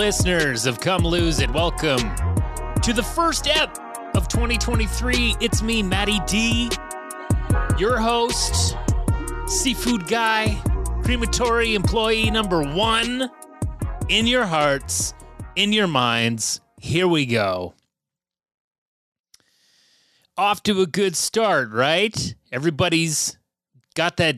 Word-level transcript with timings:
Listeners 0.00 0.64
of 0.64 0.80
Come 0.80 1.02
Lose 1.02 1.40
It. 1.40 1.50
Welcome 1.50 1.98
to 2.80 2.94
the 2.94 3.02
first 3.02 3.46
ep 3.46 3.76
of 4.14 4.28
2023. 4.28 5.36
It's 5.42 5.60
me, 5.60 5.82
Matty 5.82 6.18
D, 6.26 6.70
your 7.76 7.98
host, 7.98 8.78
seafood 9.46 10.08
guy, 10.08 10.58
crematory 11.02 11.74
employee 11.74 12.30
number 12.30 12.62
one. 12.62 13.30
In 14.08 14.26
your 14.26 14.46
hearts, 14.46 15.12
in 15.54 15.70
your 15.70 15.86
minds, 15.86 16.62
here 16.78 17.06
we 17.06 17.26
go. 17.26 17.74
Off 20.38 20.62
to 20.62 20.80
a 20.80 20.86
good 20.86 21.14
start, 21.14 21.72
right? 21.72 22.34
Everybody's 22.50 23.36
got 23.94 24.16
that 24.16 24.36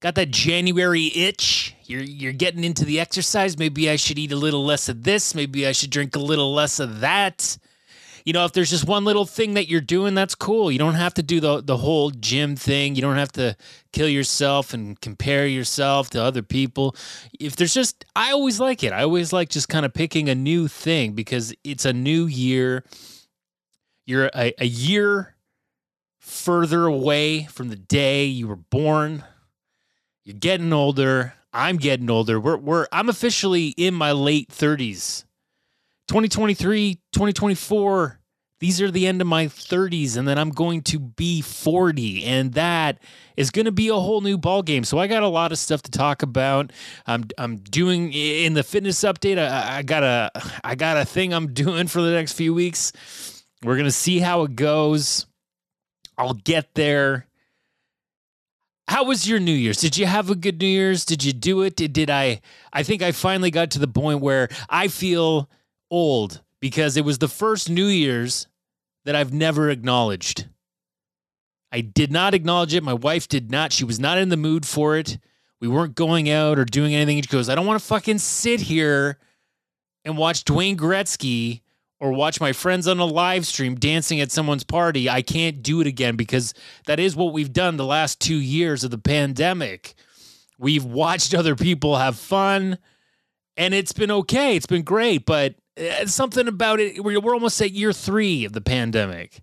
got 0.00 0.16
that 0.16 0.32
January 0.32 1.12
itch. 1.14 1.73
You're 1.88 2.02
you're 2.02 2.32
getting 2.32 2.64
into 2.64 2.84
the 2.84 3.00
exercise. 3.00 3.58
Maybe 3.58 3.90
I 3.90 3.96
should 3.96 4.18
eat 4.18 4.32
a 4.32 4.36
little 4.36 4.64
less 4.64 4.88
of 4.88 5.02
this. 5.02 5.34
Maybe 5.34 5.66
I 5.66 5.72
should 5.72 5.90
drink 5.90 6.16
a 6.16 6.20
little 6.20 6.52
less 6.54 6.80
of 6.80 7.00
that. 7.00 7.58
You 8.24 8.32
know, 8.32 8.46
if 8.46 8.52
there's 8.52 8.70
just 8.70 8.88
one 8.88 9.04
little 9.04 9.26
thing 9.26 9.52
that 9.54 9.68
you're 9.68 9.82
doing, 9.82 10.14
that's 10.14 10.34
cool. 10.34 10.72
You 10.72 10.78
don't 10.78 10.94
have 10.94 11.12
to 11.14 11.22
do 11.22 11.40
the 11.40 11.60
the 11.60 11.76
whole 11.76 12.10
gym 12.10 12.56
thing. 12.56 12.94
You 12.94 13.02
don't 13.02 13.18
have 13.18 13.32
to 13.32 13.54
kill 13.92 14.08
yourself 14.08 14.72
and 14.72 14.98
compare 15.00 15.46
yourself 15.46 16.08
to 16.10 16.22
other 16.22 16.42
people. 16.42 16.96
If 17.38 17.56
there's 17.56 17.74
just 17.74 18.04
I 18.16 18.32
always 18.32 18.58
like 18.58 18.82
it. 18.82 18.92
I 18.92 19.02
always 19.02 19.32
like 19.32 19.50
just 19.50 19.68
kind 19.68 19.84
of 19.84 19.92
picking 19.92 20.28
a 20.30 20.34
new 20.34 20.68
thing 20.68 21.12
because 21.12 21.54
it's 21.64 21.84
a 21.84 21.92
new 21.92 22.24
year. 22.24 22.84
You're 24.06 24.30
a, 24.34 24.54
a 24.58 24.66
year 24.66 25.34
further 26.18 26.86
away 26.86 27.44
from 27.44 27.68
the 27.68 27.76
day 27.76 28.24
you 28.24 28.48
were 28.48 28.56
born. 28.56 29.22
You're 30.24 30.38
getting 30.38 30.72
older. 30.72 31.34
I'm 31.54 31.76
getting 31.76 32.10
older. 32.10 32.40
We're, 32.40 32.56
we're 32.56 32.86
I'm 32.92 33.08
officially 33.08 33.68
in 33.68 33.94
my 33.94 34.12
late 34.12 34.48
30s. 34.48 35.24
2023, 36.08 36.96
2024, 37.12 38.20
these 38.60 38.80
are 38.80 38.90
the 38.90 39.06
end 39.06 39.20
of 39.20 39.26
my 39.26 39.46
30s 39.46 40.16
and 40.16 40.26
then 40.26 40.38
I'm 40.38 40.50
going 40.50 40.82
to 40.82 40.98
be 40.98 41.40
40 41.40 42.24
and 42.24 42.52
that 42.54 42.98
is 43.36 43.50
going 43.50 43.64
to 43.64 43.72
be 43.72 43.88
a 43.88 43.94
whole 43.94 44.20
new 44.20 44.36
ball 44.36 44.62
game. 44.62 44.84
So 44.84 44.98
I 44.98 45.06
got 45.06 45.22
a 45.22 45.28
lot 45.28 45.52
of 45.52 45.58
stuff 45.58 45.82
to 45.82 45.90
talk 45.90 46.22
about. 46.22 46.72
I'm 47.06 47.24
I'm 47.38 47.56
doing 47.56 48.12
in 48.12 48.54
the 48.54 48.62
fitness 48.62 49.00
update. 49.00 49.38
I, 49.38 49.78
I 49.78 49.82
got 49.82 50.02
a 50.02 50.30
I 50.62 50.74
got 50.74 50.96
a 50.96 51.04
thing 51.04 51.32
I'm 51.32 51.52
doing 51.54 51.86
for 51.86 52.02
the 52.02 52.10
next 52.10 52.32
few 52.32 52.52
weeks. 52.52 52.92
We're 53.62 53.76
going 53.76 53.84
to 53.86 53.92
see 53.92 54.18
how 54.18 54.42
it 54.42 54.56
goes. 54.56 55.26
I'll 56.18 56.34
get 56.34 56.74
there. 56.74 57.26
How 58.88 59.04
was 59.04 59.28
your 59.28 59.40
New 59.40 59.52
Year's? 59.52 59.78
Did 59.80 59.96
you 59.96 60.06
have 60.06 60.30
a 60.30 60.34
good 60.34 60.60
New 60.60 60.66
Year's? 60.66 61.04
Did 61.04 61.24
you 61.24 61.32
do 61.32 61.62
it? 61.62 61.76
Did, 61.76 61.92
did 61.92 62.10
I? 62.10 62.40
I 62.72 62.82
think 62.82 63.02
I 63.02 63.12
finally 63.12 63.50
got 63.50 63.70
to 63.72 63.78
the 63.78 63.88
point 63.88 64.20
where 64.20 64.48
I 64.68 64.88
feel 64.88 65.48
old 65.90 66.42
because 66.60 66.96
it 66.96 67.04
was 67.04 67.18
the 67.18 67.28
first 67.28 67.70
New 67.70 67.86
Year's 67.86 68.46
that 69.04 69.16
I've 69.16 69.32
never 69.32 69.70
acknowledged. 69.70 70.48
I 71.72 71.80
did 71.80 72.12
not 72.12 72.34
acknowledge 72.34 72.74
it. 72.74 72.84
My 72.84 72.94
wife 72.94 73.26
did 73.26 73.50
not. 73.50 73.72
She 73.72 73.84
was 73.84 73.98
not 73.98 74.18
in 74.18 74.28
the 74.28 74.36
mood 74.36 74.64
for 74.64 74.96
it. 74.96 75.18
We 75.60 75.68
weren't 75.68 75.94
going 75.94 76.30
out 76.30 76.58
or 76.58 76.64
doing 76.64 76.94
anything. 76.94 77.20
She 77.20 77.28
goes, 77.28 77.48
I 77.48 77.54
don't 77.54 77.66
want 77.66 77.80
to 77.80 77.86
fucking 77.86 78.18
sit 78.18 78.60
here 78.60 79.18
and 80.04 80.16
watch 80.16 80.44
Dwayne 80.44 80.76
Gretzky 80.76 81.62
or 82.00 82.12
watch 82.12 82.40
my 82.40 82.52
friends 82.52 82.86
on 82.88 82.98
a 82.98 83.04
live 83.04 83.46
stream 83.46 83.74
dancing 83.76 84.20
at 84.20 84.32
someone's 84.32 84.64
party. 84.64 85.08
I 85.08 85.22
can't 85.22 85.62
do 85.62 85.80
it 85.80 85.86
again 85.86 86.16
because 86.16 86.54
that 86.86 87.00
is 87.00 87.16
what 87.16 87.32
we've 87.32 87.52
done 87.52 87.76
the 87.76 87.84
last 87.84 88.20
two 88.20 88.36
years 88.36 88.84
of 88.84 88.90
the 88.90 88.98
pandemic. 88.98 89.94
We've 90.58 90.84
watched 90.84 91.34
other 91.34 91.56
people 91.56 91.96
have 91.96 92.16
fun 92.16 92.78
and 93.56 93.74
it's 93.74 93.92
been 93.92 94.10
okay. 94.10 94.56
It's 94.56 94.66
been 94.66 94.82
great, 94.82 95.24
but 95.24 95.54
uh, 95.78 96.06
something 96.06 96.48
about 96.48 96.80
it. 96.80 97.02
We're, 97.02 97.20
we're 97.20 97.34
almost 97.34 97.60
at 97.60 97.70
year 97.70 97.92
three 97.92 98.44
of 98.44 98.52
the 98.52 98.60
pandemic. 98.60 99.42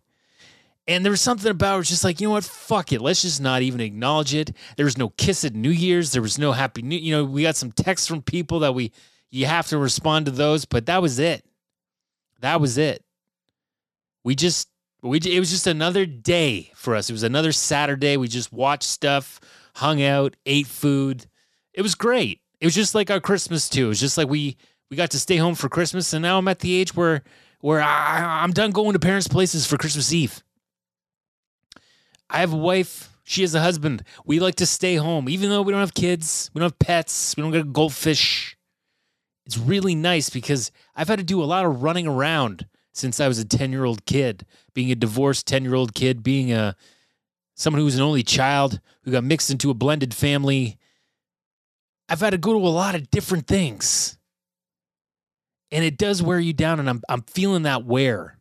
And 0.88 1.06
there 1.06 1.12
was 1.12 1.22
something 1.22 1.50
about 1.50 1.76
it, 1.76 1.78
was 1.78 1.90
just 1.90 2.04
like, 2.04 2.20
you 2.20 2.28
know 2.28 2.34
what? 2.34 2.44
Fuck 2.44 2.92
it. 2.92 3.02
Let's 3.02 3.22
just 3.22 3.40
not 3.40 3.62
even 3.62 3.80
acknowledge 3.80 4.34
it. 4.34 4.56
There 4.76 4.86
was 4.86 4.98
no 4.98 5.10
kiss 5.10 5.46
at 5.46 5.54
New 5.54 5.70
Year's. 5.70 6.12
There 6.12 6.22
was 6.22 6.38
no 6.38 6.52
happy 6.52 6.82
new. 6.82 6.98
You 6.98 7.16
know, 7.16 7.24
we 7.24 7.44
got 7.44 7.56
some 7.56 7.72
texts 7.72 8.08
from 8.08 8.22
people 8.22 8.60
that 8.60 8.74
we 8.74 8.92
you 9.30 9.46
have 9.46 9.68
to 9.68 9.78
respond 9.78 10.26
to 10.26 10.32
those, 10.32 10.66
but 10.66 10.88
that 10.88 11.02
was 11.02 11.18
it. 11.18 11.46
That 12.42 12.60
was 12.60 12.78
it. 12.78 13.04
We 14.24 14.36
just 14.36 14.68
we 15.02 15.18
it 15.18 15.40
was 15.40 15.50
just 15.50 15.68
another 15.68 16.06
day 16.06 16.72
for 16.76 16.96
us. 16.96 17.10
It 17.10 17.14
was 17.14 17.24
another 17.24 17.52
Saturday. 17.52 18.18
We 18.18 18.28
just 18.28 18.52
watched 18.52 18.84
stuff, 18.84 19.40
hung 19.76 20.04
out, 20.04 20.36
ate 20.46 20.68
food. 20.68 21.26
It 21.74 21.82
was 21.82 21.96
great. 21.96 22.42
It 22.60 22.66
was 22.66 22.76
just 22.76 22.94
like 22.94 23.10
our 23.10 23.20
Christmas 23.20 23.70
too. 23.70 23.86
It 23.86 23.90
was 23.90 24.00
just 24.00 24.18
like 24.18 24.30
we 24.30 24.58
we 24.90 24.98
got 24.98 25.12
to 25.12 25.20
stay 25.20 25.38
home 25.38 25.56
for 25.56 25.70
Christmas, 25.70 26.14
and 26.14 26.22
now 26.22 26.38
I'm 26.38 26.48
at 26.48 26.60
the 26.60 26.76
age 26.76 26.96
where 26.96 27.24
where 27.62 27.82
I, 27.82 28.42
I'm 28.44 28.52
done 28.52 28.72
going 28.72 28.94
to 28.94 29.00
parents' 29.00 29.28
places 29.28 29.66
for 29.66 29.78
Christmas 29.78 30.12
Eve. 30.14 30.44
I 32.30 32.40
have 32.40 32.54
a 32.54 32.58
wife. 32.58 33.10
She 33.24 33.42
has 33.42 33.56
a 33.56 33.62
husband. 33.62 34.04
We 34.26 34.40
like 34.40 34.56
to 34.56 34.66
stay 34.66 34.96
home, 34.96 35.30
even 35.30 35.50
though 35.50 35.62
we 35.62 35.72
don't 35.72 35.80
have 35.80 35.94
kids, 35.94 36.50
we 36.54 36.60
don't 36.60 36.72
have 36.72 36.80
pets, 36.80 37.36
we 37.38 37.44
don't 37.44 37.52
get 37.52 37.62
a 37.62 37.66
goldfish. 37.66 38.58
It's 39.46 39.58
really 39.58 39.96
nice 39.96 40.30
because 40.30 40.72
I've 40.96 41.08
had 41.08 41.20
to 41.20 41.26
do 41.26 41.42
a 41.42 41.46
lot 41.46 41.66
of 41.66 41.82
running 41.82 42.08
around 42.08 42.68
since 42.94 43.20
I 43.20 43.28
was 43.28 43.40
a 43.40 43.46
10 43.46 43.72
year 43.72 43.86
old 43.86 44.06
kid, 44.06 44.46
being 44.74 44.92
a 44.92 44.96
divorced 44.96 45.48
10 45.48 45.64
year 45.64 45.76
old 45.76 45.94
kid, 45.94 46.24
being 46.24 46.52
a 46.52 46.76
someone 47.56 47.80
who 47.80 47.86
was 47.86 47.96
an 47.96 48.02
only 48.02 48.24
child 48.24 48.80
who 49.04 49.12
got 49.12 49.24
mixed 49.24 49.50
into 49.50 49.70
a 49.70 49.76
blended 49.76 50.14
family. 50.14 50.78
I've 52.10 52.20
had 52.20 52.32
to 52.32 52.38
go 52.38 52.54
to 52.54 52.60
a 52.60 52.70
lot 52.70 52.96
of 52.96 53.10
different 53.12 53.48
things. 53.48 54.18
And 55.72 55.86
it 55.86 55.98
does 55.98 56.22
wear 56.22 56.40
you 56.40 56.52
down, 56.52 56.80
and 56.80 56.90
I'm 56.90 57.02
I'm 57.08 57.22
feeling 57.22 57.64
that 57.64 57.86
wear. 57.86 58.38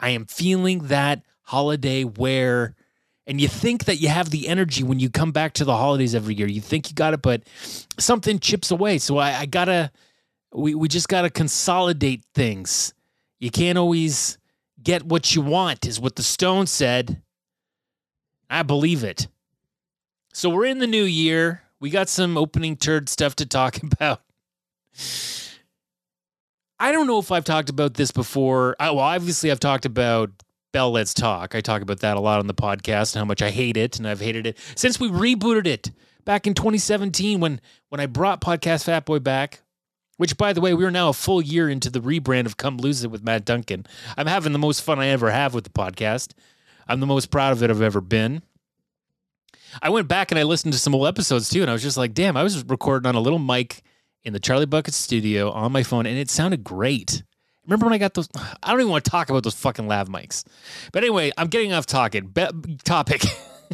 I 0.00 0.10
am 0.10 0.24
feeling 0.24 0.88
that 0.88 1.22
holiday 1.42 2.04
wear. 2.04 2.74
And 3.26 3.40
you 3.40 3.48
think 3.48 3.84
that 3.84 3.96
you 3.96 4.08
have 4.08 4.30
the 4.30 4.48
energy 4.48 4.82
when 4.82 4.98
you 4.98 5.08
come 5.08 5.32
back 5.32 5.54
to 5.54 5.64
the 5.64 5.76
holidays 5.76 6.14
every 6.14 6.34
year. 6.34 6.46
You 6.46 6.60
think 6.60 6.90
you 6.90 6.94
got 6.94 7.14
it, 7.14 7.22
but 7.22 7.42
something 7.98 8.38
chips 8.38 8.70
away. 8.70 8.98
So 8.98 9.16
I, 9.18 9.40
I 9.40 9.46
gotta 9.46 9.90
we, 10.54 10.74
we 10.74 10.88
just 10.88 11.08
gotta 11.08 11.30
consolidate 11.30 12.24
things. 12.34 12.94
You 13.38 13.50
can't 13.50 13.76
always 13.76 14.38
get 14.82 15.02
what 15.04 15.34
you 15.34 15.42
want, 15.42 15.86
is 15.86 16.00
what 16.00 16.16
the 16.16 16.22
Stone 16.22 16.66
said. 16.66 17.22
I 18.48 18.62
believe 18.62 19.02
it. 19.02 19.26
So 20.32 20.48
we're 20.48 20.66
in 20.66 20.78
the 20.78 20.86
new 20.86 21.04
year. 21.04 21.62
We 21.80 21.90
got 21.90 22.08
some 22.08 22.36
opening 22.36 22.76
turd 22.76 23.08
stuff 23.08 23.36
to 23.36 23.46
talk 23.46 23.78
about. 23.82 24.22
I 26.78 26.92
don't 26.92 27.06
know 27.06 27.18
if 27.18 27.32
I've 27.32 27.44
talked 27.44 27.70
about 27.70 27.94
this 27.94 28.10
before. 28.10 28.76
I, 28.78 28.90
well, 28.90 29.00
obviously, 29.00 29.50
I've 29.50 29.60
talked 29.60 29.86
about 29.86 30.30
Bell 30.72 30.90
Let's 30.90 31.14
Talk. 31.14 31.54
I 31.54 31.60
talk 31.60 31.82
about 31.82 32.00
that 32.00 32.16
a 32.16 32.20
lot 32.20 32.40
on 32.40 32.46
the 32.46 32.54
podcast 32.54 33.14
and 33.14 33.20
how 33.20 33.24
much 33.24 33.42
I 33.42 33.50
hate 33.50 33.76
it, 33.76 33.98
and 33.98 34.06
I've 34.06 34.20
hated 34.20 34.46
it 34.46 34.58
since 34.74 34.98
we 35.00 35.08
rebooted 35.08 35.66
it 35.66 35.90
back 36.24 36.46
in 36.46 36.54
2017 36.54 37.40
when 37.40 37.60
when 37.88 38.00
I 38.00 38.06
brought 38.06 38.40
Podcast 38.40 38.84
Fat 38.84 39.04
Boy 39.04 39.18
back. 39.18 39.63
Which, 40.16 40.36
by 40.36 40.52
the 40.52 40.60
way, 40.60 40.74
we 40.74 40.84
are 40.84 40.90
now 40.90 41.08
a 41.08 41.12
full 41.12 41.42
year 41.42 41.68
into 41.68 41.90
the 41.90 42.00
rebrand 42.00 42.46
of 42.46 42.56
Come 42.56 42.76
Lose 42.78 43.02
It 43.02 43.10
with 43.10 43.24
Matt 43.24 43.44
Duncan. 43.44 43.84
I'm 44.16 44.28
having 44.28 44.52
the 44.52 44.58
most 44.58 44.80
fun 44.80 45.00
I 45.00 45.08
ever 45.08 45.30
have 45.30 45.54
with 45.54 45.64
the 45.64 45.70
podcast. 45.70 46.32
I'm 46.86 47.00
the 47.00 47.06
most 47.06 47.30
proud 47.30 47.52
of 47.52 47.62
it 47.62 47.70
I've 47.70 47.82
ever 47.82 48.00
been. 48.00 48.42
I 49.82 49.90
went 49.90 50.06
back 50.06 50.30
and 50.30 50.38
I 50.38 50.44
listened 50.44 50.72
to 50.72 50.78
some 50.78 50.94
old 50.94 51.08
episodes 51.08 51.48
too, 51.48 51.62
and 51.62 51.70
I 51.70 51.72
was 51.72 51.82
just 51.82 51.96
like, 51.96 52.14
damn, 52.14 52.36
I 52.36 52.44
was 52.44 52.64
recording 52.64 53.08
on 53.08 53.16
a 53.16 53.20
little 53.20 53.40
mic 53.40 53.82
in 54.22 54.32
the 54.32 54.40
Charlie 54.40 54.66
Bucket 54.66 54.94
studio 54.94 55.50
on 55.50 55.72
my 55.72 55.82
phone, 55.82 56.06
and 56.06 56.16
it 56.16 56.30
sounded 56.30 56.62
great. 56.62 57.22
Remember 57.66 57.86
when 57.86 57.92
I 57.94 57.98
got 57.98 58.14
those? 58.14 58.28
I 58.62 58.70
don't 58.70 58.80
even 58.80 58.90
want 58.90 59.04
to 59.04 59.10
talk 59.10 59.30
about 59.30 59.42
those 59.42 59.54
fucking 59.54 59.88
lav 59.88 60.08
mics. 60.08 60.44
But 60.92 61.02
anyway, 61.02 61.32
I'm 61.36 61.48
getting 61.48 61.72
off 61.72 61.86
talking. 61.86 62.26
Be- 62.26 62.76
topic. 62.84 63.24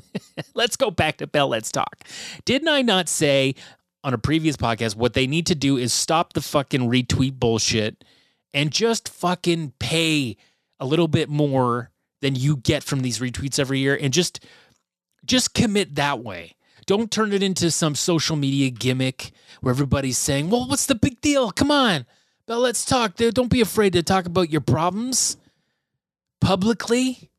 Let's 0.55 0.77
go 0.77 0.91
back 0.91 1.19
to 1.19 1.27
Bell. 1.27 1.49
Let's 1.49 1.71
talk. 1.71 2.05
Didn't 2.45 2.69
I 2.69 2.83
not 2.83 3.09
say 3.09 3.55
on 4.03 4.15
a 4.15 4.19
previous 4.19 4.57
podcast 4.57 4.97
what 4.97 5.15
they 5.15 5.27
need 5.27 5.47
to 5.47 5.55
do 5.55 5.77
is 5.77 5.93
stop 5.93 6.33
the 6.33 6.41
fucking 6.41 6.89
retweet 6.89 7.39
bullshit 7.39 8.03
and 8.55 8.71
just 8.71 9.09
fucking 9.09 9.73
pay 9.79 10.37
a 10.79 10.87
little 10.87 11.09
bit 11.09 11.29
more 11.29 11.91
than 12.21 12.35
you 12.35 12.57
get 12.57 12.83
from 12.83 13.01
these 13.01 13.19
retweets 13.19 13.59
every 13.59 13.79
year 13.79 13.99
and 14.01 14.13
just 14.13 14.45
just 15.25 15.55
commit 15.55 15.95
that 15.97 16.21
way. 16.21 16.55
Don't 16.87 17.11
turn 17.11 17.33
it 17.33 17.43
into 17.43 17.71
some 17.71 17.95
social 17.95 18.37
media 18.37 18.71
gimmick 18.71 19.33
where 19.61 19.71
everybody's 19.71 20.19
saying, 20.19 20.51
"Well, 20.51 20.67
what's 20.67 20.87
the 20.87 20.95
big 20.95 21.21
deal? 21.21 21.51
Come 21.51 21.71
on, 21.71 22.07
but 22.47 22.59
let's 22.59 22.85
talk. 22.85 23.17
Don't 23.17 23.51
be 23.51 23.61
afraid 23.61 23.93
to 23.93 24.03
talk 24.03 24.27
about 24.27 24.51
your 24.51 24.63
problems 24.63 25.37
publicly." 26.41 27.31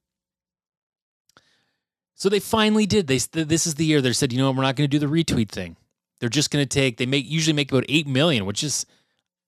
So 2.16 2.30
they 2.30 2.40
finally 2.40 2.86
did. 2.86 3.08
They 3.08 3.18
this 3.18 3.66
is 3.66 3.76
the 3.76 3.86
year 3.86 4.00
they 4.00 4.14
said, 4.14 4.32
"You 4.32 4.40
know, 4.40 4.48
what? 4.48 4.58
we're 4.58 4.64
not 4.64 4.76
going 4.76 4.90
to 4.90 5.00
do 5.00 5.06
the 5.06 5.12
retweet 5.12 5.50
thing. 5.50 5.76
They're 6.22 6.30
just 6.30 6.52
going 6.52 6.64
to 6.64 6.70
take. 6.70 6.98
They 6.98 7.08
make 7.08 7.30
usually 7.30 7.54
make 7.54 7.72
about 7.72 7.84
eight 7.90 8.08
million, 8.08 8.46
which 8.46 8.64
is 8.64 8.86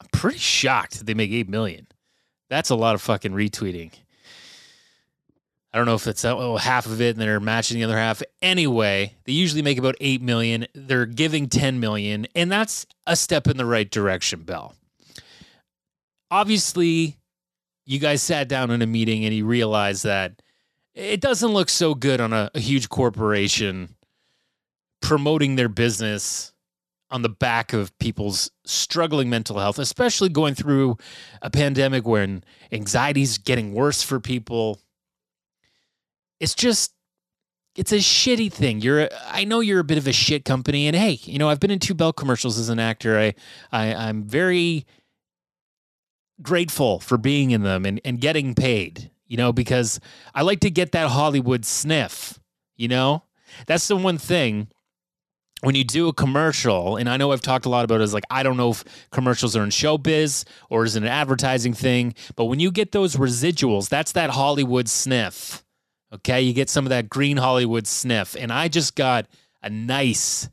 I'm 0.02 0.08
pretty 0.12 0.40
shocked 0.40 0.98
that 0.98 1.06
they 1.06 1.14
make 1.14 1.32
eight 1.32 1.48
million. 1.48 1.88
That's 2.50 2.72
a 2.72 2.76
lot 2.76 2.96
of 2.96 3.02
fucking 3.02 3.32
retweeting. 3.32 3.92
I 5.72 5.78
don't 5.78 5.86
know 5.86 5.96
if 5.96 6.06
it's 6.08 6.26
uh, 6.26 6.36
oh, 6.36 6.58
half 6.58 6.86
of 6.86 7.00
it 7.02 7.16
and 7.16 7.22
they're 7.22 7.40
matching 7.40 7.78
the 7.78 7.84
other 7.84 7.98
half. 7.98 8.22
Anyway, 8.42 9.16
they 9.26 9.34
usually 9.34 9.64
make 9.64 9.80
about 9.80 9.96
8 10.00 10.22
million. 10.22 10.68
They're 10.76 11.08
giving 11.08 11.50
10 11.50 11.80
million, 11.80 12.28
and 12.36 12.52
that's 12.52 12.86
a 13.08 13.16
step 13.16 13.48
in 13.48 13.58
the 13.58 13.66
right 13.66 13.90
direction, 13.90 14.44
Bell. 14.44 14.76
Obviously, 16.30 17.18
you 17.88 17.98
guys 17.98 18.22
sat 18.22 18.48
down 18.48 18.70
in 18.70 18.84
a 18.84 18.88
meeting 18.88 19.26
and 19.26 19.34
you 19.34 19.48
realized 19.48 20.04
that 20.04 20.44
it 20.94 21.22
doesn't 21.22 21.52
look 21.52 21.70
so 21.70 21.96
good 21.96 22.22
on 22.22 22.34
a, 22.34 22.52
a 22.54 22.60
huge 22.60 22.88
corporation 22.90 23.96
promoting 25.02 25.56
their 25.56 25.70
business 25.70 26.53
on 27.14 27.22
the 27.22 27.30
back 27.30 27.74
of 27.74 27.98
people's 28.00 28.50
struggling 28.66 29.30
mental 29.30 29.60
health, 29.60 29.78
especially 29.78 30.30
going 30.30 30.56
through 30.56 30.98
a 31.44 31.50
pandemic 31.52 32.08
when 32.08 32.44
anxiety's 32.72 33.38
getting 33.38 33.72
worse 33.72 34.02
for 34.02 34.20
people. 34.20 34.80
It's 36.40 36.56
just 36.56 36.94
it's 37.76 37.92
a 37.92 37.98
shitty 37.98 38.52
thing. 38.52 38.82
You're 38.82 39.02
a, 39.02 39.10
I 39.28 39.44
know 39.44 39.60
you're 39.60 39.80
a 39.80 39.84
bit 39.84 40.00
of 40.00 40.08
a 40.08 40.12
shit 40.12 40.44
company 40.44 40.88
and 40.88 40.96
hey, 40.96 41.20
you 41.24 41.38
know, 41.38 41.50
I've 41.50 41.60
been 41.60 41.72
in 41.72 41.80
two 41.80 41.94
Bell 41.94 42.14
commercials 42.14 42.58
as 42.58 42.70
an 42.70 42.80
actor. 42.80 43.20
I, 43.20 43.36
I 43.72 43.94
I'm 43.94 44.24
very 44.24 44.88
grateful 46.42 47.00
for 47.00 47.20
being 47.20 47.52
in 47.52 47.62
them 47.62 47.86
and, 47.86 48.02
and 48.04 48.20
getting 48.20 48.56
paid, 48.56 49.12
you 49.28 49.38
know, 49.38 49.54
because 49.54 50.00
I 50.34 50.42
like 50.42 50.62
to 50.62 50.72
get 50.72 50.94
that 50.94 51.10
Hollywood 51.10 51.64
sniff, 51.64 52.40
you 52.76 52.88
know? 52.88 53.24
That's 53.68 53.88
the 53.88 53.96
one 53.96 54.18
thing 54.18 54.70
when 55.64 55.76
you 55.76 55.86
do 55.86 56.10
a 56.10 56.14
commercial, 56.14 56.98
and 56.98 57.10
I 57.10 57.16
know 57.16 57.32
I've 57.32 57.42
talked 57.42 57.66
a 57.66 57.70
lot 57.70 57.86
about 57.86 58.02
it, 58.02 58.04
is 58.04 58.14
like 58.14 58.26
I 58.30 58.44
don't 58.44 58.58
know 58.58 58.72
if 58.72 58.84
commercials 59.12 59.56
are 59.56 59.64
in 59.64 59.70
showbiz 59.70 60.44
or 60.70 60.84
is 60.84 60.98
it 60.98 61.04
an 61.04 61.10
advertising 61.10 61.74
thing, 61.74 62.16
but 62.36 62.46
when 62.46 62.60
you 62.60 62.70
get 62.70 62.92
those 62.92 63.16
residuals, 63.16 63.88
that's 63.88 64.12
that 64.12 64.32
Hollywood 64.32 64.90
sniff. 64.90 65.64
Okay, 66.14 66.42
you 66.42 66.54
get 66.54 66.70
some 66.70 66.86
of 66.86 66.90
that 66.90 67.10
green 67.10 67.38
Hollywood 67.38 67.88
sniff, 67.88 68.36
and 68.38 68.52
I 68.52 68.68
just 68.68 68.96
got 68.96 69.26
a 69.62 69.70
nice, 69.70 70.50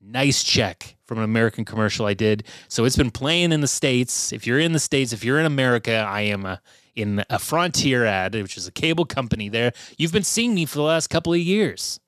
nice 0.00 0.44
check 0.44 0.96
from 1.04 1.18
an 1.18 1.24
American 1.24 1.64
commercial 1.64 2.06
I 2.06 2.14
did. 2.14 2.44
So 2.68 2.84
it's 2.84 2.96
been 2.96 3.10
playing 3.10 3.50
in 3.50 3.60
the 3.60 3.66
states. 3.66 4.32
If 4.32 4.46
you're 4.46 4.60
in 4.60 4.72
the 4.72 4.78
states, 4.78 5.12
if 5.12 5.24
you're 5.24 5.40
in 5.40 5.46
America, 5.46 5.94
I 5.96 6.20
am 6.20 6.46
a, 6.46 6.62
in 6.94 7.24
a 7.28 7.40
Frontier 7.40 8.06
ad, 8.06 8.36
which 8.36 8.56
is 8.56 8.68
a 8.68 8.72
cable 8.72 9.04
company. 9.04 9.48
There, 9.48 9.72
you've 9.98 10.12
been 10.12 10.22
seeing 10.22 10.54
me 10.54 10.64
for 10.64 10.76
the 10.76 10.84
last 10.84 11.08
couple 11.08 11.32
of 11.32 11.40
years 11.40 11.98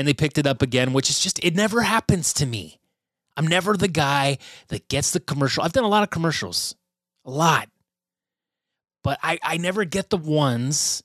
and 0.00 0.08
they 0.08 0.14
picked 0.14 0.38
it 0.38 0.46
up 0.46 0.62
again, 0.62 0.94
which 0.94 1.10
is 1.10 1.20
just, 1.20 1.38
it 1.44 1.54
never 1.54 1.82
happens 1.82 2.32
to 2.32 2.46
me. 2.46 2.80
I'm 3.36 3.46
never 3.46 3.76
the 3.76 3.86
guy 3.86 4.38
that 4.68 4.88
gets 4.88 5.10
the 5.10 5.20
commercial. 5.20 5.62
I've 5.62 5.74
done 5.74 5.84
a 5.84 5.88
lot 5.88 6.02
of 6.02 6.08
commercials, 6.08 6.74
a 7.26 7.30
lot. 7.30 7.68
But 9.04 9.18
I, 9.22 9.38
I 9.42 9.58
never 9.58 9.84
get 9.84 10.08
the 10.08 10.16
ones 10.16 11.02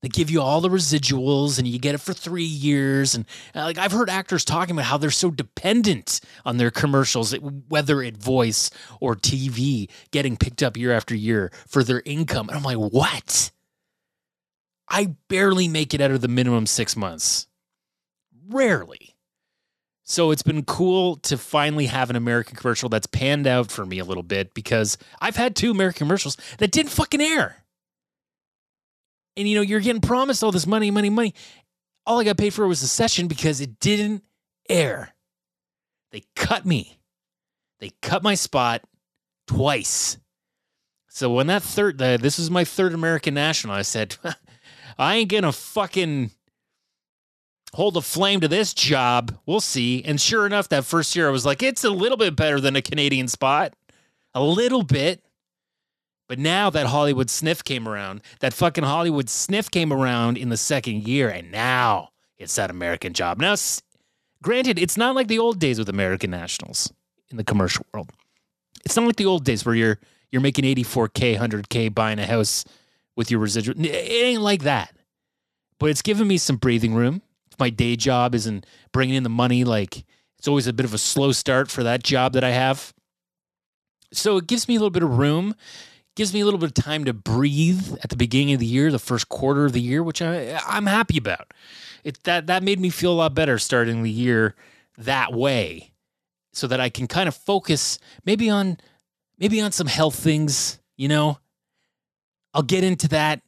that 0.00 0.14
give 0.14 0.30
you 0.30 0.40
all 0.40 0.62
the 0.62 0.70
residuals 0.70 1.58
and 1.58 1.68
you 1.68 1.78
get 1.78 1.94
it 1.94 1.98
for 1.98 2.14
three 2.14 2.42
years. 2.42 3.14
And 3.14 3.26
uh, 3.54 3.64
like 3.64 3.76
I've 3.76 3.92
heard 3.92 4.08
actors 4.08 4.46
talking 4.46 4.74
about 4.74 4.86
how 4.86 4.96
they're 4.96 5.10
so 5.10 5.30
dependent 5.30 6.22
on 6.46 6.56
their 6.56 6.70
commercials, 6.70 7.32
whether 7.68 8.00
it 8.00 8.16
voice 8.16 8.70
or 8.98 9.14
TV, 9.14 9.90
getting 10.10 10.38
picked 10.38 10.62
up 10.62 10.78
year 10.78 10.92
after 10.92 11.14
year 11.14 11.52
for 11.68 11.84
their 11.84 12.00
income. 12.06 12.48
And 12.48 12.56
I'm 12.56 12.64
like, 12.64 12.78
what? 12.78 13.52
I 14.88 15.16
barely 15.28 15.68
make 15.68 15.92
it 15.92 16.00
out 16.00 16.12
of 16.12 16.22
the 16.22 16.28
minimum 16.28 16.64
six 16.64 16.96
months 16.96 17.46
rarely. 18.48 19.14
So 20.04 20.30
it's 20.30 20.42
been 20.42 20.64
cool 20.64 21.16
to 21.16 21.38
finally 21.38 21.86
have 21.86 22.10
an 22.10 22.16
American 22.16 22.56
commercial 22.56 22.88
that's 22.88 23.06
panned 23.06 23.46
out 23.46 23.70
for 23.70 23.86
me 23.86 23.98
a 23.98 24.04
little 24.04 24.22
bit 24.22 24.52
because 24.52 24.98
I've 25.20 25.36
had 25.36 25.54
two 25.54 25.70
American 25.70 26.06
commercials 26.06 26.36
that 26.58 26.72
didn't 26.72 26.90
fucking 26.90 27.20
air. 27.20 27.64
And 29.36 29.48
you 29.48 29.54
know, 29.56 29.62
you're 29.62 29.80
getting 29.80 30.02
promised 30.02 30.42
all 30.42 30.52
this 30.52 30.66
money, 30.66 30.90
money, 30.90 31.08
money. 31.08 31.34
All 32.04 32.20
I 32.20 32.24
got 32.24 32.36
paid 32.36 32.52
for 32.52 32.66
was 32.66 32.82
a 32.82 32.88
session 32.88 33.28
because 33.28 33.60
it 33.60 33.78
didn't 33.78 34.24
air. 34.68 35.14
They 36.10 36.24
cut 36.36 36.66
me. 36.66 36.98
They 37.78 37.92
cut 38.02 38.22
my 38.22 38.34
spot 38.34 38.82
twice. 39.46 40.18
So 41.08 41.32
when 41.32 41.46
that 41.46 41.62
third, 41.62 41.98
this 41.98 42.38
was 42.38 42.50
my 42.50 42.64
third 42.64 42.92
American 42.92 43.34
National, 43.34 43.74
I 43.74 43.82
said, 43.82 44.16
I 44.98 45.16
ain't 45.16 45.30
gonna 45.30 45.52
fucking 45.52 46.32
hold 47.74 47.96
a 47.96 48.02
flame 48.02 48.40
to 48.40 48.48
this 48.48 48.74
job. 48.74 49.36
We'll 49.46 49.60
see. 49.60 50.02
And 50.04 50.20
sure 50.20 50.46
enough, 50.46 50.68
that 50.68 50.84
first 50.84 51.16
year 51.16 51.28
I 51.28 51.30
was 51.30 51.46
like, 51.46 51.62
it's 51.62 51.84
a 51.84 51.90
little 51.90 52.18
bit 52.18 52.36
better 52.36 52.60
than 52.60 52.76
a 52.76 52.82
Canadian 52.82 53.28
spot. 53.28 53.74
A 54.34 54.42
little 54.42 54.82
bit. 54.82 55.24
But 56.28 56.38
now 56.38 56.70
that 56.70 56.86
Hollywood 56.86 57.28
sniff 57.28 57.62
came 57.62 57.86
around, 57.86 58.22
that 58.40 58.54
fucking 58.54 58.84
Hollywood 58.84 59.28
sniff 59.28 59.70
came 59.70 59.92
around 59.92 60.38
in 60.38 60.48
the 60.48 60.56
second 60.56 61.06
year, 61.06 61.28
and 61.28 61.50
now 61.50 62.10
it's 62.38 62.54
that 62.56 62.70
American 62.70 63.12
job. 63.12 63.38
Now, 63.38 63.54
granted, 64.42 64.78
it's 64.78 64.96
not 64.96 65.14
like 65.14 65.28
the 65.28 65.38
old 65.38 65.58
days 65.58 65.78
with 65.78 65.90
American 65.90 66.30
nationals 66.30 66.90
in 67.30 67.36
the 67.36 67.44
commercial 67.44 67.84
world. 67.92 68.10
It's 68.84 68.96
not 68.96 69.06
like 69.06 69.16
the 69.16 69.26
old 69.26 69.44
days 69.44 69.66
where 69.66 69.74
you're 69.74 69.98
you're 70.30 70.40
making 70.40 70.64
84k, 70.64 71.36
100k 71.36 71.94
buying 71.94 72.18
a 72.18 72.26
house 72.26 72.64
with 73.14 73.30
your 73.30 73.40
residual. 73.40 73.78
It 73.84 73.90
ain't 73.90 74.40
like 74.40 74.62
that. 74.62 74.96
But 75.78 75.90
it's 75.90 76.00
given 76.00 76.26
me 76.26 76.38
some 76.38 76.56
breathing 76.56 76.94
room 76.94 77.20
my 77.58 77.70
day 77.70 77.96
job 77.96 78.34
isn't 78.34 78.66
bringing 78.92 79.14
in 79.14 79.22
the 79.22 79.28
money, 79.28 79.64
like 79.64 80.04
it's 80.38 80.48
always 80.48 80.66
a 80.66 80.72
bit 80.72 80.84
of 80.84 80.94
a 80.94 80.98
slow 80.98 81.32
start 81.32 81.70
for 81.70 81.82
that 81.82 82.02
job 82.02 82.32
that 82.32 82.44
I 82.44 82.50
have. 82.50 82.92
So 84.12 84.36
it 84.36 84.46
gives 84.46 84.68
me 84.68 84.74
a 84.74 84.78
little 84.78 84.90
bit 84.90 85.02
of 85.02 85.16
room, 85.18 85.54
gives 86.16 86.34
me 86.34 86.40
a 86.40 86.44
little 86.44 86.60
bit 86.60 86.76
of 86.76 86.84
time 86.84 87.04
to 87.04 87.12
breathe 87.12 87.96
at 88.02 88.10
the 88.10 88.16
beginning 88.16 88.54
of 88.54 88.60
the 88.60 88.66
year, 88.66 88.90
the 88.90 88.98
first 88.98 89.28
quarter 89.28 89.64
of 89.64 89.72
the 89.72 89.80
year, 89.80 90.02
which 90.02 90.20
I, 90.20 90.60
I'm 90.66 90.86
happy 90.86 91.16
about. 91.16 91.52
It 92.04 92.22
that 92.24 92.48
that 92.48 92.62
made 92.62 92.80
me 92.80 92.90
feel 92.90 93.12
a 93.12 93.14
lot 93.14 93.34
better 93.34 93.58
starting 93.58 94.02
the 94.02 94.10
year 94.10 94.54
that 94.98 95.32
way, 95.32 95.92
so 96.52 96.66
that 96.66 96.80
I 96.80 96.90
can 96.90 97.06
kind 97.06 97.28
of 97.28 97.36
focus 97.36 97.98
maybe 98.26 98.50
on 98.50 98.76
maybe 99.38 99.60
on 99.60 99.72
some 99.72 99.86
health 99.86 100.16
things. 100.16 100.80
You 100.96 101.08
know, 101.08 101.38
I'll 102.52 102.62
get 102.62 102.84
into 102.84 103.08
that 103.08 103.40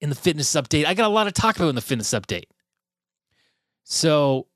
in 0.00 0.08
the 0.08 0.16
fitness 0.16 0.50
update. 0.52 0.86
I 0.86 0.94
got 0.94 1.06
a 1.06 1.12
lot 1.12 1.24
to 1.24 1.32
talk 1.32 1.56
about 1.56 1.68
in 1.68 1.74
the 1.74 1.80
fitness 1.80 2.12
update. 2.12 2.46
So 3.84 4.46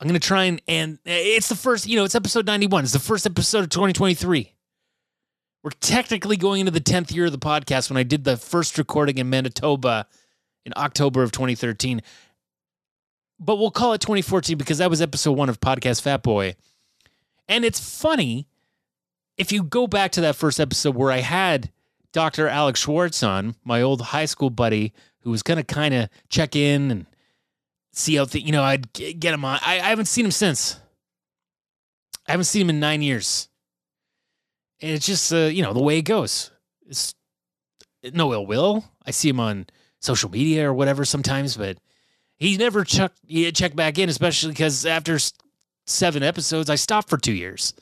I'm 0.00 0.08
going 0.08 0.20
to 0.20 0.26
try 0.26 0.44
and, 0.44 0.60
and 0.66 0.98
eh, 1.06 1.36
it's 1.36 1.48
the 1.48 1.56
first, 1.56 1.86
you 1.86 1.96
know, 1.96 2.04
it's 2.04 2.14
episode 2.14 2.46
91. 2.46 2.84
It's 2.84 2.92
the 2.92 2.98
first 2.98 3.26
episode 3.26 3.64
of 3.64 3.68
2023. 3.70 4.52
We're 5.62 5.70
technically 5.80 6.36
going 6.36 6.60
into 6.60 6.72
the 6.72 6.80
10th 6.80 7.14
year 7.14 7.26
of 7.26 7.32
the 7.32 7.38
podcast 7.38 7.88
when 7.88 7.96
I 7.96 8.02
did 8.02 8.24
the 8.24 8.36
first 8.36 8.76
recording 8.76 9.18
in 9.18 9.30
Manitoba 9.30 10.06
in 10.66 10.72
October 10.76 11.22
of 11.22 11.32
2013. 11.32 12.02
But 13.40 13.56
we'll 13.56 13.70
call 13.70 13.94
it 13.94 14.00
2014 14.00 14.58
because 14.58 14.78
that 14.78 14.90
was 14.90 15.00
episode 15.00 15.32
one 15.32 15.48
of 15.48 15.60
Podcast 15.60 16.02
Fat 16.02 16.22
Boy. 16.22 16.54
And 17.48 17.64
it's 17.64 17.80
funny 17.80 18.46
if 19.36 19.52
you 19.52 19.62
go 19.62 19.86
back 19.86 20.12
to 20.12 20.20
that 20.22 20.36
first 20.36 20.60
episode 20.60 20.94
where 20.94 21.10
I 21.10 21.18
had 21.18 21.70
Dr. 22.12 22.46
Alex 22.46 22.80
Schwartz 22.80 23.22
on, 23.22 23.56
my 23.64 23.82
old 23.82 24.00
high 24.00 24.24
school 24.26 24.50
buddy, 24.50 24.92
who 25.20 25.30
was 25.30 25.42
going 25.42 25.56
to 25.56 25.64
kind 25.64 25.94
of 25.94 26.08
check 26.28 26.54
in 26.54 26.90
and 26.90 27.06
see 27.96 28.16
how 28.16 28.24
the, 28.24 28.40
you 28.40 28.52
know 28.52 28.62
I'd 28.62 28.92
get 28.92 29.34
him 29.34 29.44
on. 29.44 29.58
I, 29.62 29.74
I 29.74 29.88
haven't 29.88 30.06
seen 30.06 30.24
him 30.24 30.30
since. 30.30 30.78
I 32.26 32.32
haven't 32.32 32.44
seen 32.44 32.62
him 32.62 32.70
in 32.70 32.80
nine 32.80 33.02
years, 33.02 33.48
and 34.80 34.92
it's 34.92 35.06
just 35.06 35.32
uh, 35.32 35.36
you 35.36 35.62
know 35.62 35.72
the 35.72 35.82
way 35.82 35.98
it 35.98 36.02
goes. 36.02 36.50
It's 36.86 37.14
no 38.12 38.32
ill 38.32 38.46
will. 38.46 38.84
I 39.06 39.10
see 39.10 39.28
him 39.28 39.40
on 39.40 39.66
social 40.00 40.30
media 40.30 40.68
or 40.68 40.74
whatever 40.74 41.04
sometimes, 41.04 41.56
but 41.56 41.78
he 42.36 42.56
never 42.56 42.84
checked 42.84 43.18
checked 43.54 43.76
back 43.76 43.98
in, 43.98 44.08
especially 44.08 44.52
because 44.52 44.84
after 44.86 45.18
seven 45.86 46.22
episodes, 46.22 46.70
I 46.70 46.74
stopped 46.76 47.08
for 47.08 47.18
two 47.18 47.32
years. 47.32 47.74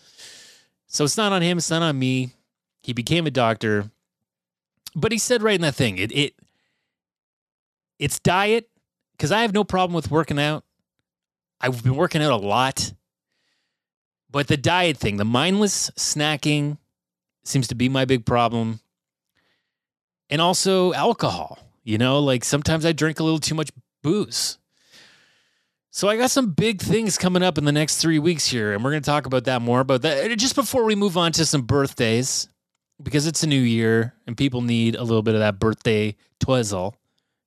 So 0.87 1.05
it's 1.05 1.17
not 1.17 1.33
on 1.33 1.43
him. 1.43 1.59
It's 1.59 1.71
not 1.71 1.83
on 1.83 1.99
me. 1.99 2.35
He 2.83 2.93
became 2.93 3.27
a 3.27 3.31
doctor, 3.31 3.91
but 4.95 5.13
he 5.13 5.19
said 5.19 5.43
right 5.43 5.55
in 5.55 5.63
that 5.63 5.75
thing, 5.75 5.99
it 5.99 6.13
it 6.13 6.35
it's 7.99 8.19
diet 8.19 8.69
because 9.23 9.31
I 9.31 9.43
have 9.43 9.55
no 9.55 9.63
problem 9.63 9.95
with 9.95 10.11
working 10.11 10.41
out. 10.41 10.65
I've 11.61 11.85
been 11.85 11.95
working 11.95 12.25
out 12.25 12.33
a 12.33 12.45
lot. 12.45 12.93
But 14.29 14.49
the 14.49 14.57
diet 14.57 14.97
thing, 14.97 15.17
the 15.17 15.25
mindless 15.25 15.91
snacking 15.91 16.77
seems 17.45 17.69
to 17.69 17.77
be 17.77 17.89
my 17.89 18.05
big 18.05 18.27
problem. 18.27 18.81
And 20.29 20.41
also 20.41 20.93
alcohol. 20.93 21.61
You 21.85 21.99
know, 21.99 22.19
like 22.19 22.43
sometimes 22.43 22.85
I 22.85 22.91
drink 22.91 23.21
a 23.21 23.23
little 23.23 23.39
too 23.39 23.55
much 23.55 23.71
booze. 24.03 24.59
So 25.93 26.09
I 26.09 26.17
got 26.17 26.33
some 26.33 26.51
big 26.51 26.81
things 26.81 27.17
coming 27.17 27.45
up 27.45 27.59
in 27.59 27.65
the 27.65 27.71
next 27.71 27.99
three 27.99 28.19
weeks 28.19 28.49
here, 28.49 28.73
and 28.73 28.83
we're 28.83 28.91
going 28.91 29.05
to 29.05 29.09
talk 29.09 29.27
about 29.27 29.45
that 29.45 29.63
more. 29.63 29.85
But 29.85 30.03
that, 30.03 30.37
just 30.37 30.57
before 30.57 30.83
we 30.83 30.97
move 30.97 31.17
on 31.17 31.31
to 31.31 31.47
some 31.47 31.63
birthdays, 31.63 32.49
because 33.01 33.29
it's 33.29 33.45
a 33.45 33.47
new 33.47 33.61
year 33.61 34.15
and 34.27 34.37
people 34.37 34.63
need 34.63 34.97
a 34.97 35.05
little 35.05 35.23
bit 35.23 35.35
of 35.35 35.41
that 35.41 35.61
birthday 35.61 36.17
twizzle. 36.41 36.97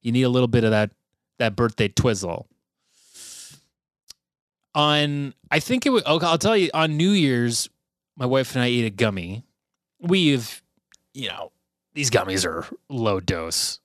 You 0.01 0.13
need 0.13 0.24
a 0.24 0.29
little 0.29 0.48
bit 0.48 0.63
of 0.63 0.72
that 0.72 0.91
that 1.39 1.56
birthday 1.56 1.88
twizzle. 1.88 2.48
On, 4.74 5.34
I 5.51 5.60
think 5.60 5.86
it 5.86 5.89
was, 5.89 6.04
okay, 6.06 6.25
I'll 6.25 6.38
tell 6.38 6.58
you, 6.58 6.70
on 6.74 6.98
New 6.98 7.12
Year's, 7.12 7.70
my 8.18 8.25
wife 8.25 8.56
and 8.56 8.63
I 8.63 8.68
ate 8.68 8.86
a 8.86 8.89
gummy. 8.89 9.44
We've, 10.01 10.62
you 11.13 11.30
know, 11.30 11.51
these 11.94 12.10
gummies 12.10 12.46
are 12.46 12.65
low 12.89 13.20
dose. 13.20 13.80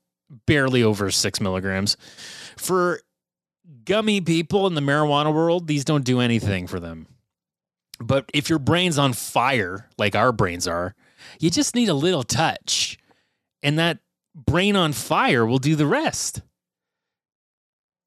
barely 0.46 0.82
over 0.82 1.10
six 1.10 1.40
milligrams. 1.40 1.96
For 2.56 3.00
gummy 3.84 4.20
people 4.20 4.66
in 4.66 4.74
the 4.74 4.80
marijuana 4.80 5.34
world, 5.34 5.66
these 5.66 5.84
don't 5.84 6.04
do 6.04 6.20
anything 6.20 6.66
for 6.66 6.80
them. 6.80 7.06
But 8.00 8.30
if 8.32 8.48
your 8.48 8.58
brain's 8.58 8.98
on 8.98 9.12
fire, 9.12 9.88
like 9.98 10.14
our 10.14 10.32
brains 10.32 10.66
are, 10.66 10.94
you 11.38 11.50
just 11.50 11.74
need 11.74 11.88
a 11.88 11.94
little 11.94 12.22
touch. 12.22 12.98
And 13.62 13.78
that 13.78 13.98
brain 14.34 14.76
on 14.76 14.92
fire 14.92 15.44
will 15.44 15.58
do 15.58 15.76
the 15.76 15.86
rest. 15.86 16.40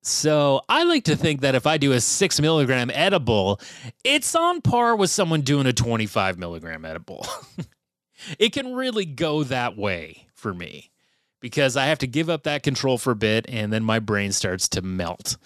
So 0.05 0.61
I 0.67 0.83
like 0.83 1.05
to 1.05 1.15
think 1.15 1.41
that 1.41 1.55
if 1.55 1.65
I 1.65 1.77
do 1.77 1.93
a 1.93 2.01
six 2.01 2.41
milligram 2.41 2.91
edible, 2.93 3.61
it's 4.03 4.35
on 4.35 4.59
par 4.59 4.97
with 4.97 5.09
someone 5.09 5.41
doing 5.41 5.65
a 5.65 5.71
25 5.71 6.37
milligram 6.37 6.83
edible. 6.83 7.25
it 8.37 8.51
can 8.51 8.73
really 8.73 9.05
go 9.05 9.43
that 9.45 9.77
way 9.77 10.27
for 10.33 10.53
me 10.53 10.91
because 11.39 11.77
I 11.77 11.85
have 11.85 11.99
to 11.99 12.07
give 12.07 12.29
up 12.29 12.43
that 12.43 12.63
control 12.63 12.97
for 12.97 13.11
a 13.11 13.15
bit 13.15 13.45
and 13.47 13.71
then 13.71 13.81
my 13.81 13.99
brain 13.99 14.33
starts 14.33 14.67
to 14.69 14.81
melt. 14.81 15.37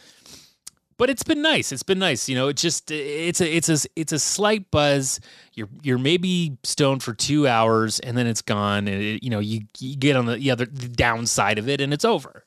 But 0.97 1.11
it's 1.11 1.21
been 1.21 1.43
nice. 1.43 1.71
It's 1.71 1.83
been 1.83 1.99
nice. 1.99 2.27
You 2.27 2.33
know, 2.33 2.47
it 2.47 2.57
just 2.57 2.89
it's 2.89 3.39
a 3.39 3.55
it's 3.55 3.69
a 3.69 3.87
it's 3.95 4.11
a 4.11 4.17
slight 4.17 4.71
buzz. 4.71 5.19
You're 5.53 5.69
you're 5.83 5.99
maybe 5.99 6.57
stoned 6.63 7.03
for 7.03 7.13
two 7.13 7.47
hours 7.47 7.99
and 7.99 8.17
then 8.17 8.25
it's 8.25 8.41
gone. 8.41 8.87
And 8.87 9.03
it, 9.03 9.23
you 9.23 9.29
know 9.29 9.37
you 9.37 9.61
you 9.77 9.95
get 9.95 10.15
on 10.15 10.25
the, 10.25 10.37
the 10.37 10.49
other 10.49 10.65
the 10.65 10.87
downside 10.87 11.59
of 11.59 11.69
it 11.69 11.81
and 11.81 11.93
it's 11.93 12.05
over. 12.05 12.43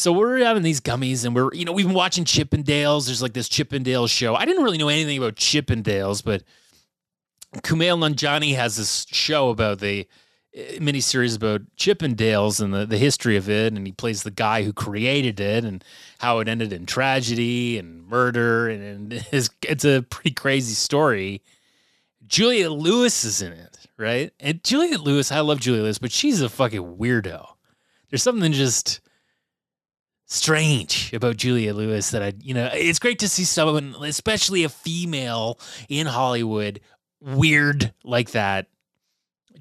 So 0.00 0.12
we're 0.12 0.38
having 0.38 0.62
these 0.62 0.80
gummies 0.80 1.26
and 1.26 1.34
we're, 1.34 1.52
you 1.52 1.66
know, 1.66 1.72
we've 1.72 1.86
been 1.86 1.94
watching 1.94 2.24
Chippendales. 2.24 3.04
There's 3.04 3.20
like 3.20 3.34
this 3.34 3.50
Chippendales 3.50 4.08
show. 4.08 4.34
I 4.34 4.46
didn't 4.46 4.64
really 4.64 4.78
know 4.78 4.88
anything 4.88 5.18
about 5.18 5.36
Chippendales, 5.36 6.24
but 6.24 6.42
Kumail 7.56 7.98
Nanjiani 7.98 8.54
has 8.56 8.76
this 8.76 9.04
show 9.10 9.50
about 9.50 9.80
the 9.80 10.08
uh, 10.56 10.60
miniseries 10.78 11.36
about 11.36 11.60
Chippendales 11.76 12.62
and 12.62 12.72
the, 12.72 12.86
the 12.86 12.96
history 12.96 13.36
of 13.36 13.50
it. 13.50 13.74
And 13.74 13.86
he 13.86 13.92
plays 13.92 14.22
the 14.22 14.30
guy 14.30 14.62
who 14.62 14.72
created 14.72 15.38
it 15.38 15.64
and 15.64 15.84
how 16.18 16.38
it 16.38 16.48
ended 16.48 16.72
in 16.72 16.86
tragedy 16.86 17.78
and 17.78 18.06
murder. 18.08 18.70
And, 18.70 18.82
and 18.82 19.12
it's, 19.32 19.50
it's 19.68 19.84
a 19.84 20.00
pretty 20.08 20.32
crazy 20.32 20.72
story. 20.72 21.42
Juliette 22.26 22.72
Lewis 22.72 23.22
is 23.24 23.42
in 23.42 23.52
it, 23.52 23.76
right? 23.98 24.32
And 24.40 24.64
Juliette 24.64 25.00
Lewis, 25.00 25.30
I 25.30 25.40
love 25.40 25.60
Juliette 25.60 25.82
Lewis, 25.82 25.98
but 25.98 26.10
she's 26.10 26.40
a 26.40 26.48
fucking 26.48 26.96
weirdo. 26.96 27.46
There's 28.08 28.22
something 28.22 28.52
just 28.52 29.00
strange 30.30 31.12
about 31.12 31.36
Julia 31.36 31.74
Lewis 31.74 32.12
that 32.12 32.22
I, 32.22 32.32
you 32.40 32.54
know, 32.54 32.70
it's 32.72 33.00
great 33.00 33.18
to 33.18 33.28
see 33.28 33.44
someone, 33.44 33.96
especially 34.02 34.64
a 34.64 34.68
female 34.68 35.58
in 35.88 36.06
Hollywood, 36.06 36.80
weird 37.20 37.92
like 38.04 38.30
that, 38.30 38.68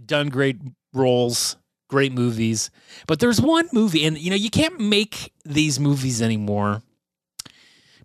done 0.06 0.30
great 0.30 0.58
roles, 0.94 1.58
great 1.90 2.14
movies. 2.14 2.70
But 3.08 3.20
there's 3.20 3.42
one 3.42 3.68
movie, 3.74 4.06
and 4.06 4.18
you 4.18 4.30
know, 4.30 4.36
you 4.36 4.52
can't 4.52 4.80
make 4.80 5.34
these 5.44 5.80
movies 5.80 6.22
anymore. 6.22 6.84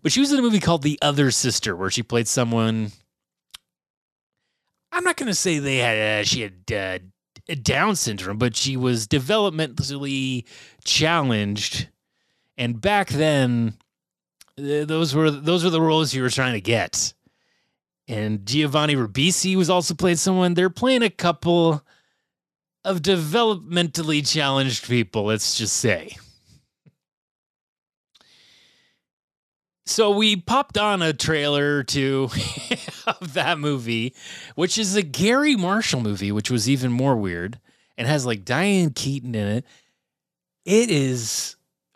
But 0.01 0.11
she 0.11 0.19
was 0.19 0.31
in 0.31 0.39
a 0.39 0.43
movie 0.43 0.59
called 0.59 0.83
The 0.83 0.99
Other 1.01 1.31
Sister, 1.31 1.75
where 1.75 1.89
she 1.89 2.03
played 2.03 2.27
someone. 2.27 2.91
I'm 4.91 5.03
not 5.03 5.17
going 5.17 5.27
to 5.27 5.35
say 5.35 5.59
they 5.59 5.77
had 5.77 6.21
uh, 6.21 6.23
she 6.23 6.41
had 6.41 6.71
uh, 6.71 7.55
Down 7.61 7.95
syndrome, 7.95 8.37
but 8.37 8.55
she 8.55 8.75
was 8.77 9.07
developmentally 9.07 10.45
challenged 10.83 11.89
and 12.57 12.79
back 12.79 13.09
then, 13.09 13.73
those 14.57 15.13
were 15.13 15.31
those 15.31 15.63
were 15.63 15.69
the 15.69 15.81
roles 15.81 16.13
you 16.13 16.21
were 16.21 16.29
trying 16.29 16.53
to 16.53 16.61
get. 16.61 17.13
And 18.07 18.45
Giovanni 18.45 18.95
Ribisi 18.95 19.55
was 19.55 19.69
also 19.69 19.95
playing 19.95 20.17
someone. 20.17 20.53
They're 20.53 20.69
playing 20.69 21.01
a 21.01 21.09
couple 21.09 21.83
of 22.83 23.01
developmentally 23.01 24.27
challenged 24.27 24.87
people, 24.87 25.25
let's 25.25 25.57
just 25.57 25.77
say. 25.77 26.15
So 29.87 30.11
we 30.11 30.35
popped 30.35 30.77
on 30.77 31.01
a 31.01 31.13
trailer 31.13 31.83
to 31.83 32.29
of 33.07 33.33
that 33.33 33.59
movie, 33.59 34.15
which 34.55 34.77
is 34.77 34.95
a 34.95 35.03
Garry 35.03 35.55
Marshall 35.55 36.01
movie, 36.01 36.31
which 36.31 36.49
was 36.49 36.69
even 36.69 36.91
more 36.91 37.15
weird 37.15 37.59
and 37.97 38.07
has 38.07 38.25
like 38.25 38.45
Diane 38.45 38.91
Keaton 38.91 39.35
in 39.35 39.47
it. 39.47 39.65
It 40.65 40.89
is 40.89 41.55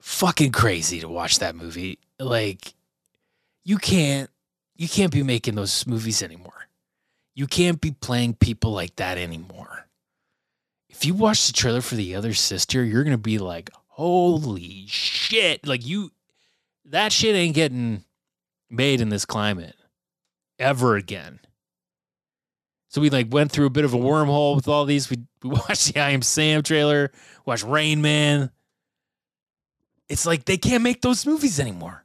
fucking 0.09 0.51
crazy 0.51 0.99
to 0.99 1.07
watch 1.07 1.37
that 1.37 1.55
movie. 1.55 1.99
Like 2.19 2.73
you 3.63 3.77
can't 3.77 4.29
you 4.75 4.89
can't 4.89 5.13
be 5.13 5.23
making 5.23 5.55
those 5.55 5.85
movies 5.85 6.23
anymore. 6.23 6.67
You 7.35 7.45
can't 7.45 7.79
be 7.79 7.91
playing 7.91 8.33
people 8.33 8.71
like 8.71 8.95
that 8.95 9.17
anymore. 9.17 9.87
If 10.89 11.05
you 11.05 11.13
watch 11.13 11.45
the 11.45 11.53
trailer 11.53 11.81
for 11.81 11.95
the 11.95 12.15
other 12.15 12.33
sister, 12.33 12.83
you're 12.83 13.03
going 13.03 13.15
to 13.15 13.21
be 13.21 13.37
like, 13.37 13.69
"Holy 13.87 14.85
shit." 14.87 15.65
Like 15.67 15.85
you 15.85 16.11
that 16.85 17.11
shit 17.11 17.35
ain't 17.35 17.55
getting 17.55 18.03
made 18.69 19.01
in 19.01 19.09
this 19.09 19.25
climate 19.25 19.75
ever 20.57 20.95
again. 20.95 21.39
So 22.89 22.99
we 22.99 23.11
like 23.11 23.31
went 23.31 23.51
through 23.51 23.67
a 23.67 23.69
bit 23.69 23.85
of 23.85 23.93
a 23.93 23.97
wormhole 23.97 24.55
with 24.55 24.67
all 24.67 24.85
these. 24.85 25.07
We, 25.09 25.17
we 25.43 25.51
watched 25.51 25.93
the 25.93 26.01
I 26.01 26.09
Am 26.09 26.23
Sam 26.23 26.63
trailer, 26.63 27.11
watched 27.45 27.63
Rain 27.63 28.01
Man, 28.01 28.49
it's 30.09 30.25
like 30.25 30.45
they 30.45 30.57
can't 30.57 30.83
make 30.83 31.01
those 31.01 31.25
movies 31.25 31.59
anymore. 31.59 32.03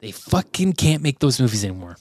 They 0.00 0.12
fucking 0.12 0.74
can't 0.74 1.02
make 1.02 1.18
those 1.18 1.40
movies 1.40 1.64
anymore. 1.64 1.98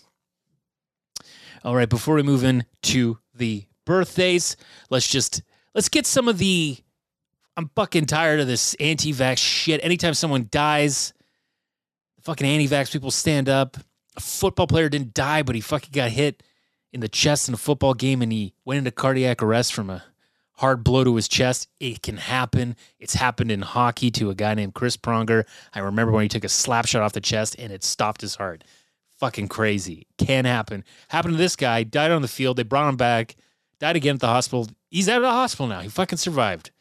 All 1.63 1.75
right, 1.75 1.89
before 1.89 2.15
we 2.15 2.23
move 2.23 2.43
in 2.43 2.65
to 2.83 3.17
the 3.33 3.65
birthdays, 3.85 4.55
let's 4.89 5.07
just 5.07 5.41
let's 5.73 5.89
get 5.89 6.05
some 6.05 6.27
of 6.27 6.37
the 6.37 6.77
I'm 7.57 7.69
fucking 7.75 8.05
tired 8.05 8.39
of 8.39 8.47
this 8.47 8.75
anti-vax 8.75 9.39
shit. 9.39 9.83
Anytime 9.83 10.13
someone 10.13 10.47
dies, 10.51 11.13
fucking 12.21 12.45
anti-vax 12.45 12.91
people 12.91 13.09
stand 13.09 13.49
up. 13.49 13.77
A 14.15 14.19
football 14.19 14.67
player 14.67 14.89
didn't 14.89 15.15
die, 15.15 15.41
but 15.41 15.55
he 15.55 15.61
fucking 15.61 15.91
got 15.91 16.11
hit 16.11 16.43
in 16.93 16.99
the 16.99 17.07
chest 17.07 17.47
in 17.47 17.55
a 17.55 17.57
football 17.57 17.95
game 17.95 18.21
and 18.21 18.31
he 18.31 18.53
went 18.63 18.77
into 18.77 18.91
cardiac 18.91 19.41
arrest 19.41 19.73
from 19.73 19.89
a 19.89 20.03
hard 20.57 20.83
blow 20.83 21.03
to 21.03 21.15
his 21.15 21.27
chest. 21.27 21.67
It 21.79 22.01
can 22.01 22.17
happen. 22.17 22.75
It's 22.99 23.13
happened 23.13 23.51
in 23.51 23.61
hockey 23.61 24.11
to 24.11 24.29
a 24.29 24.35
guy 24.35 24.53
named 24.53 24.73
Chris 24.73 24.97
Pronger. 24.97 25.45
I 25.73 25.79
remember 25.79 26.11
when 26.11 26.23
he 26.23 26.29
took 26.29 26.43
a 26.43 26.49
slap 26.49 26.87
shot 26.87 27.01
off 27.01 27.13
the 27.13 27.21
chest 27.21 27.55
and 27.57 27.71
it 27.71 27.83
stopped 27.83 28.21
his 28.21 28.35
heart. 28.35 28.63
Fucking 29.19 29.47
crazy. 29.47 30.07
Can 30.17 30.45
happen. 30.45 30.83
Happened 31.09 31.35
to 31.35 31.37
this 31.37 31.55
guy, 31.55 31.83
died 31.83 32.11
on 32.11 32.21
the 32.21 32.27
field. 32.27 32.57
They 32.57 32.63
brought 32.63 32.89
him 32.89 32.97
back, 32.97 33.35
died 33.79 33.95
again 33.95 34.15
at 34.15 34.21
the 34.21 34.27
hospital. 34.27 34.67
He's 34.89 35.09
out 35.09 35.17
of 35.17 35.23
the 35.23 35.31
hospital 35.31 35.67
now. 35.67 35.79
He 35.79 35.89
fucking 35.89 36.17
survived. 36.17 36.71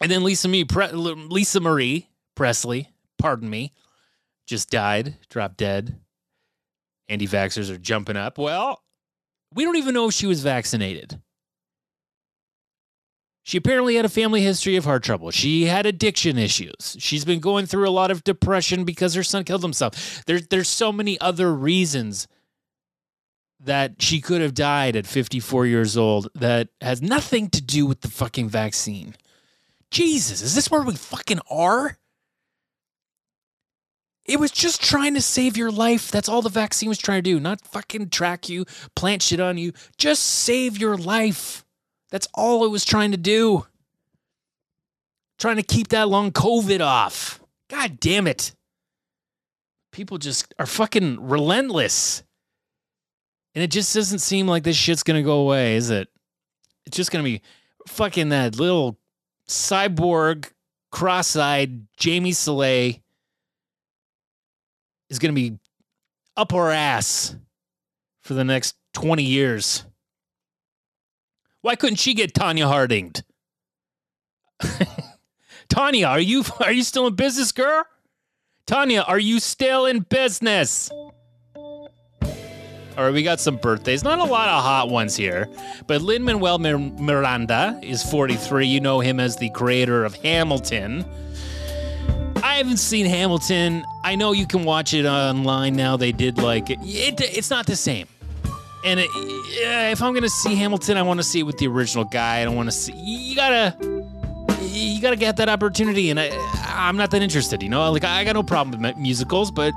And 0.00 0.10
then 0.10 0.24
Lisa, 0.24 0.48
me, 0.48 0.64
Pre- 0.64 0.92
Lisa 0.92 1.60
Marie 1.60 2.08
Presley, 2.34 2.88
pardon 3.18 3.50
me, 3.50 3.72
just 4.46 4.70
died, 4.70 5.16
dropped 5.28 5.58
dead. 5.58 6.00
Anti 7.08 7.26
vaxxers 7.26 7.70
are 7.70 7.78
jumping 7.78 8.16
up. 8.16 8.38
Well, 8.38 8.82
we 9.52 9.64
don't 9.64 9.76
even 9.76 9.94
know 9.94 10.08
if 10.08 10.14
she 10.14 10.26
was 10.26 10.42
vaccinated. 10.42 11.20
She 13.42 13.58
apparently 13.58 13.96
had 13.96 14.04
a 14.04 14.10
family 14.10 14.42
history 14.42 14.76
of 14.76 14.84
heart 14.84 15.02
trouble. 15.02 15.30
She 15.30 15.64
had 15.64 15.86
addiction 15.86 16.38
issues. 16.38 16.96
She's 16.98 17.24
been 17.24 17.40
going 17.40 17.66
through 17.66 17.88
a 17.88 17.90
lot 17.90 18.10
of 18.10 18.22
depression 18.22 18.84
because 18.84 19.14
her 19.14 19.22
son 19.22 19.44
killed 19.44 19.62
himself. 19.62 20.24
There, 20.26 20.40
there's 20.40 20.68
so 20.68 20.92
many 20.92 21.20
other 21.20 21.54
reasons 21.54 22.28
that 23.58 24.00
she 24.00 24.20
could 24.20 24.40
have 24.40 24.54
died 24.54 24.96
at 24.96 25.06
54 25.06 25.66
years 25.66 25.96
old 25.96 26.28
that 26.34 26.68
has 26.80 27.02
nothing 27.02 27.50
to 27.50 27.62
do 27.62 27.86
with 27.86 28.00
the 28.00 28.08
fucking 28.08 28.48
vaccine. 28.48 29.14
Jesus, 29.90 30.40
is 30.40 30.54
this 30.54 30.70
where 30.70 30.82
we 30.82 30.94
fucking 30.94 31.40
are? 31.50 31.98
It 34.24 34.38
was 34.38 34.52
just 34.52 34.82
trying 34.82 35.14
to 35.14 35.20
save 35.20 35.56
your 35.56 35.72
life. 35.72 36.10
That's 36.10 36.28
all 36.28 36.42
the 36.42 36.48
vaccine 36.48 36.88
was 36.88 36.98
trying 36.98 37.18
to 37.18 37.30
do. 37.30 37.40
Not 37.40 37.62
fucking 37.62 38.10
track 38.10 38.48
you, 38.48 38.64
plant 38.94 39.22
shit 39.22 39.40
on 39.40 39.58
you. 39.58 39.72
Just 39.98 40.24
save 40.24 40.78
your 40.78 40.96
life. 40.96 41.64
That's 42.10 42.28
all 42.34 42.64
it 42.64 42.70
was 42.70 42.84
trying 42.84 43.12
to 43.12 43.16
do. 43.16 43.66
Trying 45.38 45.56
to 45.56 45.62
keep 45.62 45.88
that 45.88 46.08
long 46.08 46.32
COVID 46.32 46.80
off. 46.80 47.40
God 47.68 47.98
damn 48.00 48.26
it. 48.26 48.54
People 49.92 50.18
just 50.18 50.54
are 50.58 50.66
fucking 50.66 51.28
relentless. 51.28 52.22
And 53.54 53.64
it 53.64 53.70
just 53.70 53.94
doesn't 53.94 54.18
seem 54.20 54.46
like 54.46 54.62
this 54.62 54.76
shit's 54.76 55.02
going 55.02 55.16
to 55.16 55.26
go 55.26 55.40
away, 55.40 55.76
is 55.76 55.90
it? 55.90 56.08
It's 56.86 56.96
just 56.96 57.10
going 57.10 57.24
to 57.24 57.30
be 57.30 57.42
fucking 57.88 58.28
that 58.28 58.56
little 58.58 58.98
cyborg, 59.48 60.50
cross 60.90 61.36
eyed 61.36 61.86
Jamie 61.96 62.32
Salé 62.32 63.00
is 65.08 65.18
going 65.18 65.34
to 65.34 65.40
be 65.40 65.58
up 66.36 66.54
our 66.54 66.70
ass 66.70 67.36
for 68.22 68.34
the 68.34 68.44
next 68.44 68.76
20 68.94 69.22
years. 69.22 69.84
Why 71.62 71.76
couldn't 71.76 71.96
she 71.96 72.14
get 72.14 72.34
Tanya 72.34 72.66
Hardinged? 72.66 73.22
Tanya, 75.68 76.06
are 76.06 76.20
you 76.20 76.44
are 76.60 76.72
you 76.72 76.82
still 76.82 77.06
in 77.06 77.14
business, 77.14 77.52
girl? 77.52 77.84
Tanya, 78.66 79.02
are 79.02 79.18
you 79.18 79.40
still 79.40 79.86
in 79.86 80.00
business? 80.00 80.90
All 83.00 83.06
right, 83.06 83.14
we 83.14 83.22
got 83.22 83.40
some 83.40 83.56
birthdays. 83.56 84.04
Not 84.04 84.18
a 84.18 84.24
lot 84.24 84.48
of 84.48 84.62
hot 84.62 84.90
ones 84.90 85.16
here, 85.16 85.48
but 85.86 86.02
Lin 86.02 86.24
Manuel 86.24 86.58
Miranda 86.58 87.80
is 87.82 88.02
43. 88.02 88.66
You 88.66 88.80
know 88.80 89.00
him 89.00 89.20
as 89.20 89.36
the 89.36 89.48
creator 89.50 90.04
of 90.04 90.14
Hamilton. 90.16 91.04
I 92.42 92.56
haven't 92.56 92.78
seen 92.78 93.06
Hamilton. 93.06 93.84
I 94.04 94.16
know 94.16 94.32
you 94.32 94.46
can 94.46 94.64
watch 94.64 94.92
it 94.92 95.06
online 95.06 95.76
now. 95.76 95.96
They 95.96 96.12
did 96.12 96.38
like 96.38 96.68
it. 96.68 96.78
it 96.82 97.20
it's 97.20 97.48
not 97.48 97.66
the 97.66 97.76
same. 97.76 98.06
And 98.84 99.00
it, 99.00 99.10
if 99.12 100.02
I'm 100.02 100.14
gonna 100.14 100.28
see 100.28 100.54
Hamilton, 100.54 100.96
I 100.96 101.02
want 101.02 101.20
to 101.20 101.24
see 101.24 101.40
it 101.40 101.42
with 101.42 101.58
the 101.58 101.66
original 101.66 102.04
guy. 102.04 102.40
I 102.40 102.44
don't 102.44 102.56
want 102.56 102.68
to 102.68 102.74
see. 102.74 102.92
You 102.94 103.36
gotta, 103.36 103.76
you 104.62 105.00
gotta 105.02 105.16
get 105.16 105.36
that 105.36 105.48
opportunity. 105.48 106.10
And 106.10 106.18
I, 106.18 106.30
I'm 106.68 106.96
not 106.96 107.10
that 107.10 107.22
interested. 107.22 107.62
You 107.62 107.68
know, 107.68 107.90
like 107.92 108.04
I 108.04 108.24
got 108.24 108.34
no 108.34 108.42
problem 108.42 108.82
with 108.82 108.96
musicals, 108.96 109.50
but 109.50 109.74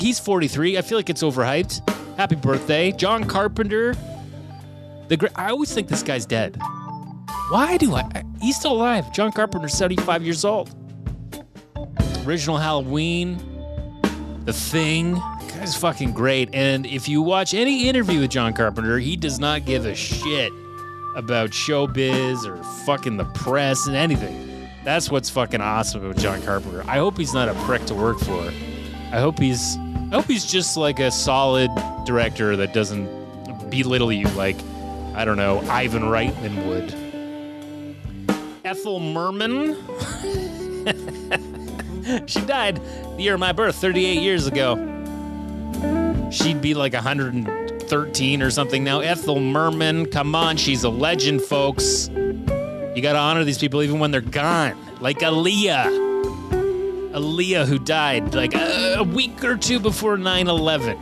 he's 0.00 0.18
43. 0.18 0.76
I 0.76 0.82
feel 0.82 0.98
like 0.98 1.08
it's 1.08 1.22
overhyped. 1.22 1.88
Happy 2.16 2.36
birthday, 2.36 2.92
John 2.92 3.24
Carpenter. 3.24 3.94
The 5.08 5.30
I 5.36 5.50
always 5.50 5.72
think 5.72 5.88
this 5.88 6.02
guy's 6.02 6.26
dead. 6.26 6.58
Why 7.50 7.76
do 7.76 7.94
I? 7.94 8.24
He's 8.40 8.56
still 8.56 8.72
alive. 8.72 9.12
John 9.12 9.32
Carpenter, 9.32 9.68
75 9.68 10.22
years 10.22 10.44
old. 10.44 10.74
Original 12.26 12.56
Halloween, 12.56 13.36
The 14.44 14.52
Thing. 14.52 15.20
Guy's 15.62 15.76
fucking 15.76 16.10
great. 16.10 16.52
And 16.52 16.84
if 16.86 17.08
you 17.08 17.22
watch 17.22 17.54
any 17.54 17.88
interview 17.88 18.18
with 18.18 18.32
John 18.32 18.52
Carpenter, 18.52 18.98
he 18.98 19.14
does 19.14 19.38
not 19.38 19.64
give 19.64 19.86
a 19.86 19.94
shit 19.94 20.52
about 21.14 21.50
showbiz 21.50 22.44
or 22.44 22.60
fucking 22.84 23.16
the 23.16 23.26
press 23.26 23.86
and 23.86 23.94
anything. 23.94 24.68
That's 24.82 25.08
what's 25.08 25.30
fucking 25.30 25.60
awesome 25.60 26.04
about 26.04 26.16
John 26.16 26.42
Carpenter. 26.42 26.82
I 26.88 26.96
hope 26.96 27.16
he's 27.16 27.32
not 27.32 27.48
a 27.48 27.54
prick 27.62 27.84
to 27.86 27.94
work 27.94 28.18
for. 28.18 28.52
I 29.12 29.20
hope 29.20 29.38
he's 29.38 29.76
I 29.76 30.16
hope 30.16 30.24
he's 30.24 30.44
just 30.44 30.76
like 30.76 30.98
a 30.98 31.12
solid 31.12 31.70
director 32.06 32.56
that 32.56 32.74
doesn't 32.74 33.70
belittle 33.70 34.12
you 34.12 34.26
like 34.30 34.56
I 35.14 35.24
don't 35.24 35.36
know, 35.36 35.60
Ivan 35.68 36.02
Reitman 36.02 36.66
would. 36.66 36.92
Ethel 38.64 38.98
Merman 38.98 39.76
she 42.26 42.40
died 42.40 42.80
the 43.16 43.22
year 43.22 43.34
of 43.34 43.40
my 43.40 43.52
birth, 43.52 43.76
38 43.76 44.20
years 44.20 44.48
ago. 44.48 44.91
She'd 46.32 46.60
be 46.62 46.72
like 46.72 46.94
113 46.94 48.42
or 48.42 48.50
something 48.50 48.82
now. 48.82 49.00
Ethel 49.00 49.38
Merman, 49.38 50.06
come 50.06 50.34
on, 50.34 50.56
she's 50.56 50.82
a 50.82 50.88
legend, 50.88 51.42
folks. 51.42 52.08
You 52.08 53.02
gotta 53.02 53.18
honor 53.18 53.44
these 53.44 53.58
people 53.58 53.82
even 53.82 53.98
when 53.98 54.10
they're 54.10 54.22
gone. 54.22 54.74
Like 54.98 55.18
Aaliyah. 55.18 56.10
Aaliyah, 57.12 57.66
who 57.66 57.78
died 57.78 58.34
like 58.34 58.54
a, 58.54 59.04
week 59.04 59.44
or 59.44 59.58
two 59.58 59.78
before 59.78 60.16
9 60.16 60.48
11. 60.48 60.96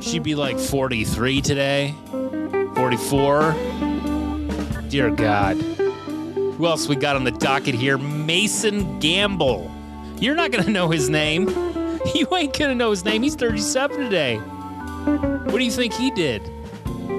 She'd 0.00 0.22
be 0.22 0.36
like 0.36 0.60
43 0.60 1.40
today, 1.40 1.94
44. 2.76 3.56
Dear 4.88 5.10
God. 5.10 5.56
Who 5.56 6.66
else 6.66 6.86
we 6.86 6.94
got 6.94 7.16
on 7.16 7.24
the 7.24 7.32
docket 7.32 7.74
here? 7.74 7.98
Mason 7.98 9.00
Gamble. 9.00 9.68
You're 10.20 10.36
not 10.36 10.52
going 10.52 10.64
to 10.64 10.70
know 10.70 10.90
his 10.90 11.08
name. 11.08 11.69
You 12.14 12.26
ain't 12.34 12.54
to 12.54 12.74
know 12.74 12.90
his 12.90 13.04
name. 13.04 13.22
He's 13.22 13.34
37 13.34 13.98
today. 13.98 14.36
What 14.36 15.58
do 15.58 15.64
you 15.64 15.70
think 15.70 15.92
he 15.92 16.10
did? 16.10 16.42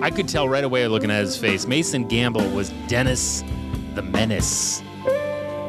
I 0.01 0.09
could 0.09 0.27
tell 0.27 0.49
right 0.49 0.63
away 0.63 0.87
looking 0.87 1.11
at 1.11 1.21
his 1.21 1.37
face. 1.37 1.67
Mason 1.67 2.07
Gamble 2.07 2.49
was 2.49 2.69
Dennis 2.87 3.43
the 3.95 4.01
Menace. 4.01 4.81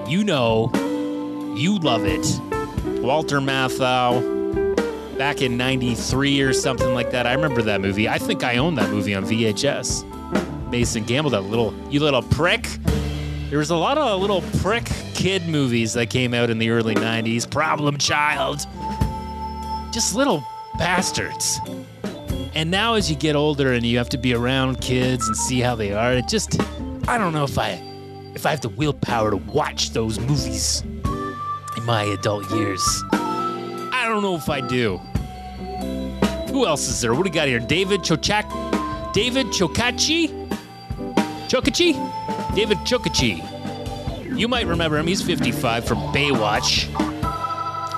You 0.06 0.24
know, 0.24 0.70
you 1.56 1.78
love 1.78 2.04
it. 2.04 2.40
Walter 3.02 3.40
Matthau, 3.40 4.32
back 5.18 5.42
in 5.42 5.56
93 5.56 6.40
or 6.40 6.52
something 6.52 6.94
like 6.94 7.10
that. 7.10 7.26
I 7.26 7.32
remember 7.32 7.62
that 7.62 7.80
movie. 7.80 8.08
I 8.08 8.18
think 8.18 8.44
I 8.44 8.56
owned 8.56 8.78
that 8.78 8.90
movie 8.90 9.14
on 9.14 9.24
VHS. 9.24 10.70
Mason 10.70 11.04
Gamble, 11.04 11.30
that 11.30 11.42
little, 11.42 11.74
you 11.90 12.00
little 12.00 12.22
prick. 12.22 12.68
There 13.50 13.58
was 13.58 13.70
a 13.70 13.76
lot 13.76 13.98
of 13.98 14.20
little 14.20 14.40
prick 14.60 14.86
kid 15.14 15.46
movies 15.46 15.92
that 15.92 16.08
came 16.08 16.32
out 16.32 16.48
in 16.48 16.58
the 16.58 16.70
early 16.70 16.94
90s. 16.94 17.50
Problem 17.50 17.98
Child. 17.98 18.66
Just 19.92 20.14
little 20.14 20.42
bastards. 20.78 21.60
And 22.54 22.70
now 22.70 22.94
as 22.94 23.10
you 23.10 23.16
get 23.16 23.36
older 23.36 23.72
and 23.72 23.84
you 23.84 23.98
have 23.98 24.08
to 24.10 24.18
be 24.18 24.34
around 24.34 24.80
kids 24.80 25.26
and 25.26 25.36
see 25.36 25.60
how 25.60 25.74
they 25.74 25.92
are, 25.92 26.14
it 26.14 26.28
just 26.28 26.60
I 27.08 27.18
don't 27.18 27.32
know 27.32 27.44
if 27.44 27.58
I 27.58 27.80
if 28.34 28.46
I 28.46 28.50
have 28.50 28.62
the 28.62 28.70
willpower 28.70 29.30
to 29.30 29.36
watch 29.36 29.90
those 29.90 30.18
movies 30.18 30.82
in 31.76 31.84
my 31.84 32.04
adult 32.04 32.50
years. 32.52 32.82
I 33.12 34.06
don't 34.08 34.22
know 34.22 34.34
if 34.34 34.48
I 34.48 34.60
do. 34.60 34.98
Who 36.50 36.66
else 36.66 36.88
is 36.88 37.00
there? 37.00 37.12
What 37.12 37.24
do 37.24 37.30
we 37.30 37.34
got 37.34 37.48
here? 37.48 37.60
David 37.60 38.00
Chochak 38.00 38.50
David 39.12 39.48
Chokachi? 39.48 40.48
Chokachi? 41.48 42.54
David 42.54 42.78
Chokachi. 42.78 44.38
You 44.38 44.48
might 44.48 44.66
remember 44.66 44.96
him. 44.96 45.06
He's 45.06 45.20
55 45.20 45.84
from 45.84 45.98
Baywatch. 46.14 47.11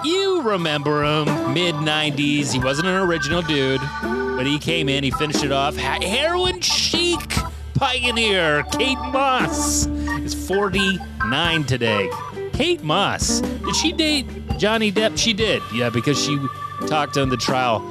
You 0.05 0.43
remember 0.43 1.03
him, 1.03 1.55
mid 1.55 1.75
90s. 1.77 2.53
He 2.53 2.59
wasn't 2.59 2.88
an 2.88 2.97
original 2.97 3.43
dude, 3.43 3.81
but 4.03 4.47
he 4.47 4.59
came 4.59 4.88
in, 4.88 5.03
he 5.03 5.11
finished 5.11 5.43
it 5.43 5.53
off. 5.53 5.77
Heroin 5.77 6.61
chic 6.61 7.21
pioneer 7.75 8.62
Kate 8.73 8.99
Moss 8.99 9.87
is 9.87 10.35
49 10.47 11.64
today. 11.64 12.11
Kate 12.53 12.83
Moss. 12.83 13.40
Did 13.40 13.77
she 13.77 13.93
date 13.93 14.27
Johnny 14.59 14.93
Depp? 14.93 15.19
She 15.19 15.33
did. 15.33 15.62
Yeah, 15.73 15.90
because 15.90 16.23
she 16.23 16.38
talked 16.87 17.17
on 17.17 17.31
the 17.31 17.37
trial. 17.37 17.83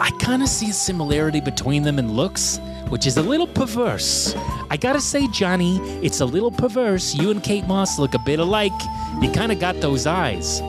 I 0.00 0.10
kind 0.20 0.42
of 0.42 0.48
see 0.48 0.70
a 0.70 0.72
similarity 0.72 1.40
between 1.40 1.82
them 1.82 1.98
in 1.98 2.12
looks 2.12 2.58
which 2.90 3.06
is 3.06 3.18
a 3.18 3.22
little 3.22 3.46
perverse. 3.46 4.34
I 4.70 4.76
gotta 4.78 5.00
say, 5.00 5.28
Johnny, 5.28 5.78
it's 6.02 6.20
a 6.20 6.24
little 6.24 6.50
perverse. 6.50 7.14
You 7.14 7.30
and 7.30 7.42
Kate 7.42 7.66
Moss 7.66 7.98
look 7.98 8.14
a 8.14 8.18
bit 8.18 8.38
alike. 8.38 8.72
You 9.20 9.30
kind 9.30 9.52
of 9.52 9.60
got 9.60 9.80
those 9.80 10.06
eyes. 10.06 10.62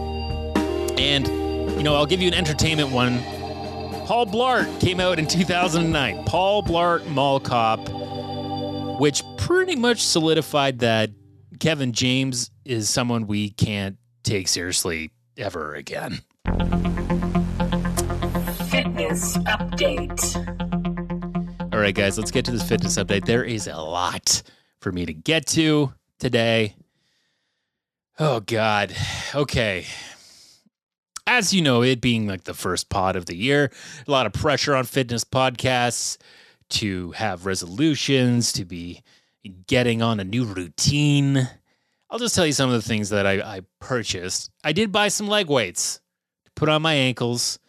And, 1.00 1.28
you 1.78 1.84
know, 1.84 1.96
I'll 1.96 2.06
give 2.06 2.22
you 2.22 2.28
an 2.28 2.34
entertainment 2.34 2.92
one. 2.92 3.24
Paul 4.06 4.26
Blart 4.26 4.82
came 4.82 5.00
out 5.00 5.18
in 5.18 5.28
2009. 5.28 6.26
Paul 6.26 6.62
Blart 6.62 7.08
Mall 7.08 7.40
Cop, 7.40 7.80
which 9.00 9.24
pretty 9.38 9.78
much 9.78 10.04
solidified 10.04 10.80
that 10.80 11.12
Kevin 11.62 11.94
James 11.94 12.52
is 12.66 12.90
someone 12.90 13.28
we 13.28 13.50
can't 13.52 13.98
take 14.24 14.50
seriously 14.50 15.12
ever 15.38 15.74
again. 15.74 16.20
Fitness 18.70 19.38
update. 19.38 20.36
All 21.74 21.80
right, 21.80 21.96
guys, 21.96 22.18
let's 22.18 22.32
get 22.32 22.44
to 22.46 22.52
this 22.52 22.68
fitness 22.68 22.98
update. 22.98 23.24
There 23.24 23.46
is 23.46 23.68
a 23.68 23.78
lot 23.78 24.44
for 24.82 24.92
me 24.92 25.06
to 25.06 25.14
get 25.14 25.46
to 25.48 25.94
today. 26.20 26.76
Oh, 28.20 28.42
God. 28.42 28.94
Okay. 29.34 29.86
As 31.30 31.54
you 31.54 31.62
know, 31.62 31.84
it 31.84 32.02
being 32.02 32.26
like 32.26 32.46
the 32.46 32.56
first 32.56 32.90
pod 32.90 33.16
of 33.16 33.28
the 33.28 33.36
year, 33.36 33.72
a 34.08 34.12
lot 34.12 34.26
of 34.26 34.34
pressure 34.34 34.74
on 34.74 34.86
fitness 34.86 35.24
podcasts 35.24 36.18
to 36.70 37.12
have 37.12 37.46
resolutions, 37.46 38.52
to 38.54 38.66
be 38.66 39.04
getting 39.68 40.02
on 40.02 40.20
a 40.20 40.24
new 40.24 40.44
routine. 40.44 41.48
I'll 42.10 42.18
just 42.18 42.34
tell 42.34 42.48
you 42.48 42.52
some 42.52 42.72
of 42.72 42.82
the 42.82 42.88
things 42.88 43.10
that 43.10 43.28
I, 43.28 43.42
I 43.42 43.62
purchased. 43.80 44.50
I 44.64 44.72
did 44.72 44.92
buy 44.92 45.10
some 45.10 45.28
leg 45.28 45.50
weights 45.50 46.02
to 46.46 46.52
put 46.56 46.68
on 46.68 46.82
my 46.82 46.96
ankles 46.96 47.60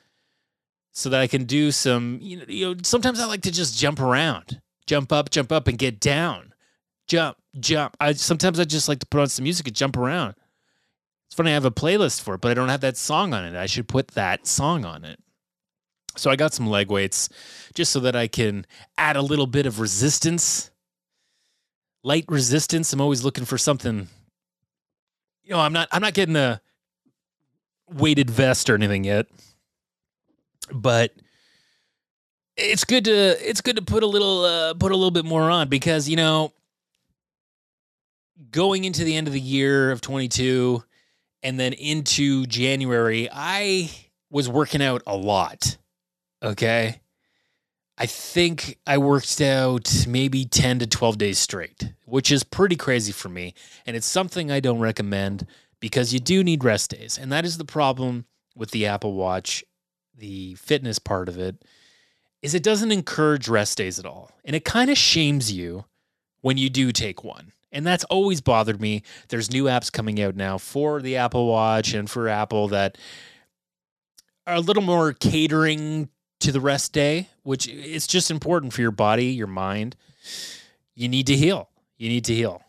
so 0.93 1.11
that 1.11 1.21
I 1.21 1.27
can 1.27 1.45
do 1.45 1.71
some, 1.71 2.19
you 2.23 2.39
know, 2.39 2.45
you 2.49 2.75
know, 2.75 2.81
sometimes 2.83 3.21
I 3.21 3.27
like 3.27 3.43
to 3.43 3.53
just 3.53 3.79
jump 3.79 4.01
around, 4.01 4.63
jump 4.87 5.13
up, 5.13 5.29
jump 5.29 5.53
up 5.53 5.69
and 5.69 5.77
get 5.77 6.01
down. 6.01 6.55
Jump, 7.09 7.37
jump. 7.59 7.95
I 8.01 8.15
sometimes 8.15 8.59
I 8.59 8.65
just 8.65 8.89
like 8.89 9.01
to 9.01 9.07
put 9.07 9.21
on 9.21 9.29
some 9.29 9.43
music 9.43 9.67
and 9.67 9.77
jump 9.77 9.99
around. 9.99 10.35
It's 11.31 11.37
funny 11.37 11.53
I 11.53 11.55
have 11.55 11.65
a 11.65 11.71
playlist 11.71 12.23
for 12.23 12.35
it, 12.35 12.41
but 12.41 12.51
I 12.51 12.55
don't 12.55 12.69
have 12.69 12.81
that 12.81 12.97
song 12.97 13.33
on 13.33 13.45
it. 13.45 13.55
I 13.55 13.67
should 13.67 13.87
put 13.87 14.09
that 14.09 14.47
song 14.47 14.85
on 14.85 15.05
it. 15.05 15.21
So 16.17 16.29
I 16.29 16.35
got 16.35 16.53
some 16.53 16.67
leg 16.67 16.91
weights 16.91 17.29
just 17.73 17.93
so 17.93 18.01
that 18.01 18.17
I 18.17 18.27
can 18.27 18.67
add 18.99 19.15
a 19.17 19.23
little 19.23 19.47
bit 19.47 19.65
of 19.65 19.79
resistance. 19.79 20.71
Light 22.03 22.25
resistance. 22.29 22.93
I'm 22.93 23.01
always 23.01 23.23
looking 23.23 23.45
for 23.45 23.59
something. 23.59 24.09
You 25.45 25.51
know, 25.51 25.61
I'm 25.61 25.73
not 25.73 25.89
I'm 25.93 26.03
not 26.03 26.15
getting 26.15 26.37
a 26.37 26.61
weighted 27.89 28.29
vest 28.29 28.69
or 28.69 28.75
anything 28.75 29.05
yet 29.05 29.27
but 30.73 31.13
it's 32.57 32.85
good 32.85 33.05
to 33.05 33.49
it's 33.49 33.61
good 33.61 33.77
to 33.77 33.83
put 33.83 34.03
a 34.03 34.07
little 34.07 34.45
uh, 34.45 34.75
put 34.75 34.93
a 34.93 34.97
little 34.97 35.11
bit 35.11 35.25
more 35.25 35.51
on 35.51 35.69
because 35.69 36.09
you 36.09 36.17
know 36.17 36.53
going 38.51 38.85
into 38.85 39.05
the 39.05 39.17
end 39.17 39.27
of 39.27 39.33
the 39.33 39.41
year 39.41 39.91
of 39.91 40.01
22 40.01 40.83
and 41.43 41.59
then 41.59 41.73
into 41.73 42.47
January 42.47 43.29
I 43.33 43.91
was 44.31 44.49
working 44.49 44.83
out 44.83 45.03
a 45.07 45.17
lot 45.17 45.77
okay 46.43 47.01
I 47.99 48.07
think 48.07 48.79
I 48.87 48.97
worked 48.99 49.41
out 49.43 50.07
maybe 50.09 50.47
10 50.47 50.79
to 50.81 50.87
12 50.87 51.19
days 51.19 51.39
straight 51.39 51.93
which 52.05 52.31
is 52.31 52.45
pretty 52.45 52.77
crazy 52.77 53.13
for 53.13 53.29
me 53.29 53.55
and 53.87 53.97
it's 53.97 54.07
something 54.07 54.51
I 54.51 54.61
don't 54.61 54.81
recommend 54.81 55.47
because 55.81 56.13
you 56.13 56.21
do 56.21 56.43
need 56.45 56.65
rest 56.65 56.91
days 56.91 57.19
and 57.19 57.33
that 57.33 57.45
is 57.45 57.59
the 57.59 57.65
problem 57.65 58.27
with 58.55 58.71
the 58.71 58.87
Apple 58.87 59.15
Watch 59.15 59.65
the 60.17 60.55
fitness 60.55 60.99
part 60.99 61.29
of 61.29 61.39
it 61.39 61.57
is 62.43 62.55
it 62.55 62.63
doesn't 62.63 62.93
encourage 62.93 63.49
rest 63.49 63.79
days 63.79 63.99
at 63.99 64.07
all. 64.07 64.31
And 64.45 64.57
it 64.57 64.65
kind 64.65 64.91
of 64.91 64.97
shames 64.97 65.53
you 65.53 65.85
when 66.41 66.57
you 66.57 66.71
do 66.71 66.93
take 66.93 67.23
one. 67.23 67.53
And 67.73 67.87
that's 67.87 68.05
always 68.05 68.41
bothered 68.41 68.81
me. 68.81 69.03
There's 69.29 69.53
new 69.53 69.65
apps 69.65 69.93
coming 69.93 70.21
out 70.21 70.35
now 70.35 70.59
for 70.59 71.01
the 71.01 71.17
Apple 71.17 71.47
Watch 71.47 71.95
and 71.95 72.11
for 72.11 72.29
Apple 72.29 72.69
that 72.69 72.99
are 74.47 74.57
a 74.57 74.61
little 74.61 74.83
more 74.83 75.13
catering 75.13 76.09
to 76.41 76.53
the 76.53 76.61
rest 76.61 76.93
day, 76.93 77.29
which 77.43 77.69
is 77.69 78.07
just 78.07 78.31
important 78.31 78.73
for 78.73 78.81
your 78.81 78.91
body, 78.91 79.27
your 79.27 79.47
mind. 79.47 79.95
You 80.95 81.09
need 81.09 81.27
to 81.29 81.37
heal. 81.37 81.69
You 81.97 82.09
need 82.09 82.25
to 82.25 82.35
heal. 82.35 82.63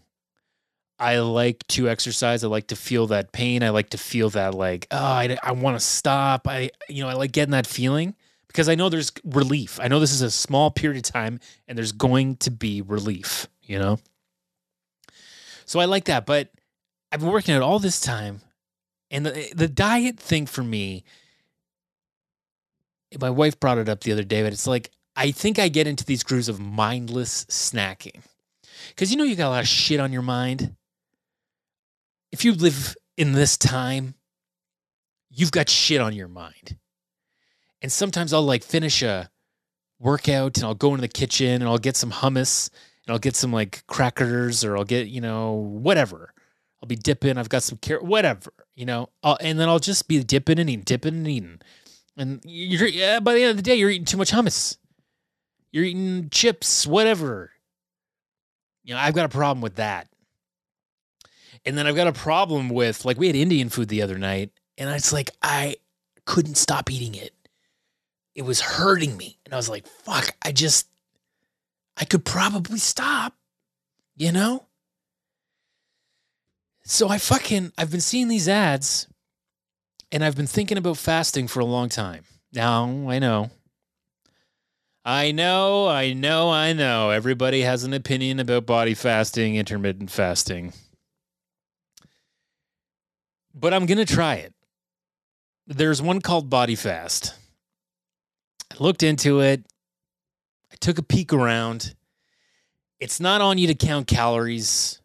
I 1.00 1.18
like 1.20 1.66
to 1.70 1.90
exercise. 1.90 2.44
I 2.44 2.48
like 2.48 2.68
to 2.68 2.76
feel 2.76 3.08
that 3.08 3.32
pain. 3.32 3.64
I 3.64 3.70
like 3.70 3.90
to 3.90 3.98
feel 3.98 4.30
that 4.32 4.54
like, 4.54 4.86
oh, 4.92 4.98
I, 4.98 5.36
I 5.42 5.54
want 5.54 5.76
to 5.80 5.84
stop. 5.84 6.48
I, 6.48 6.70
you 6.88 7.02
know, 7.02 7.10
I 7.10 7.14
like 7.14 7.32
getting 7.32 7.54
that 7.54 7.66
feeling 7.66 8.14
because 8.48 8.70
I 8.70 8.76
know 8.76 8.90
there's 8.90 9.12
relief. 9.24 9.80
I 9.82 9.88
know 9.88 10.00
this 10.00 10.12
is 10.12 10.22
a 10.22 10.30
small 10.30 10.70
period 10.70 10.98
of 10.98 11.12
time 11.12 11.40
and 11.68 11.76
there's 11.76 11.92
going 11.92 12.36
to 12.38 12.52
be 12.52 12.84
relief, 12.84 13.48
you 13.64 13.80
know? 13.80 13.98
So 15.72 15.80
I 15.80 15.86
like 15.86 16.04
that. 16.06 16.26
But 16.26 16.50
I've 17.14 17.22
been 17.22 17.32
working 17.32 17.56
out 17.56 17.62
all 17.62 17.80
this 17.80 18.02
time 18.02 18.42
and 19.10 19.26
the, 19.26 19.54
the 19.56 19.70
diet 19.70 20.20
thing 20.20 20.46
for 20.46 20.62
me, 20.62 21.06
my 23.18 23.30
wife 23.30 23.58
brought 23.58 23.78
it 23.78 23.88
up 23.88 24.02
the 24.02 24.12
other 24.12 24.26
day, 24.26 24.44
but 24.44 24.52
it's 24.52 24.68
like, 24.68 24.92
I 25.16 25.32
think 25.32 25.60
I 25.60 25.70
get 25.70 25.88
into 25.88 26.04
these 26.04 26.24
grooves 26.24 26.50
of 26.50 26.60
mindless 26.60 27.46
snacking. 27.46 28.20
Because 28.90 29.12
you 29.12 29.18
know, 29.18 29.24
you 29.24 29.38
got 29.38 29.48
a 29.48 29.50
lot 29.52 29.62
of 29.64 29.68
shit 29.70 30.02
on 30.02 30.12
your 30.12 30.22
mind. 30.22 30.76
If 32.34 32.44
you 32.44 32.54
live 32.54 32.94
in 33.16 33.32
this 33.32 33.56
time, 33.56 34.16
you've 35.30 35.54
got 35.54 35.70
shit 35.70 36.02
on 36.02 36.12
your 36.12 36.28
mind. 36.28 36.78
And 37.82 37.90
sometimes 37.90 38.34
I'll 38.34 38.42
like 38.42 38.64
finish 38.64 39.02
a 39.04 39.30
workout 40.00 40.58
and 40.58 40.66
I'll 40.66 40.76
go 40.76 40.90
into 40.90 41.02
the 41.02 41.08
kitchen 41.08 41.62
and 41.62 41.64
I'll 41.64 41.78
get 41.78 41.96
some 41.96 42.12
hummus 42.12 42.70
I'll 43.12 43.20
get 43.20 43.36
some 43.36 43.52
like 43.52 43.86
crackers 43.88 44.64
or 44.64 44.78
I'll 44.78 44.84
get, 44.84 45.08
you 45.08 45.22
know, 45.22 45.54
whatever. 45.54 46.34
I'll 46.82 46.88
be 46.88 46.96
dipping. 46.96 47.38
I've 47.38 47.50
got 47.50 47.64
some 47.64 47.78
carrot, 47.78 48.04
whatever, 48.04 48.54
you 48.76 48.86
know, 48.86 49.10
I'll, 49.22 49.38
and 49.40 49.60
then 49.60 49.70
I'll 49.70 49.80
just 49.80 50.08
be 50.08 50.24
dipping 50.24 50.60
and 50.60 50.70
eating, 50.70 50.84
dipping 50.84 51.14
and 51.14 51.28
eating. 51.28 51.62
And 52.18 52.42
you're, 52.44 52.88
yeah, 52.88 53.20
by 53.20 53.34
the 53.34 53.42
end 53.42 53.52
of 53.52 53.58
the 53.58 53.64
day, 53.64 53.76
you're 53.76 53.90
eating 53.90 54.06
too 54.06 54.18
much 54.18 54.32
hummus. 54.32 54.78
You're 55.72 55.86
eating 55.86 56.30
chips, 56.30 56.86
whatever. 56.86 57.52
You 58.84 58.94
know, 58.94 59.00
I've 59.00 59.14
got 59.14 59.26
a 59.26 59.30
problem 59.30 59.62
with 59.62 59.76
that. 59.76 60.08
And 61.66 61.78
then 61.78 61.86
I've 61.86 61.96
got 61.96 62.08
a 62.08 62.14
problem 62.14 62.70
with 62.70 63.06
like 63.06 63.18
we 63.18 63.28
had 63.28 63.36
Indian 63.36 63.70
food 63.70 63.88
the 63.88 64.02
other 64.02 64.18
night, 64.18 64.52
and 64.78 64.90
it's 64.90 65.14
like 65.14 65.30
I 65.42 65.76
couldn't 66.26 66.56
stop 66.56 66.92
eating 66.92 67.16
it. 67.16 67.34
It 68.34 68.42
was 68.42 68.62
hurting 68.62 69.16
me. 69.16 69.38
And 69.46 69.54
I 69.54 69.58
was 69.58 69.70
like, 69.70 69.86
fuck, 69.86 70.36
I 70.42 70.52
just 70.52 70.88
I 72.02 72.06
could 72.06 72.26
probably 72.26 72.80
stop, 72.80 73.36
you 74.18 74.34
know? 74.34 74.66
So 76.84 77.08
I 77.08 77.20
fucking 77.20 77.72
I've 77.78 77.92
been 77.92 78.02
seeing 78.02 78.28
these 78.28 78.50
ads 78.50 79.08
and 80.12 80.26
I've 80.26 80.36
been 80.36 80.48
thinking 80.48 80.78
about 80.78 80.98
fasting 80.98 81.48
for 81.48 81.62
a 81.62 81.66
long 81.66 81.88
time. 81.88 82.26
Now, 82.52 83.08
I 83.08 83.20
know 83.20 83.52
I 85.04 85.32
know, 85.32 85.88
I 85.88 86.14
know, 86.14 86.52
I 86.52 86.74
know. 86.74 87.10
Everybody 87.10 87.62
has 87.62 87.84
an 87.84 87.94
opinion 87.94 88.40
about 88.40 88.68
body 88.68 88.94
fasting, 88.94 89.56
intermittent 89.56 90.12
fasting. 90.12 90.74
But 93.54 93.74
I'm 93.74 93.88
going 93.88 93.98
to 93.98 94.06
try 94.06 94.36
it. 94.36 94.54
There's 95.66 96.02
one 96.02 96.22
called 96.22 96.50
Body 96.52 96.76
Fast. 96.76 97.34
I 98.72 98.76
looked 98.84 99.02
into 99.02 99.40
it. 99.40 99.66
Took 100.82 100.98
a 100.98 101.04
peek 101.04 101.32
around. 101.32 101.96
It's 103.00 103.20
not 103.20 103.42
on 103.42 103.58
you 103.58 103.68
to 103.68 103.76
count 103.76 104.08
calories. 104.08 105.02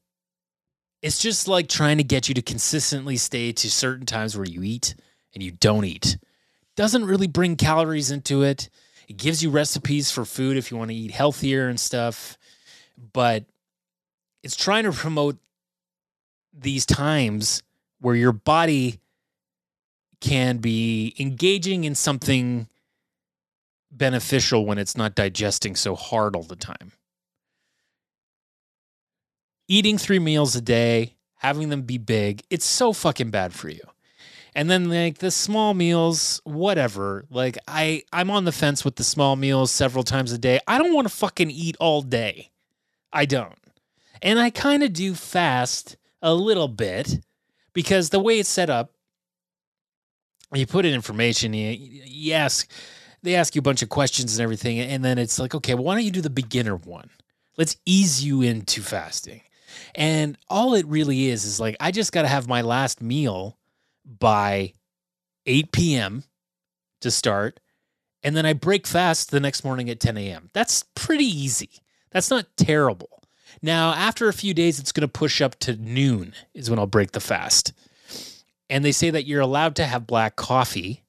It's 1.02 1.20
just 1.20 1.46
like 1.46 1.68
trying 1.68 1.98
to 1.98 2.04
get 2.04 2.28
you 2.28 2.34
to 2.34 2.42
consistently 2.42 3.16
stay 3.16 3.52
to 3.52 3.70
certain 3.70 4.06
times 4.06 4.36
where 4.36 4.46
you 4.46 4.62
eat 4.62 4.94
and 5.34 5.42
you 5.42 5.52
don't 5.52 5.84
eat. 5.84 6.18
Doesn't 6.74 7.04
really 7.04 7.28
bring 7.28 7.56
calories 7.56 8.10
into 8.10 8.42
it 8.42 8.68
it 9.08 9.16
gives 9.16 9.42
you 9.42 9.50
recipes 9.50 10.10
for 10.10 10.24
food 10.24 10.56
if 10.56 10.70
you 10.70 10.76
want 10.76 10.90
to 10.90 10.96
eat 10.96 11.10
healthier 11.10 11.68
and 11.68 11.78
stuff. 11.78 12.36
But 13.12 13.44
it's 14.42 14.56
trying 14.56 14.84
to 14.84 14.92
promote 14.92 15.38
these 16.52 16.86
times 16.86 17.62
where 18.00 18.14
your 18.14 18.32
body 18.32 19.00
can 20.20 20.58
be 20.58 21.14
engaging 21.18 21.84
in 21.84 21.94
something 21.94 22.68
beneficial 23.90 24.66
when 24.66 24.78
it's 24.78 24.96
not 24.96 25.14
digesting 25.14 25.76
so 25.76 25.94
hard 25.94 26.36
all 26.36 26.42
the 26.42 26.56
time. 26.56 26.92
Eating 29.68 29.98
three 29.98 30.18
meals 30.18 30.54
a 30.54 30.60
day, 30.60 31.16
having 31.36 31.68
them 31.68 31.82
be 31.82 31.98
big, 31.98 32.42
it's 32.50 32.64
so 32.64 32.92
fucking 32.92 33.30
bad 33.30 33.52
for 33.52 33.68
you. 33.68 33.82
And 34.54 34.70
then 34.70 34.88
like 34.88 35.18
the 35.18 35.30
small 35.30 35.74
meals, 35.74 36.40
whatever. 36.44 37.26
Like 37.28 37.58
I 37.68 38.04
I'm 38.12 38.30
on 38.30 38.44
the 38.44 38.52
fence 38.52 38.84
with 38.84 38.96
the 38.96 39.04
small 39.04 39.36
meals 39.36 39.70
several 39.70 40.02
times 40.02 40.32
a 40.32 40.38
day. 40.38 40.60
I 40.66 40.78
don't 40.78 40.94
want 40.94 41.06
to 41.06 41.14
fucking 41.14 41.50
eat 41.50 41.76
all 41.78 42.00
day. 42.00 42.52
I 43.12 43.26
don't. 43.26 43.58
And 44.22 44.38
I 44.38 44.50
kind 44.50 44.82
of 44.82 44.92
do 44.92 45.14
fast 45.14 45.96
a 46.22 46.34
little 46.34 46.68
bit 46.68 47.20
because 47.72 48.08
the 48.08 48.18
way 48.18 48.38
it's 48.38 48.48
set 48.48 48.70
up, 48.70 48.92
you 50.54 50.66
put 50.66 50.86
in 50.86 50.94
information, 50.94 51.52
you, 51.52 51.76
you 51.78 52.32
ask, 52.32 52.70
they 53.26 53.34
ask 53.34 53.54
you 53.54 53.58
a 53.58 53.62
bunch 53.62 53.82
of 53.82 53.88
questions 53.88 54.36
and 54.36 54.42
everything, 54.42 54.78
and 54.78 55.04
then 55.04 55.18
it's 55.18 55.38
like, 55.38 55.54
okay, 55.54 55.74
well, 55.74 55.84
why 55.84 55.94
don't 55.94 56.04
you 56.04 56.10
do 56.10 56.20
the 56.20 56.30
beginner 56.30 56.76
one? 56.76 57.10
Let's 57.56 57.76
ease 57.84 58.24
you 58.24 58.42
into 58.42 58.82
fasting. 58.82 59.42
And 59.94 60.38
all 60.48 60.74
it 60.74 60.86
really 60.86 61.28
is 61.28 61.44
is 61.44 61.60
like, 61.60 61.76
I 61.80 61.90
just 61.90 62.12
got 62.12 62.22
to 62.22 62.28
have 62.28 62.48
my 62.48 62.62
last 62.62 63.02
meal 63.02 63.58
by 64.04 64.72
8 65.46 65.72
p.m. 65.72 66.24
to 67.00 67.10
start. 67.10 67.60
And 68.22 68.36
then 68.36 68.46
I 68.46 68.52
break 68.52 68.86
fast 68.86 69.30
the 69.30 69.40
next 69.40 69.64
morning 69.64 69.88
at 69.90 70.00
10 70.00 70.16
a.m. 70.16 70.50
That's 70.52 70.84
pretty 70.94 71.24
easy. 71.24 71.70
That's 72.10 72.30
not 72.30 72.46
terrible. 72.56 73.22
Now, 73.62 73.92
after 73.92 74.28
a 74.28 74.32
few 74.32 74.52
days, 74.54 74.78
it's 74.78 74.92
going 74.92 75.02
to 75.02 75.08
push 75.08 75.40
up 75.40 75.58
to 75.60 75.76
noon, 75.76 76.34
is 76.54 76.68
when 76.68 76.78
I'll 76.78 76.86
break 76.86 77.12
the 77.12 77.20
fast. 77.20 77.72
And 78.68 78.84
they 78.84 78.92
say 78.92 79.10
that 79.10 79.26
you're 79.26 79.40
allowed 79.40 79.76
to 79.76 79.86
have 79.86 80.06
black 80.06 80.36
coffee. 80.36 81.04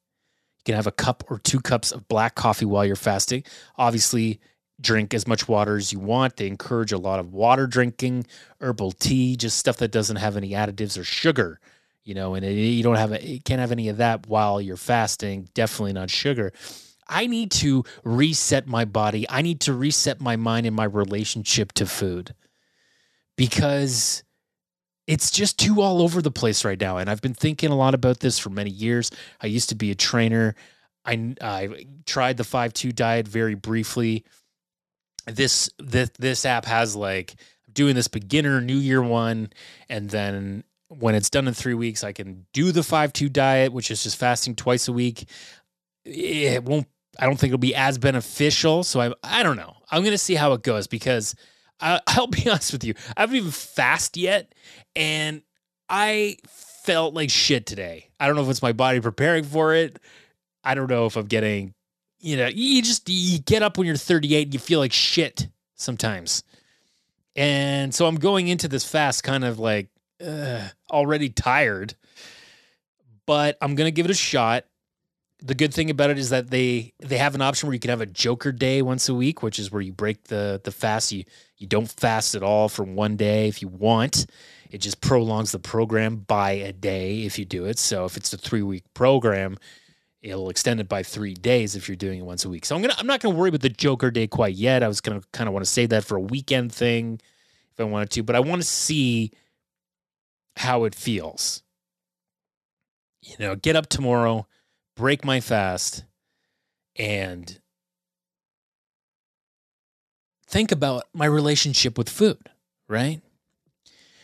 Can 0.67 0.75
have 0.75 0.87
a 0.87 0.91
cup 0.91 1.23
or 1.29 1.39
two 1.39 1.59
cups 1.59 1.91
of 1.91 2.07
black 2.07 2.35
coffee 2.35 2.65
while 2.65 2.85
you're 2.85 2.95
fasting. 2.95 3.43
Obviously, 3.77 4.39
drink 4.79 5.13
as 5.15 5.27
much 5.27 5.47
water 5.47 5.77
as 5.77 5.91
you 5.91 5.99
want. 5.99 6.37
They 6.37 6.45
encourage 6.45 6.91
a 6.91 6.99
lot 6.99 7.19
of 7.19 7.33
water 7.33 7.65
drinking, 7.65 8.27
herbal 8.61 8.91
tea, 8.91 9.35
just 9.35 9.57
stuff 9.57 9.77
that 9.77 9.91
doesn't 9.91 10.17
have 10.17 10.37
any 10.37 10.51
additives 10.51 10.99
or 10.99 11.03
sugar 11.03 11.59
you 12.07 12.13
know, 12.13 12.35
and 12.35 12.45
it, 12.45 12.53
you 12.53 12.83
don't 12.83 12.95
have 12.95 13.11
a, 13.11 13.39
can't 13.39 13.59
have 13.59 13.73
any 13.73 13.89
of 13.89 13.97
that 13.97 14.27
while 14.27 14.61
you're 14.61 14.77
fasting. 14.77 15.49
Definitely 15.53 15.91
not 15.91 16.09
sugar. 16.09 16.53
I 17.09 17.27
need 17.27 17.51
to 17.51 17.83
reset 18.05 18.65
my 18.65 18.85
body. 18.85 19.29
I 19.29 19.41
need 19.41 19.59
to 19.61 19.73
reset 19.73 20.21
my 20.21 20.37
mind 20.37 20.65
and 20.65 20.75
my 20.75 20.85
relationship 20.85 21.73
to 21.73 21.85
food 21.85 22.33
because 23.35 24.23
it's 25.07 25.31
just 25.31 25.57
too 25.57 25.81
all 25.81 26.01
over 26.01 26.21
the 26.21 26.31
place 26.31 26.63
right 26.63 26.79
now. 26.79 26.97
And 26.97 27.09
I've 27.09 27.21
been 27.21 27.33
thinking 27.33 27.71
a 27.71 27.75
lot 27.75 27.93
about 27.93 28.19
this 28.19 28.37
for 28.37 28.49
many 28.49 28.69
years. 28.69 29.09
I 29.41 29.47
used 29.47 29.69
to 29.69 29.75
be 29.75 29.89
a 29.89 29.95
trainer. 29.95 30.55
I, 31.05 31.35
I 31.41 31.85
tried 32.05 32.37
the 32.37 32.43
5 32.43 32.73
2 32.73 32.91
diet 32.91 33.27
very 33.27 33.55
briefly. 33.55 34.25
This, 35.25 35.69
this, 35.79 36.11
this 36.19 36.45
app 36.45 36.65
has 36.65 36.95
like, 36.95 37.35
doing 37.77 37.95
this 37.95 38.07
beginner 38.07 38.59
New 38.59 38.77
Year 38.77 39.01
one, 39.03 39.51
and 39.87 40.09
then 40.09 40.63
when 40.89 41.15
it's 41.15 41.29
done 41.29 41.47
in 41.47 41.53
three 41.53 41.75
weeks, 41.75 42.03
I 42.03 42.11
can 42.11 42.45
do 42.51 42.71
the 42.71 42.83
five 42.83 43.13
two 43.13 43.29
diet, 43.29 43.71
which 43.71 43.91
is 43.91 44.03
just 44.03 44.17
fasting 44.17 44.55
twice 44.55 44.87
a 44.87 44.93
week. 44.93 45.29
It 46.03 46.63
won't. 46.63 46.87
I 47.19 47.25
don't 47.25 47.37
think 47.37 47.49
it'll 47.51 47.59
be 47.59 47.75
as 47.75 47.97
beneficial. 47.97 48.83
So 48.83 48.99
I. 48.99 49.13
I 49.23 49.43
don't 49.43 49.57
know. 49.57 49.75
I'm 49.91 50.03
gonna 50.03 50.17
see 50.17 50.35
how 50.35 50.53
it 50.53 50.63
goes 50.63 50.87
because 50.87 51.35
I, 51.79 52.01
I'll 52.07 52.27
be 52.27 52.49
honest 52.49 52.73
with 52.73 52.83
you. 52.83 52.93
I 53.15 53.21
haven't 53.21 53.35
even 53.35 53.51
fast 53.51 54.17
yet, 54.17 54.53
and 54.95 55.41
I 55.89 56.37
felt 56.47 57.13
like 57.13 57.29
shit 57.29 57.65
today. 57.65 58.09
I 58.19 58.27
don't 58.27 58.35
know 58.35 58.43
if 58.43 58.49
it's 58.49 58.61
my 58.61 58.73
body 58.73 58.99
preparing 58.99 59.43
for 59.43 59.73
it. 59.73 59.99
I 60.63 60.75
don't 60.75 60.89
know 60.89 61.05
if 61.05 61.15
I'm 61.15 61.27
getting. 61.27 61.73
You 62.19 62.37
know, 62.37 62.47
you 62.47 62.81
just 62.81 63.07
you 63.09 63.39
get 63.39 63.61
up 63.61 63.77
when 63.77 63.85
you're 63.85 63.95
38 63.95 64.47
and 64.47 64.53
you 64.53 64.59
feel 64.59 64.79
like 64.79 64.91
shit 64.91 65.47
sometimes. 65.75 66.43
And 67.35 67.93
so 67.93 68.07
I'm 68.07 68.15
going 68.15 68.47
into 68.47 68.67
this 68.67 68.83
fast 68.83 69.23
kind 69.23 69.45
of 69.45 69.59
like 69.59 69.89
uh, 70.25 70.67
already 70.91 71.29
tired, 71.29 71.93
but 73.27 73.57
I'm 73.61 73.75
gonna 73.75 73.91
give 73.91 74.05
it 74.05 74.11
a 74.11 74.15
shot. 74.15 74.65
The 75.39 75.53
good 75.53 75.73
thing 75.73 75.89
about 75.91 76.09
it 76.09 76.17
is 76.17 76.31
that 76.31 76.49
they 76.49 76.93
they 76.99 77.17
have 77.17 77.35
an 77.35 77.41
option 77.41 77.67
where 77.67 77.73
you 77.73 77.79
can 77.79 77.89
have 77.89 78.01
a 78.01 78.07
Joker 78.07 78.51
day 78.51 78.81
once 78.81 79.07
a 79.07 79.13
week, 79.13 79.43
which 79.43 79.59
is 79.59 79.71
where 79.71 79.81
you 79.81 79.93
break 79.93 80.25
the 80.25 80.59
the 80.63 80.71
fast. 80.71 81.11
You 81.11 81.25
you 81.57 81.67
don't 81.67 81.89
fast 81.89 82.33
at 82.33 82.43
all 82.43 82.69
for 82.69 82.83
one 82.83 83.17
day 83.17 83.47
if 83.47 83.61
you 83.61 83.67
want. 83.67 84.25
It 84.71 84.79
just 84.79 84.99
prolongs 84.99 85.51
the 85.51 85.59
program 85.59 86.17
by 86.17 86.51
a 86.51 86.73
day 86.73 87.23
if 87.23 87.39
you 87.39 87.45
do 87.45 87.65
it. 87.65 87.79
So 87.79 88.05
if 88.05 88.17
it's 88.17 88.33
a 88.33 88.37
three 88.37 88.63
week 88.63 88.83
program, 88.93 89.57
it'll 90.21 90.49
extend 90.49 90.79
it 90.79 90.89
by 90.89 91.03
three 91.03 91.33
days 91.33 91.75
if 91.75 91.87
you're 91.87 91.95
doing 91.95 92.19
it 92.19 92.25
once 92.25 92.43
a 92.43 92.49
week. 92.49 92.65
So 92.65 92.75
I'm 92.75 92.81
gonna 92.81 92.95
I'm 92.97 93.07
not 93.07 93.19
gonna 93.19 93.35
worry 93.35 93.49
about 93.49 93.61
the 93.61 93.69
Joker 93.69 94.11
Day 94.11 94.27
quite 94.27 94.55
yet. 94.55 94.83
I 94.83 94.87
was 94.87 95.01
gonna 95.01 95.21
kind 95.33 95.47
of 95.47 95.53
want 95.53 95.65
to 95.65 95.71
save 95.71 95.89
that 95.89 96.03
for 96.03 96.17
a 96.17 96.21
weekend 96.21 96.73
thing 96.73 97.21
if 97.73 97.79
I 97.79 97.83
wanted 97.83 98.09
to, 98.11 98.23
but 98.23 98.35
I 98.35 98.39
want 98.39 98.61
to 98.61 98.67
see 98.67 99.31
how 100.55 100.83
it 100.85 100.95
feels. 100.95 101.61
You 103.21 103.35
know, 103.39 103.55
get 103.55 103.75
up 103.75 103.87
tomorrow, 103.87 104.47
break 104.97 105.23
my 105.23 105.39
fast, 105.39 106.03
and 106.97 107.59
think 110.47 110.71
about 110.71 111.03
my 111.13 111.25
relationship 111.25 111.97
with 111.97 112.09
food, 112.09 112.49
right? 112.89 113.21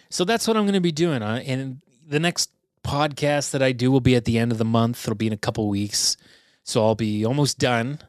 So 0.09 0.25
that's 0.25 0.47
what 0.47 0.57
I'm 0.57 0.63
going 0.63 0.73
to 0.73 0.81
be 0.81 0.91
doing. 0.91 1.21
Uh, 1.21 1.41
and 1.45 1.81
the 2.07 2.19
next 2.19 2.51
podcast 2.83 3.51
that 3.51 3.63
I 3.63 3.71
do 3.71 3.91
will 3.91 4.01
be 4.01 4.15
at 4.15 4.25
the 4.25 4.37
end 4.37 4.51
of 4.51 4.57
the 4.57 4.65
month. 4.65 5.05
It'll 5.05 5.15
be 5.15 5.27
in 5.27 5.33
a 5.33 5.37
couple 5.37 5.67
weeks. 5.69 6.17
So 6.63 6.83
I'll 6.83 6.95
be 6.95 7.25
almost 7.25 7.59
done 7.59 7.99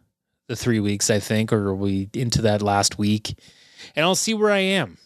the 0.48 0.56
three 0.56 0.80
weeks, 0.80 1.10
I 1.10 1.18
think, 1.20 1.52
or 1.52 1.74
we 1.74 2.10
into 2.12 2.42
that 2.42 2.62
last 2.62 2.98
week. 2.98 3.38
And 3.94 4.04
I'll 4.04 4.14
see 4.14 4.34
where 4.34 4.50
I 4.50 4.58
am. 4.58 4.98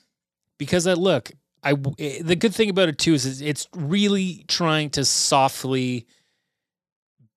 Because 0.59 0.87
I 0.87 0.95
look, 0.95 1.31
I 1.63 1.75
eh, 1.99 2.23
the 2.23 2.37
good 2.37 2.55
thing 2.55 2.71
about 2.71 2.89
it 2.89 2.99
too 2.99 3.15
is 3.15 3.41
it's 3.41 3.69
really 3.75 4.45
trying 4.49 4.91
to 4.91 5.05
softly 5.05 6.07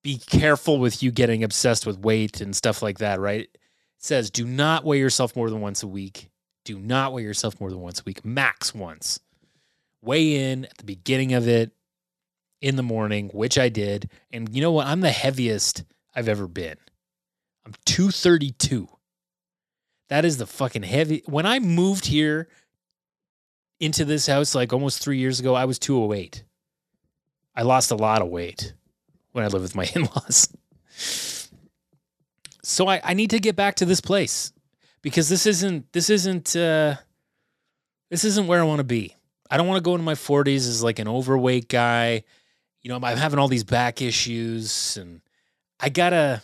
be 0.04 0.18
careful 0.18 0.80
with 0.80 1.04
you 1.04 1.12
getting 1.12 1.44
obsessed 1.44 1.86
with 1.86 2.00
weight 2.00 2.42
and 2.42 2.56
stuff 2.56 2.82
like 2.82 3.00
that, 3.00 3.20
right? 3.20 3.42
It 3.42 3.60
says 3.98 4.30
do 4.30 4.46
not 4.46 4.84
weigh 4.84 5.00
yourself 5.00 5.36
more 5.36 5.50
than 5.50 5.62
once 5.62 5.84
a 5.84 5.88
week. 5.88 6.30
Do 6.66 6.80
not 6.80 7.14
weigh 7.14 7.24
yourself 7.24 7.60
more 7.60 7.70
than 7.70 7.82
once 7.82 8.00
a 8.00 8.04
week, 8.06 8.24
max 8.24 8.74
once. 8.74 9.20
Weigh 10.02 10.52
in 10.52 10.66
at 10.66 10.78
the 10.78 10.84
beginning 10.84 11.34
of 11.34 11.48
it 11.48 11.72
in 12.62 12.76
the 12.76 12.84
morning, 12.84 13.30
which 13.34 13.58
I 13.58 13.70
did. 13.70 14.10
And 14.32 14.54
you 14.54 14.62
know 14.62 14.72
what? 14.72 14.88
I'm 14.88 15.02
the 15.02 15.12
heaviest 15.12 15.84
I've 16.16 16.28
ever 16.28 16.48
been. 16.48 16.78
I'm 17.66 17.74
232. 17.86 18.88
That 20.10 20.26
is 20.26 20.38
the 20.38 20.48
fucking 20.48 20.84
heavy. 20.84 21.24
When 21.26 21.46
I 21.46 21.60
moved 21.60 22.06
here 22.06 22.50
into 23.80 24.06
this 24.06 24.28
house 24.28 24.54
like 24.54 24.74
almost 24.74 25.02
three 25.02 25.18
years 25.18 25.40
ago, 25.40 25.56
I 25.56 25.66
was 25.66 25.80
208. 25.80 26.44
I 27.56 27.64
lost 27.64 27.92
a 27.92 27.96
lot 27.96 28.22
of 28.22 28.30
weight 28.30 28.74
when 29.32 29.44
I 29.44 29.48
live 29.48 29.62
with 29.62 29.76
my 29.76 29.90
in 29.96 30.04
laws. 30.04 30.50
So 32.64 32.88
I, 32.88 33.02
I 33.04 33.14
need 33.14 33.32
to 33.32 33.40
get 33.40 33.56
back 33.56 33.76
to 33.76 33.86
this 33.86 34.02
place 34.02 34.54
because 35.02 35.30
this 35.30 35.46
isn't 35.46 35.92
this 35.94 36.10
isn't 36.10 36.56
uh 36.56 36.96
this 38.10 38.24
isn't 38.24 38.48
where 38.48 38.60
I 38.60 38.64
want 38.64 38.80
to 38.80 38.86
be. 38.86 39.16
I 39.50 39.58
don't 39.58 39.68
want 39.68 39.78
to 39.78 39.84
go 39.84 39.94
into 39.94 40.04
my 40.04 40.14
40s 40.14 40.68
as 40.68 40.84
like 40.84 41.00
an 41.00 41.08
overweight 41.08 41.70
guy. 41.70 42.24
You 42.82 42.90
know, 42.90 42.96
I'm 42.96 43.18
having 43.18 43.40
all 43.40 43.48
these 43.48 43.64
back 43.64 44.02
issues 44.02 44.98
and 44.98 45.22
I 45.80 45.90
gotta 45.90 46.42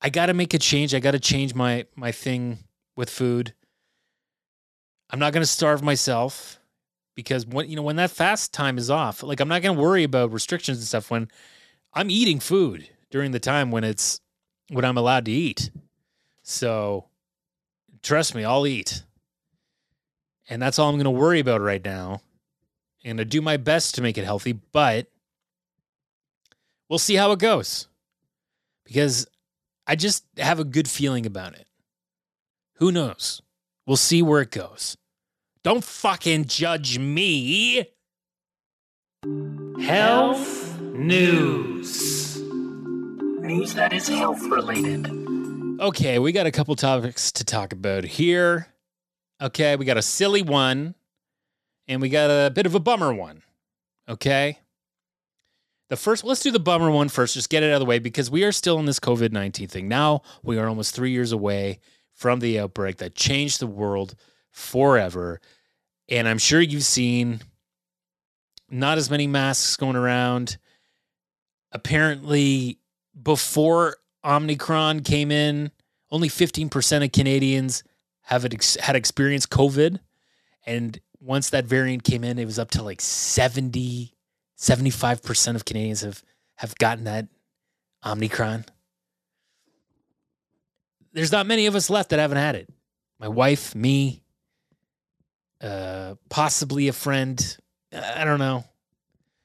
I 0.00 0.10
gotta 0.10 0.34
make 0.34 0.54
a 0.54 0.58
change. 0.58 0.94
I 0.94 1.00
gotta 1.00 1.20
change 1.20 1.54
my 1.54 1.86
my 1.96 2.12
thing 2.12 2.58
with 2.96 3.10
food. 3.10 3.54
I'm 5.10 5.18
not 5.18 5.32
gonna 5.32 5.46
starve 5.46 5.82
myself 5.82 6.60
because 7.14 7.46
when 7.46 7.68
you 7.68 7.76
know 7.76 7.82
when 7.82 7.96
that 7.96 8.10
fast 8.10 8.52
time 8.52 8.78
is 8.78 8.90
off, 8.90 9.22
like 9.22 9.40
I'm 9.40 9.48
not 9.48 9.62
gonna 9.62 9.80
worry 9.80 10.04
about 10.04 10.32
restrictions 10.32 10.78
and 10.78 10.86
stuff 10.86 11.10
when 11.10 11.28
I'm 11.92 12.10
eating 12.10 12.40
food 12.40 12.88
during 13.10 13.30
the 13.30 13.40
time 13.40 13.70
when 13.70 13.84
it's 13.84 14.20
when 14.68 14.84
I'm 14.84 14.96
allowed 14.96 15.24
to 15.26 15.30
eat. 15.30 15.70
So 16.42 17.06
trust 18.02 18.34
me, 18.34 18.44
I'll 18.44 18.66
eat. 18.66 19.02
And 20.48 20.60
that's 20.60 20.78
all 20.78 20.90
I'm 20.90 20.96
going 20.96 21.04
to 21.04 21.10
worry 21.10 21.40
about 21.40 21.60
right 21.60 21.84
now. 21.84 22.20
And 23.04 23.20
I 23.20 23.24
do 23.24 23.40
my 23.40 23.56
best 23.56 23.94
to 23.94 24.02
make 24.02 24.18
it 24.18 24.24
healthy, 24.24 24.52
but 24.52 25.08
we'll 26.88 26.98
see 26.98 27.14
how 27.14 27.32
it 27.32 27.38
goes. 27.38 27.88
Because 28.84 29.26
I 29.86 29.96
just 29.96 30.24
have 30.36 30.60
a 30.60 30.64
good 30.64 30.88
feeling 30.88 31.26
about 31.26 31.54
it. 31.54 31.66
Who 32.74 32.92
knows? 32.92 33.40
We'll 33.86 33.96
see 33.96 34.22
where 34.22 34.40
it 34.40 34.50
goes. 34.50 34.96
Don't 35.64 35.82
fucking 35.82 36.44
judge 36.44 36.98
me. 36.98 37.88
Health 39.80 40.78
news. 40.78 42.38
News 42.38 43.72
that 43.72 43.94
is 43.94 44.06
health 44.06 44.42
related. 44.42 45.08
Okay, 45.80 46.18
we 46.18 46.32
got 46.32 46.44
a 46.44 46.50
couple 46.50 46.76
topics 46.76 47.32
to 47.32 47.44
talk 47.44 47.72
about 47.72 48.04
here. 48.04 48.66
Okay, 49.40 49.74
we 49.76 49.86
got 49.86 49.96
a 49.96 50.02
silly 50.02 50.42
one 50.42 50.94
and 51.88 52.02
we 52.02 52.10
got 52.10 52.28
a 52.28 52.50
bit 52.50 52.66
of 52.66 52.74
a 52.74 52.80
bummer 52.80 53.14
one. 53.14 53.42
Okay. 54.06 54.58
The 55.88 55.96
first, 55.96 56.24
let's 56.24 56.42
do 56.42 56.50
the 56.50 56.60
bummer 56.60 56.90
one 56.90 57.08
first, 57.08 57.32
just 57.32 57.48
get 57.48 57.62
it 57.62 57.70
out 57.70 57.76
of 57.76 57.80
the 57.80 57.86
way 57.86 57.98
because 57.98 58.30
we 58.30 58.44
are 58.44 58.52
still 58.52 58.78
in 58.78 58.84
this 58.84 59.00
COVID 59.00 59.32
19 59.32 59.68
thing. 59.68 59.88
Now 59.88 60.20
we 60.42 60.58
are 60.58 60.68
almost 60.68 60.94
three 60.94 61.12
years 61.12 61.32
away 61.32 61.78
from 62.12 62.40
the 62.40 62.58
outbreak 62.58 62.98
that 62.98 63.14
changed 63.14 63.60
the 63.60 63.66
world 63.66 64.14
forever. 64.54 65.40
And 66.08 66.28
I'm 66.28 66.38
sure 66.38 66.60
you've 66.60 66.84
seen 66.84 67.40
not 68.70 68.98
as 68.98 69.10
many 69.10 69.26
masks 69.26 69.76
going 69.76 69.96
around. 69.96 70.56
Apparently, 71.72 72.78
before 73.20 73.96
Omicron 74.24 75.00
came 75.00 75.30
in, 75.30 75.70
only 76.10 76.28
15% 76.28 77.04
of 77.04 77.12
Canadians 77.12 77.82
have 78.22 78.44
ex- 78.44 78.76
had 78.76 78.96
experienced 78.96 79.50
COVID. 79.50 79.98
And 80.64 80.98
once 81.20 81.50
that 81.50 81.64
variant 81.64 82.04
came 82.04 82.22
in, 82.22 82.38
it 82.38 82.44
was 82.44 82.58
up 82.58 82.70
to 82.72 82.82
like 82.82 83.00
70, 83.00 84.14
75% 84.56 85.54
of 85.56 85.64
Canadians 85.64 86.02
have, 86.02 86.22
have 86.56 86.76
gotten 86.78 87.04
that 87.04 87.26
Omicron. 88.06 88.64
There's 91.12 91.32
not 91.32 91.46
many 91.46 91.66
of 91.66 91.74
us 91.74 91.90
left 91.90 92.10
that 92.10 92.18
haven't 92.18 92.38
had 92.38 92.54
it. 92.54 92.68
My 93.18 93.28
wife, 93.28 93.74
me, 93.74 94.23
uh, 95.60 96.14
possibly 96.28 96.88
a 96.88 96.92
friend. 96.92 97.56
I 97.92 98.24
don't 98.24 98.38
know. 98.38 98.64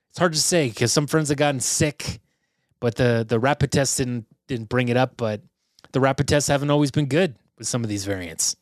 It's 0.09 0.19
hard 0.19 0.33
to 0.33 0.39
say 0.39 0.69
because 0.69 0.91
some 0.91 1.07
friends 1.07 1.29
have 1.29 1.37
gotten 1.37 1.59
sick, 1.59 2.19
but 2.79 2.95
the 2.95 3.25
the 3.27 3.39
rapid 3.39 3.71
test 3.71 3.97
didn't 3.97 4.25
didn't 4.47 4.69
bring 4.69 4.89
it 4.89 4.97
up. 4.97 5.17
But 5.17 5.41
the 5.91 5.99
rapid 5.99 6.27
tests 6.27 6.49
haven't 6.49 6.71
always 6.71 6.91
been 6.91 7.05
good 7.05 7.35
with 7.57 7.67
some 7.67 7.83
of 7.83 7.89
these 7.89 8.05
variants. 8.05 8.55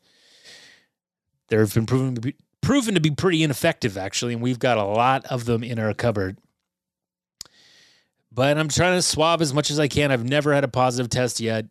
They've 1.47 1.73
been 1.73 1.85
proven 1.85 2.15
to 2.15 2.21
be 2.21 2.35
proven 2.61 2.95
to 2.95 2.99
be 2.99 3.11
pretty 3.11 3.43
ineffective, 3.43 3.97
actually, 3.97 4.33
and 4.33 4.41
we've 4.41 4.59
got 4.59 4.77
a 4.77 4.83
lot 4.83 5.25
of 5.27 5.45
them 5.45 5.63
in 5.63 5.79
our 5.79 5.93
cupboard. 5.93 6.37
But 8.31 8.57
I'm 8.57 8.67
trying 8.67 8.97
to 8.97 9.01
swab 9.01 9.41
as 9.41 9.53
much 9.53 9.71
as 9.71 9.79
I 9.79 9.87
can. 9.87 10.11
I've 10.11 10.23
never 10.23 10.53
had 10.53 10.63
a 10.63 10.67
positive 10.67 11.09
test 11.09 11.39
yet. 11.39 11.65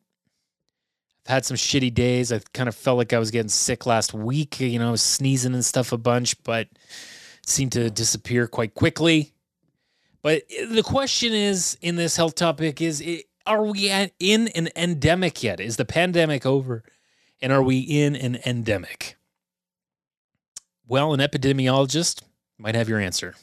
Had 1.26 1.44
some 1.44 1.56
shitty 1.56 1.92
days. 1.92 2.32
I 2.32 2.40
kind 2.54 2.68
of 2.68 2.74
felt 2.74 2.98
like 2.98 3.12
I 3.12 3.18
was 3.18 3.30
getting 3.30 3.48
sick 3.48 3.84
last 3.86 4.14
week, 4.14 4.60
you 4.60 4.78
know, 4.78 4.88
I 4.88 4.90
was 4.92 5.02
sneezing 5.02 5.54
and 5.54 5.64
stuff 5.64 5.92
a 5.92 5.98
bunch, 5.98 6.42
but 6.44 6.68
seemed 7.44 7.72
to 7.72 7.90
disappear 7.90 8.46
quite 8.46 8.74
quickly. 8.74 9.32
But 10.22 10.42
the 10.48 10.82
question 10.82 11.32
is 11.32 11.76
in 11.80 11.96
this 11.96 12.16
health 12.16 12.34
topic 12.34 12.80
is 12.80 13.02
are 13.46 13.64
we 13.64 13.90
in 14.18 14.48
an 14.48 14.68
endemic 14.74 15.42
yet? 15.42 15.60
Is 15.60 15.76
the 15.76 15.84
pandemic 15.84 16.44
over? 16.44 16.82
And 17.40 17.52
are 17.52 17.62
we 17.62 17.78
in 17.78 18.16
an 18.16 18.38
endemic? 18.44 19.16
Well, 20.88 21.12
an 21.12 21.20
epidemiologist 21.20 22.22
might 22.58 22.74
have 22.74 22.88
your 22.88 22.98
answer. 22.98 23.34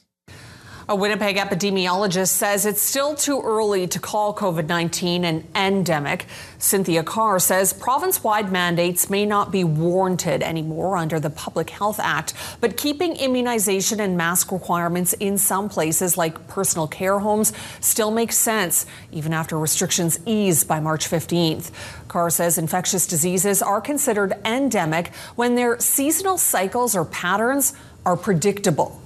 A 0.89 0.95
Winnipeg 0.97 1.37
epidemiologist 1.37 2.27
says 2.27 2.65
it's 2.65 2.81
still 2.81 3.15
too 3.15 3.41
early 3.41 3.87
to 3.87 3.99
call 3.99 4.35
COVID 4.35 4.67
19 4.67 5.23
an 5.23 5.47
endemic. 5.55 6.25
Cynthia 6.57 7.03
Carr 7.03 7.39
says 7.39 7.71
province 7.71 8.21
wide 8.21 8.51
mandates 8.51 9.09
may 9.09 9.25
not 9.25 9.49
be 9.49 9.63
warranted 9.63 10.43
anymore 10.43 10.97
under 10.97 11.21
the 11.21 11.29
Public 11.29 11.69
Health 11.69 12.01
Act, 12.01 12.33
but 12.59 12.75
keeping 12.75 13.15
immunization 13.15 14.01
and 14.01 14.17
mask 14.17 14.51
requirements 14.51 15.13
in 15.13 15.37
some 15.37 15.69
places 15.69 16.17
like 16.17 16.49
personal 16.49 16.87
care 16.87 17.19
homes 17.19 17.53
still 17.79 18.11
makes 18.11 18.35
sense, 18.35 18.85
even 19.13 19.31
after 19.31 19.57
restrictions 19.57 20.19
ease 20.25 20.65
by 20.65 20.81
March 20.81 21.09
15th. 21.09 21.71
Carr 22.09 22.29
says 22.29 22.57
infectious 22.57 23.07
diseases 23.07 23.61
are 23.61 23.79
considered 23.79 24.33
endemic 24.43 25.15
when 25.35 25.55
their 25.55 25.79
seasonal 25.79 26.37
cycles 26.37 26.93
or 26.93 27.05
patterns 27.05 27.73
are 28.05 28.17
predictable 28.17 28.99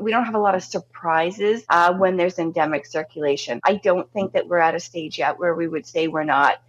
we 0.00 0.10
don't 0.10 0.24
have 0.24 0.34
a 0.34 0.40
lot 0.40 0.54
of 0.54 0.62
surprises 0.62 1.64
uh, 1.68 1.94
when 1.94 2.16
there's 2.16 2.38
endemic 2.38 2.86
circulation. 2.86 3.60
I 3.64 3.76
don't 3.76 4.10
think 4.12 4.32
that 4.32 4.48
we're 4.48 4.58
at 4.58 4.74
a 4.74 4.80
stage 4.80 5.18
yet 5.18 5.38
where 5.38 5.54
we 5.54 5.68
would 5.68 5.86
say 5.86 6.08
we're 6.08 6.24
not 6.24 6.62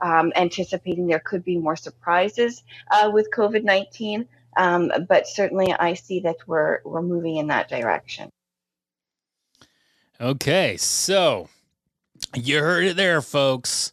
um, 0.00 0.32
anticipating 0.36 1.06
there 1.06 1.20
could 1.20 1.44
be 1.44 1.56
more 1.58 1.76
surprises 1.76 2.62
uh, 2.90 3.10
with 3.12 3.30
COVID 3.34 3.64
19. 3.64 4.28
Um, 4.56 4.92
but 5.08 5.26
certainly, 5.26 5.72
I 5.72 5.94
see 5.94 6.20
that 6.20 6.36
we're 6.46 6.80
we're 6.84 7.02
moving 7.02 7.36
in 7.36 7.46
that 7.48 7.68
direction. 7.70 8.30
Okay, 10.20 10.76
so 10.76 11.48
you 12.34 12.60
heard 12.60 12.84
it 12.84 12.96
there, 12.96 13.22
folks. 13.22 13.92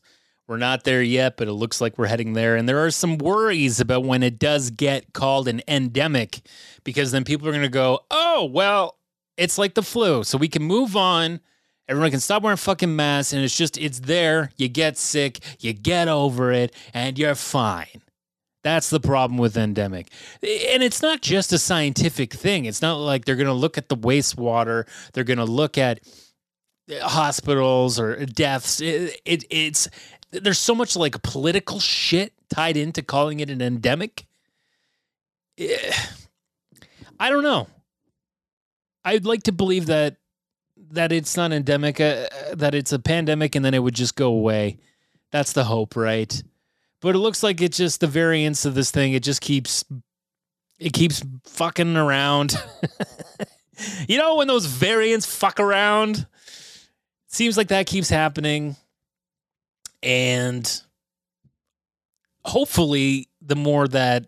We're 0.49 0.57
not 0.57 0.83
there 0.83 1.01
yet, 1.01 1.37
but 1.37 1.47
it 1.47 1.53
looks 1.53 1.79
like 1.79 1.97
we're 1.97 2.07
heading 2.07 2.33
there. 2.33 2.57
And 2.57 2.67
there 2.67 2.83
are 2.83 2.91
some 2.91 3.17
worries 3.17 3.79
about 3.79 4.03
when 4.03 4.23
it 4.23 4.39
does 4.39 4.71
get 4.71 5.13
called 5.13 5.47
an 5.47 5.61
endemic, 5.67 6.41
because 6.83 7.11
then 7.11 7.23
people 7.23 7.47
are 7.47 7.51
going 7.51 7.61
to 7.61 7.69
go, 7.69 8.01
oh, 8.11 8.45
well, 8.45 8.97
it's 9.37 9.57
like 9.57 9.75
the 9.75 9.83
flu. 9.83 10.25
So 10.25 10.37
we 10.37 10.49
can 10.49 10.63
move 10.63 10.97
on 10.97 11.39
Everyone 11.89 12.11
can 12.11 12.19
stop 12.19 12.43
wearing 12.43 12.55
fucking 12.55 12.95
masks, 12.95 13.33
and 13.33 13.43
it's 13.43 13.57
just 13.57 13.75
it's 13.75 14.01
there. 14.01 14.51
You 14.57 14.69
get 14.69 14.95
sick, 14.95 15.39
you 15.59 15.73
get 15.73 16.07
over 16.07 16.51
it, 16.51 16.71
and 16.93 17.17
you're 17.17 17.33
fine. 17.33 18.03
That's 18.63 18.91
the 18.91 18.99
problem 18.99 19.39
with 19.39 19.57
endemic. 19.57 20.11
And 20.43 20.83
it's 20.83 21.01
not 21.01 21.23
just 21.23 21.51
a 21.51 21.57
scientific 21.57 22.31
thing. 22.31 22.65
It's 22.65 22.83
not 22.83 22.97
like 22.97 23.25
they're 23.25 23.35
going 23.35 23.47
to 23.47 23.53
look 23.53 23.75
at 23.79 23.89
the 23.89 23.97
wastewater, 23.97 24.87
they're 25.13 25.23
going 25.23 25.37
to 25.37 25.45
look 25.45 25.79
at 25.79 26.01
eh, 26.89 26.99
hospitals 26.99 27.99
or 27.99 28.23
deaths. 28.23 28.79
It, 28.81 29.19
it, 29.25 29.45
it's 29.49 29.87
there's 30.31 30.59
so 30.59 30.75
much 30.75 30.95
like 30.95 31.21
political 31.23 31.79
shit 31.79 32.33
tied 32.49 32.77
into 32.77 33.01
calling 33.01 33.39
it 33.39 33.49
an 33.49 33.61
endemic. 33.61 34.25
Eh, 35.57 35.91
I 37.19 37.29
don't 37.29 37.43
know. 37.43 37.67
I'd 39.03 39.25
like 39.25 39.43
to 39.43 39.51
believe 39.51 39.87
that 39.87 40.17
that 40.91 41.11
it's 41.11 41.37
not 41.37 41.51
endemic, 41.51 41.99
uh, 41.99 42.27
that 42.53 42.73
it's 42.73 42.91
a 42.91 42.99
pandemic, 42.99 43.55
and 43.55 43.63
then 43.63 43.73
it 43.73 43.83
would 43.83 43.93
just 43.93 44.15
go 44.15 44.29
away. 44.29 44.79
That's 45.31 45.53
the 45.53 45.63
hope, 45.63 45.95
right? 45.95 46.41
But 47.01 47.15
it 47.15 47.19
looks 47.19 47.43
like 47.43 47.61
it's 47.61 47.77
just 47.77 48.01
the 48.01 48.07
variance 48.07 48.65
of 48.65 48.73
this 48.75 48.91
thing. 48.91 49.13
It 49.13 49.23
just 49.23 49.41
keeps 49.41 49.85
it 50.79 50.93
keeps 50.93 51.23
fucking 51.45 51.97
around. 51.97 52.55
you 54.07 54.17
know 54.17 54.35
when 54.35 54.47
those 54.47 54.65
variants 54.65 55.25
fuck 55.25 55.59
around? 55.59 56.25
Seems 57.27 57.57
like 57.57 57.67
that 57.67 57.85
keeps 57.85 58.09
happening. 58.09 58.75
And 60.01 60.81
hopefully 62.45 63.27
the 63.41 63.55
more 63.55 63.87
that 63.87 64.27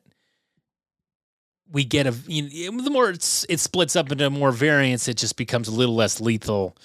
we 1.72 1.86
get 1.86 2.06
a 2.08 2.14
you 2.28 2.72
know, 2.72 2.84
the 2.84 2.90
more 2.90 3.10
it's, 3.10 3.46
it 3.48 3.60
splits 3.60 3.96
up 3.96 4.12
into 4.12 4.30
more 4.30 4.52
variants 4.52 5.08
it 5.08 5.16
just 5.16 5.38
becomes 5.38 5.70
a 5.70 5.72
little 5.72 5.96
less 5.96 6.20
lethal. 6.20 6.76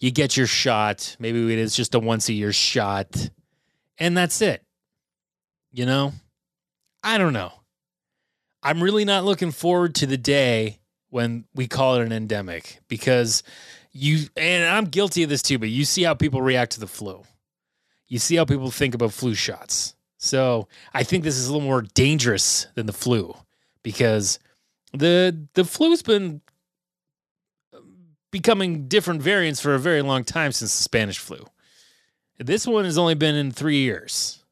You 0.00 0.10
get 0.10 0.36
your 0.36 0.46
shot 0.46 1.16
maybe 1.18 1.52
it 1.52 1.58
is 1.58 1.74
just 1.74 1.94
a 1.94 1.98
once 1.98 2.28
a 2.28 2.34
year 2.34 2.52
shot 2.52 3.30
and 3.98 4.16
that's 4.16 4.42
it. 4.42 4.62
You 5.72 5.86
know? 5.86 6.12
I 7.02 7.18
don't 7.18 7.32
know. 7.32 7.52
I'm 8.62 8.82
really 8.82 9.04
not 9.04 9.24
looking 9.24 9.50
forward 9.50 9.94
to 9.96 10.06
the 10.06 10.16
day 10.16 10.78
when 11.10 11.44
we 11.54 11.68
call 11.68 11.94
it 11.96 12.04
an 12.04 12.12
endemic 12.12 12.80
because 12.88 13.44
you 13.92 14.26
and 14.36 14.64
i'm 14.64 14.86
guilty 14.86 15.22
of 15.22 15.30
this 15.30 15.42
too 15.42 15.60
but 15.60 15.68
you 15.68 15.84
see 15.84 16.02
how 16.02 16.12
people 16.12 16.42
react 16.42 16.72
to 16.72 16.80
the 16.80 16.86
flu 16.88 17.22
you 18.08 18.18
see 18.18 18.36
how 18.36 18.44
people 18.44 18.70
think 18.70 18.94
about 18.94 19.12
flu 19.12 19.34
shots 19.34 19.94
so 20.18 20.68
i 20.92 21.02
think 21.02 21.24
this 21.24 21.36
is 21.36 21.48
a 21.48 21.52
little 21.52 21.66
more 21.66 21.82
dangerous 21.82 22.66
than 22.74 22.86
the 22.86 22.92
flu 22.92 23.34
because 23.82 24.38
the 24.94 25.46
the 25.54 25.64
flu's 25.64 26.02
been 26.02 26.40
um, 27.72 28.16
becoming 28.30 28.88
different 28.88 29.22
variants 29.22 29.60
for 29.60 29.74
a 29.74 29.78
very 29.78 30.02
long 30.02 30.24
time 30.24 30.52
since 30.52 30.76
the 30.76 30.82
Spanish 30.82 31.18
flu. 31.18 31.44
This 32.38 32.66
one 32.66 32.84
has 32.84 32.98
only 32.98 33.14
been 33.14 33.36
in 33.36 33.52
3 33.52 33.76
years. 33.76 34.42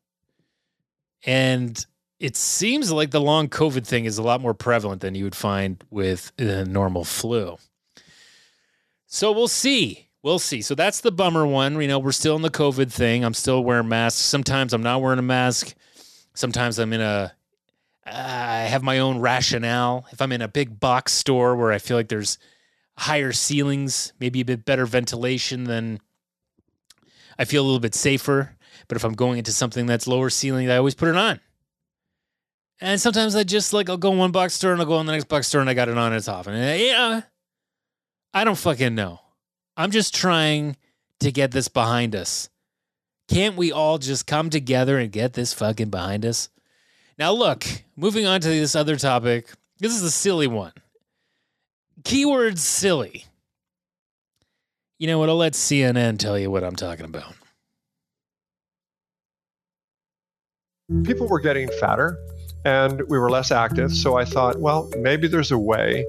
And 1.24 1.84
it 2.20 2.36
seems 2.36 2.92
like 2.92 3.10
the 3.10 3.20
long 3.20 3.48
COVID 3.48 3.86
thing 3.86 4.04
is 4.04 4.18
a 4.18 4.22
lot 4.22 4.40
more 4.40 4.54
prevalent 4.54 5.00
than 5.00 5.14
you 5.14 5.24
would 5.24 5.34
find 5.34 5.82
with 5.90 6.32
the 6.36 6.64
normal 6.64 7.04
flu. 7.04 7.58
So 9.06 9.32
we'll 9.32 9.48
see. 9.48 10.08
We'll 10.22 10.38
see. 10.38 10.62
So 10.62 10.74
that's 10.74 11.00
the 11.00 11.11
bummer 11.11 11.46
one. 11.46 11.80
You 11.80 11.88
know, 11.88 11.98
we're 11.98 12.12
still 12.12 12.37
in 12.37 12.42
the 12.42 12.50
COVID 12.50 12.92
thing. 12.92 13.24
I'm 13.24 13.35
still 13.35 13.64
wearing 13.64 13.88
masks. 13.88 14.20
Sometimes 14.20 14.72
I'm 14.72 14.82
not 14.82 15.02
wearing 15.02 15.18
a 15.18 15.22
mask. 15.22 15.74
Sometimes 16.35 16.78
I'm 16.78 16.92
in 16.92 17.00
a 17.00 17.32
I 18.04 18.62
have 18.62 18.82
my 18.82 18.98
own 18.98 19.20
rationale. 19.20 20.06
If 20.11 20.20
I'm 20.20 20.32
in 20.32 20.42
a 20.42 20.48
big 20.48 20.80
box 20.80 21.12
store 21.12 21.54
where 21.56 21.72
I 21.72 21.78
feel 21.78 21.96
like 21.96 22.08
there's 22.08 22.38
higher 22.96 23.32
ceilings, 23.32 24.12
maybe 24.18 24.40
a 24.40 24.44
bit 24.44 24.64
better 24.64 24.87
ventilation, 24.87 25.64
then 25.64 26.00
I 27.38 27.44
feel 27.44 27.62
a 27.62 27.66
little 27.66 27.80
bit 27.80 27.94
safer. 27.94 28.56
But 28.88 28.96
if 28.96 29.04
I'm 29.04 29.14
going 29.14 29.38
into 29.38 29.52
something 29.52 29.87
that's 29.87 30.08
lower 30.08 30.30
ceiling, 30.30 30.70
I 30.70 30.76
always 30.76 30.94
put 30.94 31.08
it 31.08 31.16
on. 31.16 31.40
And 32.80 33.00
sometimes 33.00 33.37
I 33.37 33.44
just 33.44 33.72
like 33.72 33.88
I'll 33.88 33.96
go 33.96 34.12
in 34.12 34.18
one 34.18 34.32
box 34.32 34.54
store 34.54 34.72
and 34.72 34.80
I'll 34.80 34.87
go 34.87 34.98
in 35.00 35.06
the 35.06 35.12
next 35.12 35.28
box 35.28 35.46
store 35.46 35.61
and 35.61 35.70
I 35.70 35.74
got 35.74 35.88
it 35.88 35.96
on 35.96 36.08
and 36.08 36.16
it's 36.16 36.28
off. 36.28 36.48
And 36.48 36.80
yeah, 36.80 37.22
I 38.35 38.44
don't 38.44 38.58
fucking 38.58 38.96
know. 38.96 39.20
I'm 39.76 39.90
just 39.90 40.14
trying 40.14 40.76
to 41.20 41.32
get 41.32 41.52
this 41.52 41.68
behind 41.68 42.14
us. 42.14 42.50
Can't 43.28 43.56
we 43.56 43.72
all 43.72 43.98
just 43.98 44.26
come 44.26 44.50
together 44.50 44.98
and 44.98 45.11
get 45.11 45.32
this 45.32 45.54
fucking 45.54 45.90
behind 45.90 46.26
us? 46.26 46.50
Now, 47.18 47.32
look, 47.32 47.64
moving 47.96 48.26
on 48.26 48.40
to 48.40 48.48
this 48.48 48.74
other 48.74 48.96
topic. 48.96 49.48
This 49.78 49.94
is 49.94 50.02
a 50.02 50.11
silly 50.11 50.46
one. 50.46 50.72
Keyword 52.04 52.58
silly. 52.58 53.24
You 54.98 55.06
know 55.06 55.18
what? 55.18 55.28
I'll 55.28 55.37
let 55.37 55.54
CNN 55.54 56.18
tell 56.18 56.38
you 56.38 56.50
what 56.50 56.64
I'm 56.64 56.76
talking 56.76 57.04
about. 57.04 57.35
People 61.04 61.28
were 61.28 61.40
getting 61.40 61.68
fatter 61.80 62.18
and 62.64 63.02
we 63.08 63.18
were 63.18 63.30
less 63.30 63.50
active. 63.50 63.92
So 63.92 64.16
I 64.16 64.24
thought, 64.24 64.61
well, 64.61 64.90
maybe 64.98 65.26
there's 65.26 65.52
a 65.52 65.58
way 65.58 66.04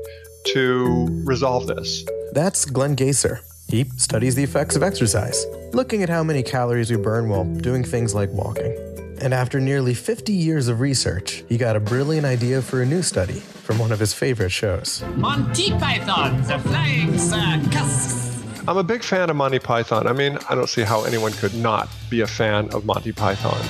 to 0.48 1.08
resolve 1.26 1.68
this. 1.68 2.04
That's 2.34 2.66
Glenn 2.66 2.96
Gaesser. 2.96 3.40
He 3.68 3.86
studies 3.98 4.36
the 4.36 4.44
effects 4.44 4.76
of 4.76 4.84
exercise, 4.84 5.46
looking 5.74 6.04
at 6.04 6.10
how 6.10 6.24
many 6.24 6.44
calories 6.44 6.92
we 6.92 6.98
burn 6.98 7.30
while 7.30 7.44
doing 7.44 7.84
things 7.84 8.14
like 8.14 8.30
walking. 8.32 8.78
And 9.22 9.34
after 9.34 9.60
nearly 9.60 9.94
50 9.94 10.34
years 10.34 10.68
of 10.68 10.80
research, 10.80 11.44
he 11.48 11.58
got 11.58 11.76
a 11.76 11.80
brilliant 11.80 12.26
idea 12.26 12.62
for 12.62 12.82
a 12.82 12.86
new 12.86 13.02
study 13.02 13.40
from 13.40 13.80
one 13.80 13.92
of 13.92 14.00
his 14.00 14.14
favorite 14.14 14.52
shows. 14.52 15.04
Monty 15.16 15.72
Python, 15.72 16.42
the 16.44 16.60
Flying 16.60 17.18
Circus. 17.18 18.44
I'm 18.68 18.78
a 18.78 18.84
big 18.84 19.04
fan 19.04 19.30
of 19.30 19.36
Monty 19.36 19.60
Python. 19.60 20.08
I 20.08 20.14
mean, 20.14 20.38
I 20.50 20.56
don't 20.56 20.70
see 20.70 20.84
how 20.84 21.04
anyone 21.04 21.32
could 21.34 21.54
not 21.56 21.90
be 22.10 22.22
a 22.22 22.28
fan 22.28 22.70
of 22.70 22.86
Monty 22.86 23.12
Python. 23.12 23.62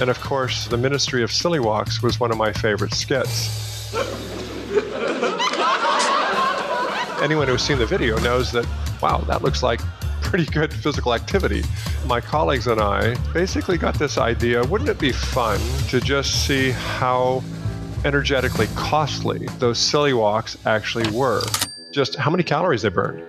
And 0.00 0.10
of 0.10 0.20
course, 0.20 0.66
the 0.68 0.76
Ministry 0.76 1.22
of 1.22 1.30
Silly 1.30 1.60
Walks 1.60 2.02
was 2.02 2.18
one 2.18 2.30
of 2.30 2.36
my 2.36 2.52
favorite 2.52 2.94
skits. 2.94 3.48
Anyone 7.22 7.48
who's 7.48 7.62
seen 7.62 7.78
the 7.78 7.84
video 7.84 8.18
knows 8.20 8.50
that, 8.52 8.66
wow, 9.02 9.18
that 9.28 9.42
looks 9.42 9.62
like 9.62 9.80
pretty 10.22 10.46
good 10.46 10.72
physical 10.72 11.12
activity. 11.12 11.62
My 12.06 12.18
colleagues 12.18 12.66
and 12.66 12.80
I 12.80 13.14
basically 13.34 13.76
got 13.76 13.98
this 13.98 14.16
idea 14.16 14.64
wouldn't 14.64 14.88
it 14.88 14.98
be 14.98 15.12
fun 15.12 15.60
to 15.88 16.00
just 16.00 16.46
see 16.46 16.70
how 16.70 17.42
energetically 18.06 18.68
costly 18.74 19.46
those 19.58 19.78
silly 19.78 20.14
walks 20.14 20.56
actually 20.64 21.10
were? 21.10 21.42
Just 21.90 22.16
how 22.16 22.30
many 22.30 22.42
calories 22.42 22.82
they 22.82 22.88
burned. 22.88 23.22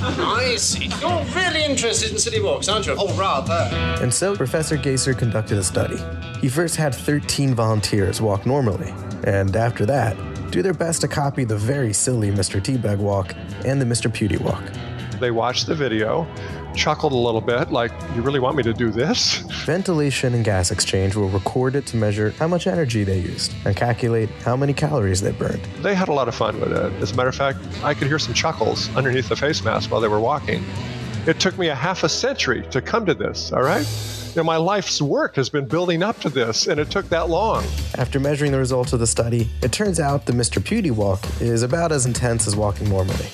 I 0.00 0.56
see. 0.56 0.86
You're 1.00 1.24
really 1.34 1.64
interested 1.64 2.12
in 2.12 2.18
city 2.18 2.40
walks, 2.40 2.68
aren't 2.68 2.86
you? 2.86 2.94
Oh, 2.96 3.14
rather. 3.18 3.76
And 4.02 4.14
so 4.14 4.34
Professor 4.34 4.78
Gaesser 4.78 5.18
conducted 5.18 5.58
a 5.58 5.64
study. 5.64 5.98
He 6.40 6.48
first 6.48 6.76
had 6.76 6.94
13 6.94 7.54
volunteers 7.54 8.22
walk 8.22 8.46
normally, 8.46 8.94
and 9.24 9.54
after 9.54 9.84
that, 9.86 10.16
do 10.54 10.62
their 10.62 10.72
best 10.72 11.00
to 11.00 11.08
copy 11.08 11.42
the 11.42 11.56
very 11.56 11.92
silly 11.92 12.30
Mr. 12.30 12.62
Teabag 12.62 12.98
walk 12.98 13.34
and 13.64 13.82
the 13.82 13.84
Mr. 13.84 14.08
Putey 14.08 14.40
walk. 14.40 14.62
They 15.18 15.32
watched 15.32 15.66
the 15.66 15.74
video, 15.74 16.28
chuckled 16.76 17.12
a 17.12 17.16
little 17.16 17.40
bit, 17.40 17.72
like, 17.72 17.90
you 18.14 18.22
really 18.22 18.38
want 18.38 18.56
me 18.56 18.62
to 18.62 18.72
do 18.72 18.92
this? 18.92 19.38
Ventilation 19.64 20.32
and 20.32 20.44
gas 20.44 20.70
exchange 20.70 21.16
will 21.16 21.28
record 21.28 21.74
it 21.74 21.86
to 21.86 21.96
measure 21.96 22.30
how 22.38 22.46
much 22.46 22.68
energy 22.68 23.02
they 23.02 23.18
used 23.18 23.52
and 23.64 23.74
calculate 23.74 24.28
how 24.44 24.56
many 24.56 24.72
calories 24.72 25.20
they 25.20 25.32
burned. 25.32 25.64
They 25.80 25.96
had 25.96 26.08
a 26.08 26.12
lot 26.12 26.28
of 26.28 26.36
fun 26.36 26.60
with 26.60 26.70
it. 26.70 26.92
As 27.02 27.10
a 27.10 27.16
matter 27.16 27.30
of 27.30 27.34
fact, 27.34 27.58
I 27.82 27.92
could 27.92 28.06
hear 28.06 28.20
some 28.20 28.34
chuckles 28.34 28.94
underneath 28.94 29.28
the 29.28 29.36
face 29.36 29.64
mask 29.64 29.90
while 29.90 30.00
they 30.00 30.08
were 30.08 30.20
walking. 30.20 30.64
It 31.26 31.40
took 31.40 31.58
me 31.58 31.66
a 31.66 31.74
half 31.74 32.04
a 32.04 32.08
century 32.08 32.64
to 32.70 32.80
come 32.80 33.06
to 33.06 33.14
this, 33.14 33.50
all 33.50 33.62
right? 33.62 33.86
You 34.34 34.40
know, 34.42 34.46
my 34.46 34.56
life's 34.56 35.00
work 35.00 35.36
has 35.36 35.48
been 35.48 35.68
building 35.68 36.02
up 36.02 36.18
to 36.22 36.28
this, 36.28 36.66
and 36.66 36.80
it 36.80 36.90
took 36.90 37.08
that 37.10 37.28
long. 37.28 37.64
After 37.98 38.18
measuring 38.18 38.50
the 38.50 38.58
results 38.58 38.92
of 38.92 38.98
the 38.98 39.06
study, 39.06 39.48
it 39.62 39.70
turns 39.70 40.00
out 40.00 40.26
the 40.26 40.32
Mr. 40.32 40.60
Putey 40.60 40.90
walk 40.90 41.24
is 41.40 41.62
about 41.62 41.92
as 41.92 42.04
intense 42.04 42.48
as 42.48 42.56
walking 42.56 42.88
normally. 42.88 43.28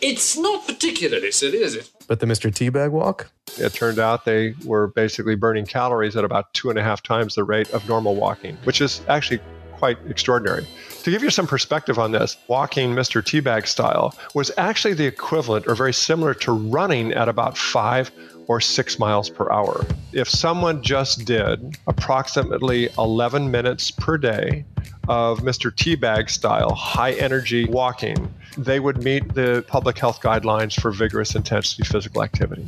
It's 0.00 0.34
not 0.34 0.66
particularly 0.66 1.30
silly, 1.30 1.58
is 1.58 1.74
it? 1.74 1.90
But 2.08 2.20
the 2.20 2.26
Mr. 2.26 2.50
Teabag 2.50 2.90
walk? 2.90 3.30
It 3.58 3.74
turned 3.74 3.98
out 3.98 4.24
they 4.24 4.54
were 4.64 4.86
basically 4.86 5.34
burning 5.34 5.66
calories 5.66 6.16
at 6.16 6.24
about 6.24 6.54
two 6.54 6.70
and 6.70 6.78
a 6.78 6.82
half 6.82 7.02
times 7.02 7.34
the 7.34 7.44
rate 7.44 7.68
of 7.74 7.86
normal 7.86 8.14
walking, 8.14 8.56
which 8.64 8.80
is 8.80 9.02
actually 9.08 9.40
quite 9.76 9.98
extraordinary. 10.08 10.66
To 11.02 11.10
give 11.10 11.22
you 11.22 11.28
some 11.28 11.46
perspective 11.46 11.98
on 11.98 12.12
this, 12.12 12.38
walking 12.48 12.94
Mr. 12.94 13.22
Teabag 13.22 13.66
style 13.66 14.14
was 14.34 14.50
actually 14.56 14.94
the 14.94 15.04
equivalent 15.04 15.66
or 15.66 15.74
very 15.74 15.92
similar 15.92 16.32
to 16.32 16.52
running 16.52 17.12
at 17.12 17.28
about 17.28 17.58
five 17.58 18.10
or 18.48 18.60
six 18.60 18.98
miles 18.98 19.28
per 19.28 19.50
hour. 19.50 19.84
If 20.12 20.28
someone 20.28 20.82
just 20.82 21.24
did 21.24 21.76
approximately 21.86 22.88
11 22.98 23.50
minutes 23.50 23.90
per 23.90 24.18
day 24.18 24.64
of 25.08 25.40
Mr. 25.40 25.70
Teabag 25.70 26.30
style 26.30 26.74
high 26.74 27.12
energy 27.12 27.64
walking, 27.66 28.32
they 28.56 28.80
would 28.80 29.02
meet 29.02 29.34
the 29.34 29.64
public 29.68 29.98
health 29.98 30.20
guidelines 30.20 30.80
for 30.80 30.90
vigorous 30.90 31.34
intensity 31.34 31.84
physical 31.84 32.22
activity. 32.22 32.64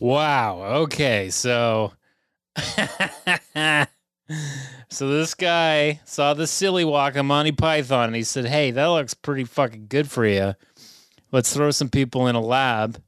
Wow. 0.00 0.62
Okay. 0.82 1.30
So, 1.30 1.92
so 4.88 5.08
this 5.08 5.34
guy 5.34 6.00
saw 6.04 6.34
the 6.34 6.46
silly 6.46 6.84
walk 6.84 7.16
on 7.16 7.26
Monty 7.26 7.52
Python 7.52 8.08
and 8.08 8.16
he 8.16 8.22
said, 8.22 8.46
Hey, 8.46 8.70
that 8.70 8.86
looks 8.86 9.14
pretty 9.14 9.44
fucking 9.44 9.86
good 9.88 10.10
for 10.10 10.26
you. 10.26 10.54
Let's 11.32 11.52
throw 11.52 11.70
some 11.70 11.90
people 11.90 12.26
in 12.26 12.36
a 12.36 12.40
lab, 12.40 13.02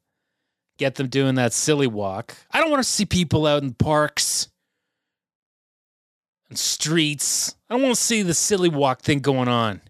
get 0.80 0.94
them 0.94 1.08
doing 1.08 1.34
that 1.34 1.52
silly 1.52 1.86
walk. 1.86 2.34
I 2.50 2.58
don't 2.58 2.70
want 2.70 2.82
to 2.82 2.88
see 2.88 3.04
people 3.04 3.46
out 3.46 3.62
in 3.62 3.74
parks 3.74 4.48
and 6.48 6.58
streets. 6.58 7.54
I 7.68 7.74
don't 7.74 7.82
want 7.82 7.94
to 7.94 8.00
see 8.00 8.22
the 8.22 8.34
silly 8.34 8.70
walk 8.70 9.02
thing 9.02 9.20
going 9.20 9.46
on. 9.46 9.82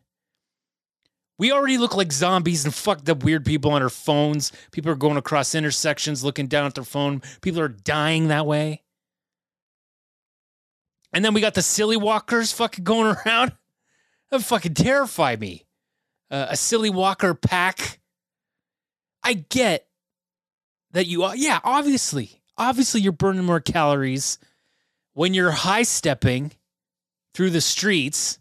We 1.38 1.52
already 1.52 1.78
look 1.78 1.96
like 1.96 2.12
zombies 2.12 2.64
and 2.64 2.74
fucked 2.74 3.08
up 3.08 3.22
weird 3.24 3.46
people 3.46 3.70
on 3.70 3.82
our 3.82 3.88
phones. 3.88 4.52
People 4.72 4.90
are 4.90 4.96
going 4.96 5.16
across 5.16 5.54
intersections 5.54 6.24
looking 6.24 6.48
down 6.48 6.66
at 6.66 6.74
their 6.74 6.84
phone. 6.84 7.22
People 7.40 7.60
are 7.60 7.68
dying 7.68 8.28
that 8.28 8.44
way. 8.44 8.82
And 11.12 11.24
then 11.24 11.32
we 11.34 11.40
got 11.40 11.54
the 11.54 11.62
silly 11.62 11.96
walkers 11.96 12.52
fucking 12.52 12.84
going 12.84 13.16
around. 13.26 13.52
That 14.30 14.42
fucking 14.42 14.74
terrify 14.74 15.36
me. 15.36 15.66
Uh, 16.30 16.48
a 16.50 16.56
silly 16.56 16.90
walker 16.90 17.32
pack. 17.34 18.00
I 19.22 19.34
get 19.34 19.86
that 20.92 21.06
you, 21.06 21.22
are. 21.24 21.36
yeah, 21.36 21.60
obviously, 21.64 22.40
obviously 22.56 23.00
you're 23.00 23.12
burning 23.12 23.44
more 23.44 23.60
calories 23.60 24.38
when 25.14 25.34
you're 25.34 25.50
high 25.50 25.82
stepping 25.82 26.52
through 27.34 27.50
the 27.50 27.60
streets, 27.60 28.38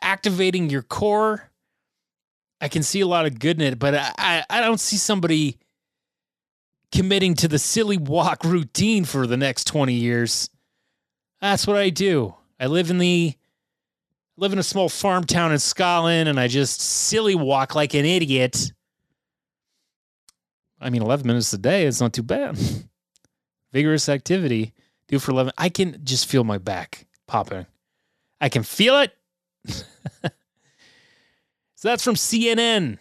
activating 0.00 0.70
your 0.70 0.82
core. 0.82 1.50
I 2.60 2.68
can 2.68 2.82
see 2.82 3.00
a 3.00 3.06
lot 3.06 3.26
of 3.26 3.38
good 3.38 3.60
in 3.60 3.72
it, 3.72 3.78
but 3.78 3.94
I, 3.94 4.12
I, 4.18 4.44
I 4.50 4.60
don't 4.60 4.80
see 4.80 4.96
somebody 4.96 5.58
committing 6.92 7.34
to 7.34 7.48
the 7.48 7.58
silly 7.58 7.98
walk 7.98 8.44
routine 8.44 9.04
for 9.04 9.26
the 9.26 9.36
next 9.36 9.64
20 9.64 9.92
years. 9.94 10.50
That's 11.40 11.66
what 11.66 11.76
I 11.76 11.90
do. 11.90 12.34
I 12.58 12.66
live 12.66 12.90
in 12.90 12.98
the 12.98 13.34
live 14.36 14.52
in 14.52 14.58
a 14.58 14.64
small 14.64 14.88
farm 14.88 15.24
town 15.24 15.52
in 15.52 15.58
Scotland 15.58 16.28
and 16.28 16.38
I 16.38 16.48
just 16.48 16.80
silly 16.80 17.34
walk 17.34 17.74
like 17.74 17.94
an 17.94 18.04
idiot. 18.04 18.72
I 20.80 20.90
mean 20.90 21.02
11 21.02 21.26
minutes 21.26 21.52
a 21.52 21.58
day 21.58 21.84
is 21.84 22.00
not 22.00 22.12
too 22.12 22.22
bad. 22.22 22.58
Vigorous 23.72 24.08
activity. 24.08 24.72
Do 25.08 25.18
for 25.18 25.32
11. 25.32 25.52
I 25.58 25.68
can 25.68 26.00
just 26.04 26.26
feel 26.26 26.44
my 26.44 26.58
back 26.58 27.06
popping. 27.26 27.66
I 28.40 28.48
can 28.48 28.62
feel 28.62 28.98
it. 29.00 29.12
so 29.66 29.80
that's 31.82 32.04
from 32.04 32.14
CNN. 32.14 32.98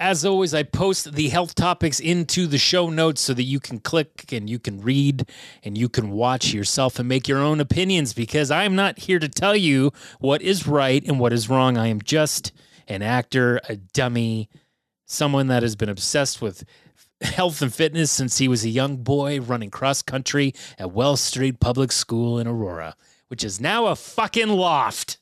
As 0.00 0.24
always, 0.24 0.54
I 0.54 0.62
post 0.62 1.14
the 1.14 1.28
health 1.28 1.56
topics 1.56 1.98
into 1.98 2.46
the 2.46 2.58
show 2.58 2.88
notes 2.88 3.20
so 3.20 3.34
that 3.34 3.42
you 3.42 3.58
can 3.58 3.80
click 3.80 4.32
and 4.32 4.48
you 4.48 4.60
can 4.60 4.80
read 4.80 5.28
and 5.64 5.76
you 5.76 5.88
can 5.88 6.10
watch 6.10 6.54
yourself 6.54 7.00
and 7.00 7.08
make 7.08 7.26
your 7.26 7.38
own 7.40 7.58
opinions 7.58 8.12
because 8.12 8.48
I'm 8.52 8.76
not 8.76 9.00
here 9.00 9.18
to 9.18 9.28
tell 9.28 9.56
you 9.56 9.92
what 10.20 10.40
is 10.40 10.68
right 10.68 11.04
and 11.04 11.18
what 11.18 11.32
is 11.32 11.48
wrong. 11.48 11.76
I 11.76 11.88
am 11.88 12.00
just 12.00 12.52
an 12.86 13.02
actor, 13.02 13.60
a 13.68 13.74
dummy, 13.74 14.48
someone 15.08 15.48
that 15.48 15.62
has 15.62 15.74
been 15.74 15.88
obsessed 15.88 16.40
with 16.40 16.64
health 17.20 17.60
and 17.62 17.74
fitness 17.74 18.12
since 18.12 18.38
he 18.38 18.46
was 18.46 18.64
a 18.64 18.68
young 18.68 18.98
boy 18.98 19.40
running 19.40 19.70
cross 19.70 20.02
country 20.02 20.54
at 20.78 20.92
Wells 20.92 21.20
Street 21.20 21.58
Public 21.58 21.90
School 21.90 22.38
in 22.38 22.46
Aurora, 22.46 22.94
which 23.26 23.42
is 23.42 23.60
now 23.60 23.86
a 23.86 23.96
fucking 23.96 24.48
loft. 24.48 25.18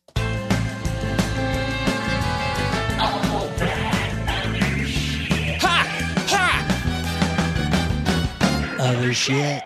other 8.78 9.12
shit. 9.12 9.62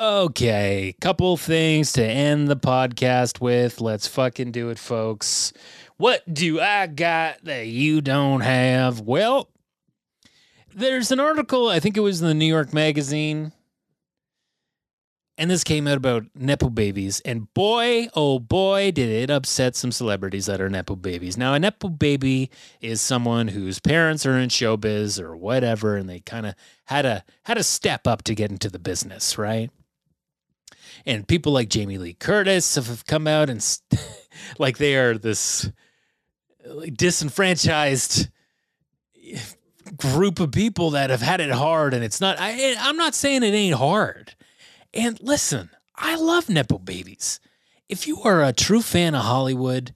Okay, 0.00 0.94
couple 1.00 1.36
things 1.36 1.92
to 1.92 2.04
end 2.04 2.48
the 2.48 2.56
podcast 2.56 3.40
with. 3.40 3.80
Let's 3.80 4.06
fucking 4.08 4.50
do 4.50 4.70
it, 4.70 4.78
folks. 4.78 5.52
What 5.96 6.22
do 6.32 6.60
I 6.60 6.86
got 6.88 7.44
that 7.44 7.66
you 7.68 8.00
don't 8.00 8.40
have? 8.40 9.00
Well, 9.00 9.48
there's 10.74 11.12
an 11.12 11.20
article, 11.20 11.68
I 11.68 11.78
think 11.78 11.96
it 11.96 12.00
was 12.00 12.20
in 12.20 12.26
the 12.26 12.34
New 12.34 12.46
York 12.46 12.72
Magazine, 12.72 13.52
and 15.36 15.50
this 15.50 15.64
came 15.64 15.86
out 15.86 15.96
about 15.96 16.26
Nepo 16.34 16.68
babies. 16.68 17.20
And 17.20 17.52
boy, 17.54 18.08
oh 18.14 18.38
boy, 18.38 18.92
did 18.92 19.08
it 19.08 19.30
upset 19.30 19.74
some 19.76 19.90
celebrities 19.92 20.46
that 20.46 20.60
are 20.60 20.70
Nepo 20.70 20.96
babies. 20.96 21.36
Now, 21.36 21.54
a 21.54 21.58
Nepo 21.58 21.88
baby 21.88 22.50
is 22.80 23.00
someone 23.00 23.48
whose 23.48 23.80
parents 23.80 24.24
are 24.26 24.38
in 24.38 24.48
showbiz 24.48 25.20
or 25.20 25.36
whatever, 25.36 25.96
and 25.96 26.08
they 26.08 26.20
kind 26.20 26.46
of 26.46 26.54
had 26.86 27.04
a 27.04 27.24
had 27.44 27.58
a 27.58 27.64
step 27.64 28.06
up 28.06 28.22
to 28.24 28.34
get 28.34 28.50
into 28.50 28.68
the 28.68 28.78
business, 28.78 29.36
right? 29.36 29.70
And 31.06 31.26
people 31.26 31.52
like 31.52 31.68
Jamie 31.68 31.98
Lee 31.98 32.14
Curtis 32.14 32.76
have 32.76 33.04
come 33.06 33.26
out 33.26 33.50
and 33.50 33.62
st- 33.62 34.00
like 34.58 34.78
they 34.78 34.96
are 34.96 35.18
this 35.18 35.70
like 36.66 36.94
disenfranchised 36.94 38.28
group 39.96 40.40
of 40.40 40.52
people 40.52 40.90
that 40.90 41.10
have 41.10 41.22
had 41.22 41.40
it 41.40 41.50
hard 41.50 41.94
and 41.94 42.02
it's 42.02 42.20
not 42.20 42.36
I 42.38 42.74
I'm 42.78 42.96
not 42.96 43.14
saying 43.14 43.42
it 43.42 43.54
ain't 43.54 43.76
hard. 43.76 44.34
And 44.92 45.18
listen, 45.20 45.70
I 45.96 46.16
love 46.16 46.48
Nepo 46.48 46.78
babies. 46.78 47.40
If 47.88 48.06
you 48.06 48.22
are 48.22 48.42
a 48.42 48.52
true 48.52 48.80
fan 48.80 49.14
of 49.14 49.24
Hollywood, 49.24 49.94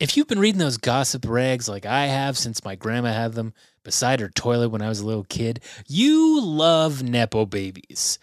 if 0.00 0.16
you've 0.16 0.28
been 0.28 0.38
reading 0.38 0.58
those 0.58 0.76
gossip 0.76 1.26
rags 1.26 1.68
like 1.68 1.86
I 1.86 2.06
have 2.06 2.36
since 2.36 2.64
my 2.64 2.74
grandma 2.74 3.12
had 3.12 3.32
them 3.32 3.54
beside 3.84 4.20
her 4.20 4.28
toilet 4.28 4.68
when 4.68 4.82
I 4.82 4.88
was 4.88 5.00
a 5.00 5.06
little 5.06 5.24
kid, 5.24 5.60
you 5.88 6.40
love 6.40 7.02
Nepo 7.02 7.46
babies. 7.46 8.18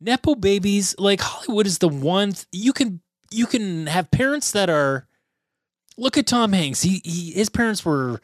Nepo 0.00 0.34
babies, 0.34 0.94
like 0.98 1.20
Hollywood 1.20 1.66
is 1.66 1.78
the 1.78 1.88
one 1.88 2.32
th- 2.32 2.46
you 2.52 2.72
can 2.72 3.00
you 3.30 3.46
can 3.46 3.86
have 3.86 4.10
parents 4.10 4.52
that 4.52 4.70
are 4.70 5.06
look 5.98 6.16
at 6.16 6.26
Tom 6.26 6.52
Hanks. 6.52 6.80
He, 6.82 7.02
he 7.04 7.32
his 7.32 7.50
parents 7.50 7.84
were 7.84 8.20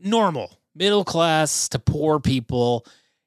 normal, 0.00 0.60
middle 0.74 1.04
class 1.04 1.68
to 1.70 1.78
poor 1.78 2.20
people. 2.20 2.86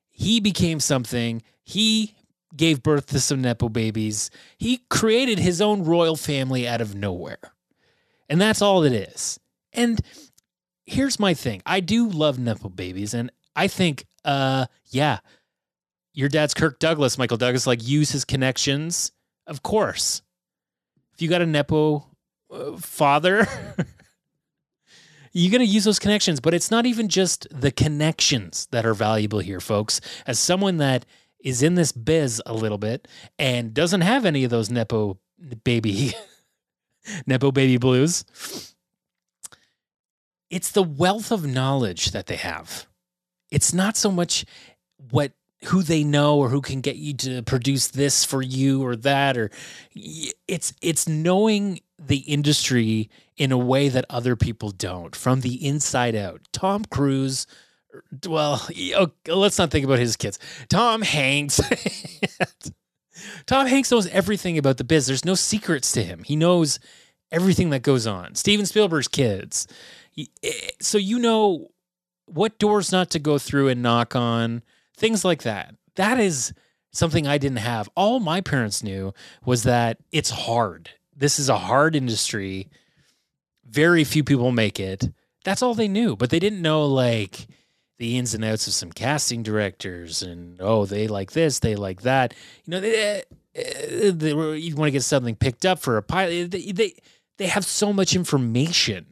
He 0.09 0.39
became 0.39 0.79
something. 0.79 1.41
He 1.63 2.15
gave 2.55 2.83
birth 2.83 3.07
to 3.07 3.19
some 3.19 3.41
Nepo 3.41 3.69
babies. 3.69 4.31
He 4.57 4.81
created 4.89 5.39
his 5.39 5.61
own 5.61 5.83
royal 5.83 6.15
family 6.15 6.67
out 6.67 6.81
of 6.81 6.95
nowhere. 6.95 7.53
And 8.29 8.39
that's 8.39 8.61
all 8.61 8.83
it 8.83 8.93
is. 8.93 9.39
And 9.73 9.99
here's 10.85 11.19
my 11.19 11.33
thing 11.33 11.61
I 11.65 11.79
do 11.79 12.09
love 12.09 12.39
Nepo 12.39 12.69
babies. 12.69 13.13
And 13.13 13.31
I 13.55 13.67
think, 13.67 14.05
uh, 14.23 14.65
yeah, 14.87 15.19
your 16.13 16.29
dad's 16.29 16.53
Kirk 16.53 16.79
Douglas, 16.79 17.17
Michael 17.17 17.37
Douglas, 17.37 17.67
like 17.67 17.85
use 17.85 18.11
his 18.11 18.25
connections. 18.25 19.11
Of 19.47 19.63
course. 19.63 20.21
If 21.13 21.21
you 21.21 21.27
got 21.27 21.41
a 21.41 21.45
Nepo 21.45 22.08
father, 22.79 23.47
you're 25.33 25.51
going 25.51 25.65
to 25.65 25.71
use 25.71 25.83
those 25.83 25.99
connections. 25.99 26.39
But 26.39 26.53
it's 26.53 26.71
not 26.71 26.85
even 26.85 27.07
just 27.07 27.47
the 27.51 27.71
connections 27.71 28.67
that 28.71 28.85
are 28.85 28.93
valuable 28.93 29.39
here, 29.39 29.59
folks. 29.59 30.01
As 30.25 30.39
someone 30.39 30.77
that 30.77 31.05
is 31.39 31.63
in 31.63 31.75
this 31.75 31.91
biz 31.91 32.41
a 32.45 32.53
little 32.53 32.77
bit 32.77 33.07
and 33.37 33.73
doesn't 33.73 34.01
have 34.01 34.25
any 34.25 34.43
of 34.43 34.49
those 34.51 34.69
nepo 34.69 35.17
baby 35.63 36.13
nepo 37.25 37.51
baby 37.51 37.77
blues 37.77 38.75
it's 40.49 40.71
the 40.71 40.83
wealth 40.83 41.31
of 41.31 41.45
knowledge 41.45 42.11
that 42.11 42.25
they 42.25 42.35
have 42.35 42.87
it's 43.51 43.73
not 43.73 43.95
so 43.95 44.11
much 44.11 44.45
what 45.11 45.31
who 45.65 45.81
they 45.81 46.03
know 46.03 46.37
or 46.37 46.49
who 46.49 46.61
can 46.61 46.81
get 46.81 46.95
you 46.95 47.13
to 47.13 47.41
produce 47.43 47.87
this 47.87 48.23
for 48.23 48.41
you 48.41 48.83
or 48.83 48.95
that 48.95 49.37
or 49.37 49.49
it's 50.47 50.73
it's 50.81 51.07
knowing 51.07 51.79
the 51.99 52.19
industry 52.19 53.09
in 53.37 53.51
a 53.51 53.57
way 53.57 53.89
that 53.89 54.05
other 54.09 54.35
people 54.35 54.71
don't 54.71 55.15
from 55.15 55.41
the 55.41 55.65
inside 55.65 56.15
out 56.15 56.41
tom 56.51 56.85
cruise 56.85 57.45
well, 58.27 58.67
let's 59.27 59.57
not 59.57 59.71
think 59.71 59.85
about 59.85 59.99
his 59.99 60.15
kids. 60.15 60.39
Tom 60.69 61.01
Hanks. 61.01 61.59
Tom 63.45 63.67
Hanks 63.67 63.91
knows 63.91 64.07
everything 64.07 64.57
about 64.57 64.77
the 64.77 64.83
biz. 64.83 65.07
There's 65.07 65.25
no 65.25 65.35
secrets 65.35 65.91
to 65.93 66.03
him. 66.03 66.23
He 66.23 66.35
knows 66.35 66.79
everything 67.31 67.71
that 67.71 67.81
goes 67.81 68.07
on. 68.07 68.35
Steven 68.35 68.65
Spielberg's 68.65 69.07
kids. 69.07 69.67
Eh, 70.17 70.25
so 70.79 70.97
you 70.97 71.19
know 71.19 71.69
what 72.25 72.59
doors 72.59 72.91
not 72.91 73.09
to 73.11 73.19
go 73.19 73.37
through 73.37 73.69
and 73.69 73.81
knock 73.81 74.15
on, 74.15 74.63
things 74.95 75.25
like 75.25 75.43
that. 75.43 75.75
That 75.95 76.19
is 76.19 76.53
something 76.91 77.27
I 77.27 77.37
didn't 77.37 77.57
have. 77.57 77.89
All 77.95 78.19
my 78.19 78.41
parents 78.41 78.83
knew 78.83 79.13
was 79.43 79.63
that 79.63 79.97
it's 80.11 80.29
hard. 80.29 80.91
This 81.19 81.37
is 81.37 81.49
a 81.49 81.57
hard 81.57 81.95
industry. 81.95 82.69
Very 83.65 84.03
few 84.03 84.23
people 84.23 84.51
make 84.51 84.79
it. 84.79 85.11
That's 85.43 85.61
all 85.61 85.73
they 85.73 85.89
knew. 85.89 86.15
But 86.15 86.29
they 86.29 86.39
didn't 86.39 86.61
know 86.61 86.85
like 86.85 87.47
the 87.97 88.17
ins 88.17 88.33
and 88.33 88.45
outs 88.45 88.65
of 88.65 88.73
some 88.73 88.91
casting 88.91 89.43
directors 89.43 90.23
and 90.23 90.59
oh 90.61 90.85
they 90.85 91.07
like 91.07 91.33
this 91.33 91.59
they 91.59 91.75
like 91.75 92.03
that 92.03 92.33
you 92.63 92.71
know 92.71 92.79
they, 92.79 93.23
eh, 93.55 94.11
they, 94.13 94.29
you 94.55 94.73
want 94.75 94.87
to 94.87 94.91
get 94.91 95.03
something 95.03 95.35
picked 95.35 95.65
up 95.65 95.79
for 95.79 95.97
a 95.97 96.01
pilot 96.01 96.49
they, 96.49 96.71
they 96.71 96.95
they 97.37 97.47
have 97.47 97.65
so 97.65 97.91
much 97.91 98.15
information 98.15 99.05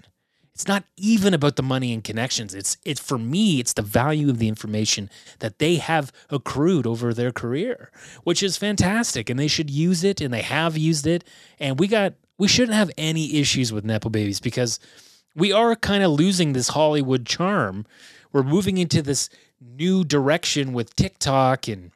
it's 0.58 0.68
not 0.68 0.86
even 0.97 1.36
about 1.36 1.55
the 1.55 1.62
money 1.62 1.93
and 1.93 2.03
connections. 2.03 2.55
It's 2.55 2.78
it's 2.84 2.99
for 2.99 3.20
me 3.20 3.60
it's 3.60 3.74
the 3.74 3.84
value 3.84 4.28
of 4.32 4.39
the 4.39 4.47
information 4.47 5.08
that 5.38 5.60
they 5.60 5.76
have 5.76 6.12
accrued 6.32 6.88
over 6.88 7.14
their 7.14 7.32
career 7.32 7.91
which 8.24 8.41
is 8.41 8.58
fantastic 8.58 9.30
and 9.30 9.39
they 9.39 9.47
should 9.47 9.70
use 9.70 10.03
it 10.03 10.20
and 10.20 10.34
they 10.34 10.41
have 10.41 10.76
used 10.76 11.05
it 11.05 11.24
and 11.60 11.78
we 11.78 11.88
got 11.88 12.16
we 12.39 12.47
shouldn't 12.47 12.76
have 12.76 12.89
any 12.97 13.36
issues 13.36 13.72
with 13.72 13.86
nepo 13.86 14.10
babies 14.10 14.39
because 14.39 14.80
we 15.36 15.51
are 15.51 15.76
kind 15.76 16.03
of 16.03 16.10
losing 16.10 16.53
this 16.53 16.70
hollywood 16.70 17.28
charm. 17.28 17.86
We're 18.34 18.41
moving 18.41 18.80
into 18.80 19.03
this 19.03 19.30
new 19.62 20.03
direction 20.03 20.74
with 20.74 20.95
TikTok 20.95 21.68
and 21.68 21.91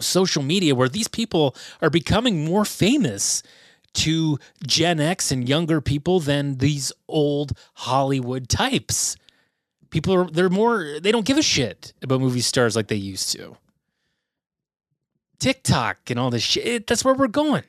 social 0.00 0.42
media 0.42 0.74
where 0.74 0.88
these 0.88 1.06
people 1.06 1.54
are 1.80 1.90
becoming 1.90 2.44
more 2.44 2.64
famous 2.64 3.44
to 3.94 4.38
Gen 4.66 5.00
X 5.00 5.32
and 5.32 5.48
younger 5.48 5.80
people 5.80 6.20
than 6.20 6.58
these 6.58 6.92
old 7.08 7.52
Hollywood 7.74 8.48
types. 8.48 9.16
People 9.90 10.14
are 10.14 10.24
they're 10.26 10.50
more 10.50 10.98
they 11.00 11.12
don't 11.12 11.26
give 11.26 11.38
a 11.38 11.42
shit 11.42 11.92
about 12.02 12.20
movie 12.20 12.40
stars 12.40 12.76
like 12.76 12.88
they 12.88 12.96
used 12.96 13.30
to. 13.32 13.56
TikTok 15.38 16.10
and 16.10 16.18
all 16.18 16.30
this 16.30 16.42
shit, 16.42 16.86
that's 16.86 17.04
where 17.04 17.14
we're 17.14 17.28
going. 17.28 17.64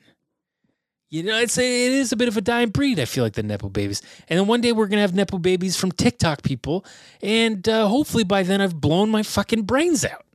You 1.08 1.22
know, 1.22 1.38
it's 1.38 1.56
a, 1.56 1.62
it 1.62 1.92
is 1.92 2.10
a 2.10 2.16
bit 2.16 2.26
of 2.26 2.36
a 2.36 2.40
dying 2.40 2.70
breed. 2.70 2.98
I 2.98 3.04
feel 3.04 3.22
like 3.22 3.34
the 3.34 3.42
nepo 3.42 3.68
babies, 3.68 4.02
and 4.28 4.38
then 4.38 4.48
one 4.48 4.60
day 4.60 4.72
we're 4.72 4.88
gonna 4.88 5.02
have 5.02 5.14
nepo 5.14 5.38
babies 5.38 5.76
from 5.76 5.92
TikTok 5.92 6.42
people, 6.42 6.84
and 7.22 7.68
uh, 7.68 7.86
hopefully 7.86 8.24
by 8.24 8.42
then 8.42 8.60
I've 8.60 8.80
blown 8.80 9.08
my 9.10 9.22
fucking 9.22 9.62
brains 9.62 10.04
out 10.04 10.26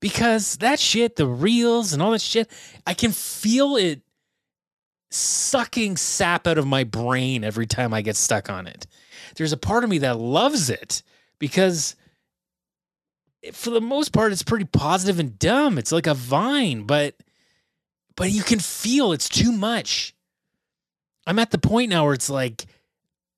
because 0.00 0.58
that 0.58 0.78
shit, 0.78 1.16
the 1.16 1.26
reels 1.26 1.92
and 1.92 2.02
all 2.02 2.12
that 2.12 2.20
shit, 2.20 2.48
I 2.86 2.94
can 2.94 3.12
feel 3.12 3.76
it 3.76 4.02
sucking 5.10 5.96
sap 5.96 6.46
out 6.46 6.58
of 6.58 6.66
my 6.66 6.84
brain 6.84 7.44
every 7.44 7.66
time 7.66 7.94
I 7.94 8.02
get 8.02 8.16
stuck 8.16 8.50
on 8.50 8.66
it. 8.66 8.86
There's 9.36 9.52
a 9.52 9.56
part 9.56 9.84
of 9.84 9.90
me 9.90 9.98
that 9.98 10.18
loves 10.18 10.70
it 10.70 11.02
because 11.38 11.96
for 13.52 13.70
the 13.70 13.80
most 13.80 14.12
part 14.12 14.32
it's 14.32 14.42
pretty 14.42 14.64
positive 14.64 15.18
and 15.18 15.38
dumb. 15.38 15.78
It's 15.78 15.92
like 15.92 16.06
a 16.06 16.14
vine, 16.14 16.84
but 16.84 17.14
but 18.16 18.30
you 18.30 18.42
can 18.42 18.58
feel 18.58 19.12
it's 19.12 19.28
too 19.28 19.52
much. 19.52 20.14
I'm 21.26 21.38
at 21.38 21.50
the 21.50 21.58
point 21.58 21.90
now 21.90 22.04
where 22.04 22.14
it's 22.14 22.30
like 22.30 22.66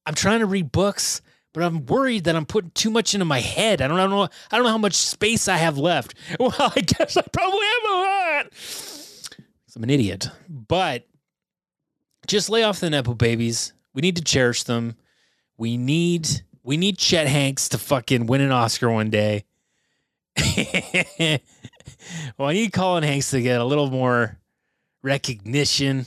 I'm 0.07 0.15
trying 0.15 0.41
to 0.41 0.47
read 0.47 0.73
books, 0.73 1.21
but 1.53 1.63
I'm 1.63 1.85
worried 1.87 2.25
that 2.25 2.37
I'm 2.37 2.47
putting 2.47 2.71
too 2.71 2.91
much 2.91 3.15
into 3.15 3.25
my 3.25 3.41
head. 3.41 3.83
I 3.83 3.89
don't 3.89 4.11
know. 4.11 4.23
I 4.23 4.57
don't 4.57 4.65
know 4.65 4.71
how 4.71 4.79
much 4.79 4.95
space 4.95 5.49
I 5.49 5.57
have 5.57 5.79
left. 5.79 6.15
Well, 6.41 6.55
I 6.59 6.81
guess 6.81 7.17
I 7.17 7.23
probably 7.33 7.67
have 7.67 7.91
a 7.91 7.95
lot. 7.95 8.47
I'm 9.77 9.83
an 9.85 9.91
idiot, 9.91 10.29
but 10.49 11.07
just 12.29 12.49
lay 12.49 12.63
off 12.63 12.81
the 12.81 12.91
nepo 12.91 13.15
babies. 13.15 13.73
We 13.95 14.03
need 14.03 14.17
to 14.17 14.23
cherish 14.23 14.63
them. 14.63 14.97
We 15.57 15.77
need 15.77 16.29
we 16.63 16.77
need 16.77 16.99
Chet 16.99 17.27
Hanks 17.27 17.71
to 17.71 17.79
fucking 17.79 18.27
win 18.27 18.43
an 18.43 18.53
Oscar 18.53 18.91
one 18.91 19.11
day. 19.11 19.45
well, 22.39 22.49
I 22.49 22.53
need 22.53 22.73
Colin 22.73 23.03
Hanks 23.03 23.31
to 23.31 23.41
get 23.41 23.61
a 23.61 23.65
little 23.65 23.91
more 23.91 24.39
recognition. 25.03 26.07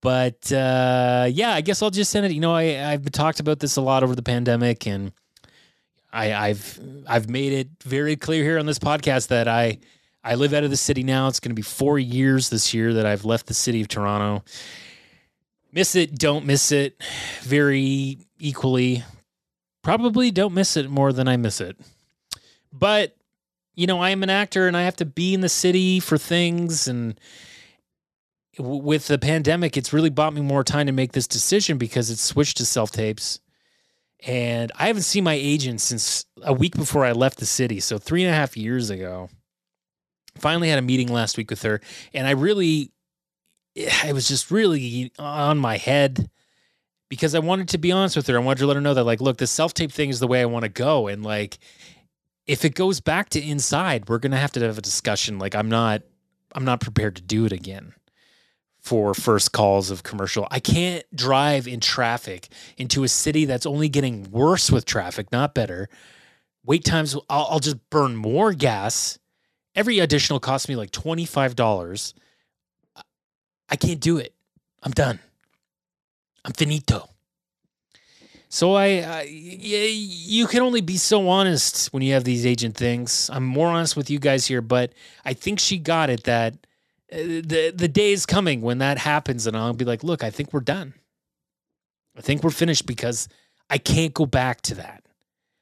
But 0.00 0.52
uh, 0.52 1.28
yeah, 1.32 1.52
I 1.52 1.60
guess 1.60 1.82
I'll 1.82 1.90
just 1.90 2.10
send 2.12 2.26
it. 2.26 2.32
You 2.32 2.40
know, 2.40 2.54
I, 2.54 2.92
I've 2.92 3.10
talked 3.10 3.40
about 3.40 3.58
this 3.58 3.76
a 3.76 3.80
lot 3.80 4.04
over 4.04 4.14
the 4.14 4.22
pandemic, 4.22 4.86
and 4.86 5.12
I, 6.12 6.32
I've 6.32 6.78
I've 7.08 7.28
made 7.28 7.52
it 7.52 7.68
very 7.82 8.14
clear 8.14 8.44
here 8.44 8.58
on 8.58 8.66
this 8.66 8.78
podcast 8.78 9.28
that 9.28 9.48
I 9.48 9.78
I 10.28 10.34
live 10.34 10.52
out 10.52 10.62
of 10.62 10.68
the 10.68 10.76
city 10.76 11.02
now. 11.02 11.26
It's 11.28 11.40
going 11.40 11.52
to 11.52 11.54
be 11.54 11.62
four 11.62 11.98
years 11.98 12.50
this 12.50 12.74
year 12.74 12.92
that 12.92 13.06
I've 13.06 13.24
left 13.24 13.46
the 13.46 13.54
city 13.54 13.80
of 13.80 13.88
Toronto. 13.88 14.44
Miss 15.72 15.96
it, 15.96 16.18
don't 16.18 16.44
miss 16.44 16.70
it, 16.70 17.02
very 17.40 18.18
equally. 18.38 19.04
Probably 19.82 20.30
don't 20.30 20.52
miss 20.52 20.76
it 20.76 20.90
more 20.90 21.14
than 21.14 21.28
I 21.28 21.38
miss 21.38 21.62
it. 21.62 21.78
But 22.70 23.16
you 23.74 23.86
know, 23.86 24.02
I 24.02 24.10
am 24.10 24.22
an 24.22 24.28
actor 24.28 24.68
and 24.68 24.76
I 24.76 24.82
have 24.82 24.96
to 24.96 25.06
be 25.06 25.32
in 25.32 25.40
the 25.40 25.48
city 25.48 25.98
for 25.98 26.18
things. 26.18 26.88
And 26.88 27.18
with 28.58 29.06
the 29.06 29.16
pandemic, 29.16 29.78
it's 29.78 29.94
really 29.94 30.10
bought 30.10 30.34
me 30.34 30.42
more 30.42 30.62
time 30.62 30.88
to 30.88 30.92
make 30.92 31.12
this 31.12 31.26
decision 31.26 31.78
because 31.78 32.10
it's 32.10 32.20
switched 32.20 32.58
to 32.58 32.66
self 32.66 32.90
tapes. 32.90 33.40
And 34.26 34.72
I 34.78 34.88
haven't 34.88 35.02
seen 35.02 35.24
my 35.24 35.34
agent 35.34 35.80
since 35.80 36.26
a 36.42 36.52
week 36.52 36.76
before 36.76 37.06
I 37.06 37.12
left 37.12 37.38
the 37.38 37.46
city. 37.46 37.80
So, 37.80 37.96
three 37.96 38.24
and 38.24 38.30
a 38.30 38.36
half 38.36 38.58
years 38.58 38.90
ago. 38.90 39.30
Finally 40.40 40.68
had 40.68 40.78
a 40.78 40.82
meeting 40.82 41.08
last 41.08 41.36
week 41.36 41.50
with 41.50 41.62
her. 41.62 41.80
And 42.14 42.26
I 42.26 42.32
really, 42.32 42.92
I 44.04 44.12
was 44.12 44.28
just 44.28 44.50
really 44.50 45.12
on 45.18 45.58
my 45.58 45.76
head 45.76 46.30
because 47.08 47.34
I 47.34 47.38
wanted 47.38 47.68
to 47.68 47.78
be 47.78 47.92
honest 47.92 48.16
with 48.16 48.26
her. 48.26 48.36
I 48.36 48.40
wanted 48.40 48.60
to 48.60 48.66
let 48.66 48.76
her 48.76 48.82
know 48.82 48.94
that, 48.94 49.04
like, 49.04 49.20
look, 49.20 49.38
the 49.38 49.46
self 49.46 49.74
tape 49.74 49.92
thing 49.92 50.10
is 50.10 50.20
the 50.20 50.26
way 50.26 50.40
I 50.40 50.46
want 50.46 50.64
to 50.64 50.68
go. 50.68 51.06
And, 51.06 51.22
like, 51.22 51.58
if 52.48 52.64
it 52.64 52.74
goes 52.74 52.98
back 52.98 53.28
to 53.30 53.40
inside, 53.40 54.08
we're 54.08 54.18
gonna 54.18 54.38
have 54.38 54.52
to 54.52 54.60
have 54.60 54.78
a 54.78 54.82
discussion. 54.82 55.38
Like 55.38 55.54
I'm 55.54 55.68
not, 55.68 56.02
I'm 56.54 56.64
not 56.64 56.80
prepared 56.80 57.14
to 57.16 57.22
do 57.22 57.44
it 57.44 57.52
again 57.52 57.92
for 58.80 59.12
first 59.12 59.52
calls 59.52 59.90
of 59.90 60.02
commercial. 60.02 60.48
I 60.50 60.58
can't 60.58 61.04
drive 61.14 61.68
in 61.68 61.78
traffic 61.78 62.48
into 62.78 63.04
a 63.04 63.08
city 63.08 63.44
that's 63.44 63.66
only 63.66 63.90
getting 63.90 64.30
worse 64.30 64.70
with 64.72 64.86
traffic, 64.86 65.30
not 65.30 65.54
better. 65.54 65.90
Wait 66.64 66.84
times, 66.84 67.14
I'll, 67.28 67.48
I'll 67.50 67.60
just 67.60 67.76
burn 67.90 68.16
more 68.16 68.54
gas. 68.54 69.18
Every 69.74 69.98
additional 69.98 70.40
cost 70.40 70.68
me 70.68 70.76
like 70.76 70.90
twenty 70.90 71.24
five 71.24 71.56
dollars. 71.56 72.14
I 73.68 73.76
can't 73.76 74.00
do 74.00 74.18
it. 74.18 74.34
I'm 74.82 74.92
done. 74.92 75.18
I'm 76.44 76.52
finito. 76.52 77.10
So 78.48 78.74
I, 78.74 78.86
I 78.86 79.22
you 79.28 80.46
can 80.46 80.62
only 80.62 80.80
be 80.80 80.96
so 80.96 81.28
honest 81.28 81.92
when 81.92 82.02
you 82.02 82.14
have 82.14 82.24
these 82.24 82.46
agent 82.46 82.76
things. 82.76 83.28
I'm 83.32 83.44
more 83.44 83.68
honest 83.68 83.96
with 83.96 84.08
you 84.08 84.18
guys 84.18 84.46
here, 84.46 84.62
but 84.62 84.92
I 85.24 85.34
think 85.34 85.60
she 85.60 85.78
got 85.78 86.08
it 86.08 86.24
that 86.24 86.54
uh, 87.12 87.16
the 87.16 87.72
the 87.74 87.88
day 87.88 88.12
is 88.12 88.24
coming 88.24 88.62
when 88.62 88.78
that 88.78 88.98
happens, 88.98 89.46
and 89.46 89.56
I'll 89.56 89.74
be 89.74 89.84
like, 89.84 90.02
look, 90.02 90.24
I 90.24 90.30
think 90.30 90.52
we're 90.52 90.60
done. 90.60 90.94
I 92.16 92.22
think 92.22 92.42
we're 92.42 92.50
finished 92.50 92.86
because 92.86 93.28
I 93.70 93.78
can't 93.78 94.14
go 94.14 94.26
back 94.26 94.62
to 94.62 94.74
that. 94.76 95.04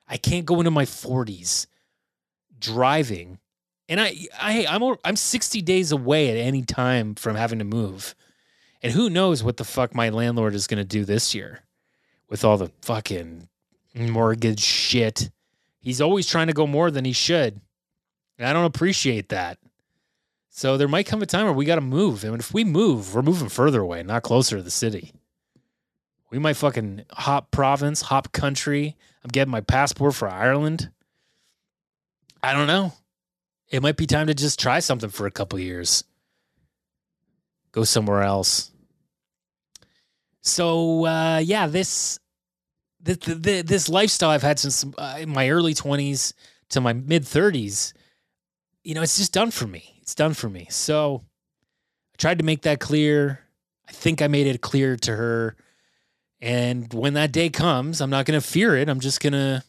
I 0.09 0.17
can't 0.17 0.47
go 0.47 0.59
into 0.61 0.71
my 0.71 0.85
40s 0.85 1.67
driving, 2.59 3.39
and 3.89 4.01
I 4.01 4.26
I 4.41 4.66
I'm 4.68 4.97
I'm 5.05 5.16
60 5.16 5.62
days 5.62 5.93
away 5.93 6.30
at 6.30 6.37
any 6.37 6.62
time 6.62 7.14
from 7.14 7.37
having 7.37 7.59
to 7.59 7.64
move, 7.64 8.14
and 8.82 8.93
who 8.93 9.11
knows 9.11 9.43
what 9.43 9.57
the 9.57 9.64
fuck 9.64 9.95
my 9.95 10.09
landlord 10.09 10.55
is 10.55 10.66
going 10.66 10.78
to 10.78 10.84
do 10.84 11.05
this 11.05 11.34
year 11.34 11.61
with 12.28 12.45
all 12.45 12.57
the 12.57 12.70
fucking 12.82 13.49
mortgage 13.95 14.61
shit. 14.61 15.30
He's 15.80 16.01
always 16.01 16.26
trying 16.26 16.49
to 16.49 16.53
go 16.53 16.66
more 16.66 16.91
than 16.91 17.05
he 17.05 17.12
should. 17.12 17.61
And 18.39 18.49
I 18.49 18.53
don't 18.53 18.64
appreciate 18.64 19.28
that. 19.30 19.59
So 20.51 20.76
there 20.76 20.89
might 20.89 21.07
come 21.07 21.22
a 21.22 21.26
time 21.26 21.45
where 21.45 21.53
we 21.53 21.64
got 21.64 21.76
to 21.76 21.80
move. 21.80 22.24
And 22.24 22.39
if 22.41 22.53
we 22.53 22.64
move, 22.64 23.14
we're 23.14 23.22
moving 23.22 23.49
further 23.49 23.80
away, 23.80 24.03
not 24.03 24.22
closer 24.22 24.57
to 24.57 24.62
the 24.62 24.70
city. 24.70 25.12
We 26.30 26.39
might 26.39 26.57
fucking 26.57 27.05
hop 27.12 27.51
province, 27.51 28.03
hop 28.03 28.32
country. 28.32 28.97
I'm 29.22 29.28
getting 29.28 29.53
my 29.53 29.61
passport 29.61 30.14
for 30.14 30.28
Ireland. 30.28 30.91
I 32.43 32.53
don't 32.53 32.66
know. 32.66 32.93
It 33.69 33.83
might 33.83 33.97
be 33.97 34.07
time 34.07 34.29
to 34.29 34.35
just 34.35 34.61
try 34.61 34.79
something 34.79 35.11
for 35.11 35.27
a 35.27 35.31
couple 35.31 35.59
years. 35.59 36.05
Go 37.73 37.85
somewhere 37.85 38.23
else. 38.23 38.71
So 40.41 41.05
uh, 41.05 41.39
yeah, 41.45 41.67
this 41.67 42.21
this, 43.01 43.19
this 43.19 43.89
lifestyle 43.89 44.31
I've 44.31 44.43
had 44.43 44.59
since 44.59 44.85
uh, 44.97 45.25
my 45.27 45.51
early 45.51 45.75
twenties 45.75 46.35
to 46.71 46.81
my 46.81 46.93
mid 46.93 47.27
thirties, 47.27 47.95
you 48.85 48.95
know, 48.95 49.03
it's 49.03 49.17
just 49.19 49.33
done 49.33 49.51
for 49.51 49.67
me. 49.67 49.99
It's 50.01 50.14
done 50.14 50.35
for 50.35 50.49
me. 50.49 50.69
So 50.71 51.25
I 52.14 52.17
tried 52.19 52.39
to 52.39 52.45
make 52.45 52.62
that 52.62 52.81
clear. 52.81 53.41
I 53.89 53.93
think 53.93 54.23
I 54.23 54.29
made 54.29 54.47
it 54.47 54.61
clear 54.61 54.97
to 54.97 55.14
her. 55.14 55.57
And 56.41 56.93
when 56.93 57.14
that 57.14 57.33
day 57.33 57.49
comes, 57.49 58.01
I'm 58.01 58.11
not 58.11 58.27
going 58.27 58.41
to 58.41 58.47
fear 58.47 58.77
it. 58.77 58.89
I'm 58.89 59.01
just 59.01 59.21
going 59.21 59.33
to 59.33 59.62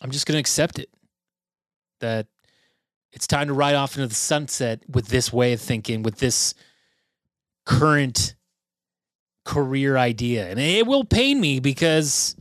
I'm 0.00 0.10
just 0.10 0.26
going 0.26 0.34
to 0.34 0.40
accept 0.40 0.78
it. 0.78 0.90
That 2.00 2.26
it's 3.14 3.28
time 3.28 3.46
to 3.46 3.54
ride 3.54 3.76
off 3.76 3.94
into 3.94 4.08
the 4.08 4.14
sunset 4.14 4.82
with 4.88 5.06
this 5.06 5.32
way 5.32 5.52
of 5.52 5.60
thinking, 5.60 6.02
with 6.02 6.18
this 6.18 6.54
current 7.64 8.34
career 9.44 9.96
idea. 9.96 10.50
And 10.50 10.58
it 10.58 10.86
will 10.86 11.04
pain 11.04 11.40
me 11.40 11.60
because 11.60 12.34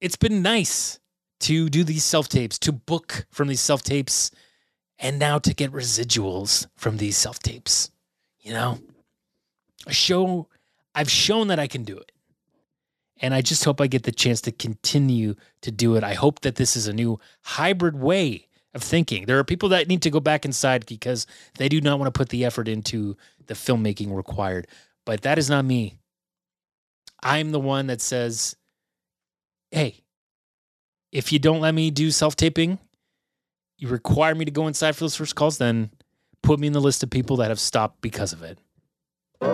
it's 0.00 0.16
been 0.16 0.40
nice 0.40 0.98
to 1.40 1.68
do 1.68 1.84
these 1.84 2.02
self 2.02 2.28
tapes, 2.28 2.58
to 2.60 2.72
book 2.72 3.26
from 3.30 3.48
these 3.48 3.60
self 3.60 3.82
tapes, 3.82 4.30
and 4.98 5.18
now 5.18 5.38
to 5.38 5.54
get 5.54 5.70
residuals 5.70 6.66
from 6.74 6.96
these 6.96 7.18
self 7.18 7.38
tapes. 7.38 7.90
You 8.40 8.54
know, 8.54 8.78
a 9.86 9.92
show, 9.92 10.48
I've 10.94 11.10
shown 11.10 11.48
that 11.48 11.58
I 11.58 11.66
can 11.66 11.84
do 11.84 11.98
it. 11.98 12.10
And 13.20 13.34
I 13.34 13.42
just 13.42 13.64
hope 13.64 13.80
I 13.80 13.88
get 13.88 14.04
the 14.04 14.12
chance 14.12 14.40
to 14.42 14.52
continue 14.52 15.34
to 15.60 15.70
do 15.70 15.96
it. 15.96 16.04
I 16.04 16.14
hope 16.14 16.40
that 16.40 16.54
this 16.54 16.74
is 16.76 16.86
a 16.86 16.92
new 16.92 17.20
hybrid 17.42 17.96
way 17.96 18.47
of 18.74 18.82
thinking. 18.82 19.26
There 19.26 19.38
are 19.38 19.44
people 19.44 19.70
that 19.70 19.88
need 19.88 20.02
to 20.02 20.10
go 20.10 20.20
back 20.20 20.44
inside 20.44 20.86
because 20.86 21.26
they 21.56 21.68
do 21.68 21.80
not 21.80 21.98
want 21.98 22.12
to 22.12 22.18
put 22.18 22.28
the 22.28 22.44
effort 22.44 22.68
into 22.68 23.16
the 23.46 23.54
filmmaking 23.54 24.14
required. 24.14 24.66
But 25.04 25.22
that 25.22 25.38
is 25.38 25.48
not 25.48 25.64
me. 25.64 25.98
I'm 27.22 27.50
the 27.50 27.60
one 27.60 27.86
that 27.88 28.00
says, 28.00 28.56
hey, 29.70 30.04
if 31.12 31.32
you 31.32 31.38
don't 31.38 31.60
let 31.60 31.74
me 31.74 31.90
do 31.90 32.10
self 32.10 32.36
taping, 32.36 32.78
you 33.78 33.88
require 33.88 34.34
me 34.34 34.44
to 34.44 34.50
go 34.50 34.66
inside 34.66 34.96
for 34.96 35.04
those 35.04 35.16
first 35.16 35.34
calls, 35.34 35.58
then 35.58 35.90
put 36.42 36.60
me 36.60 36.66
in 36.66 36.72
the 36.72 36.80
list 36.80 37.02
of 37.02 37.10
people 37.10 37.36
that 37.36 37.48
have 37.48 37.60
stopped 37.60 38.00
because 38.00 38.32
of 38.32 38.42
it. 38.42 38.58
All 39.40 39.48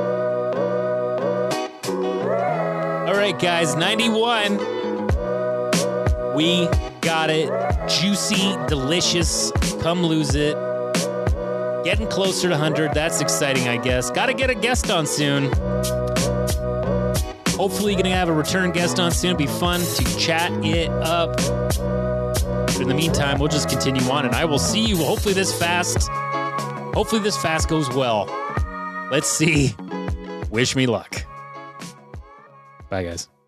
right, 3.15 3.39
guys, 3.39 3.77
91. 3.77 4.84
We 6.35 6.69
got 7.01 7.31
it. 7.31 7.49
Juicy, 7.89 8.57
delicious. 8.67 9.53
Come 9.81 10.03
lose 10.03 10.35
it. 10.35 10.57
Getting 11.85 12.09
closer 12.09 12.49
to 12.49 12.55
100. 12.55 12.95
That's 12.95 13.21
exciting, 13.21 13.69
I 13.69 13.77
guess. 13.77 14.11
Got 14.11 14.27
to 14.27 14.35
get 14.35 14.51
a 14.51 14.55
guest 14.55 14.91
on 14.91 15.07
soon. 15.07 15.53
Hopefully, 17.57 17.93
going 17.93 18.05
to 18.05 18.11
have 18.11 18.29
a 18.29 18.33
return 18.33 18.73
guest 18.73 18.99
on 18.99 19.13
soon. 19.13 19.37
Be 19.37 19.47
fun 19.47 19.81
to 19.81 20.19
chat 20.19 20.51
it 20.65 20.91
up. 20.91 21.37
But 21.37 22.81
in 22.81 22.89
the 22.89 22.95
meantime, 22.95 23.39
we'll 23.39 23.49
just 23.49 23.69
continue 23.69 24.03
on, 24.11 24.27
and 24.27 24.35
I 24.35 24.45
will 24.45 24.59
see 24.59 24.81
you. 24.81 24.97
Hopefully, 24.97 25.35
this 25.35 25.57
fast. 25.57 26.09
Hopefully, 26.95 27.23
this 27.23 27.37
fast 27.37 27.69
goes 27.69 27.89
well. 27.91 28.27
Let's 29.13 29.29
see. 29.29 29.77
Wish 30.51 30.75
me 30.75 30.87
luck. 30.87 31.25
Bye, 32.89 33.05
guys. 33.05 33.29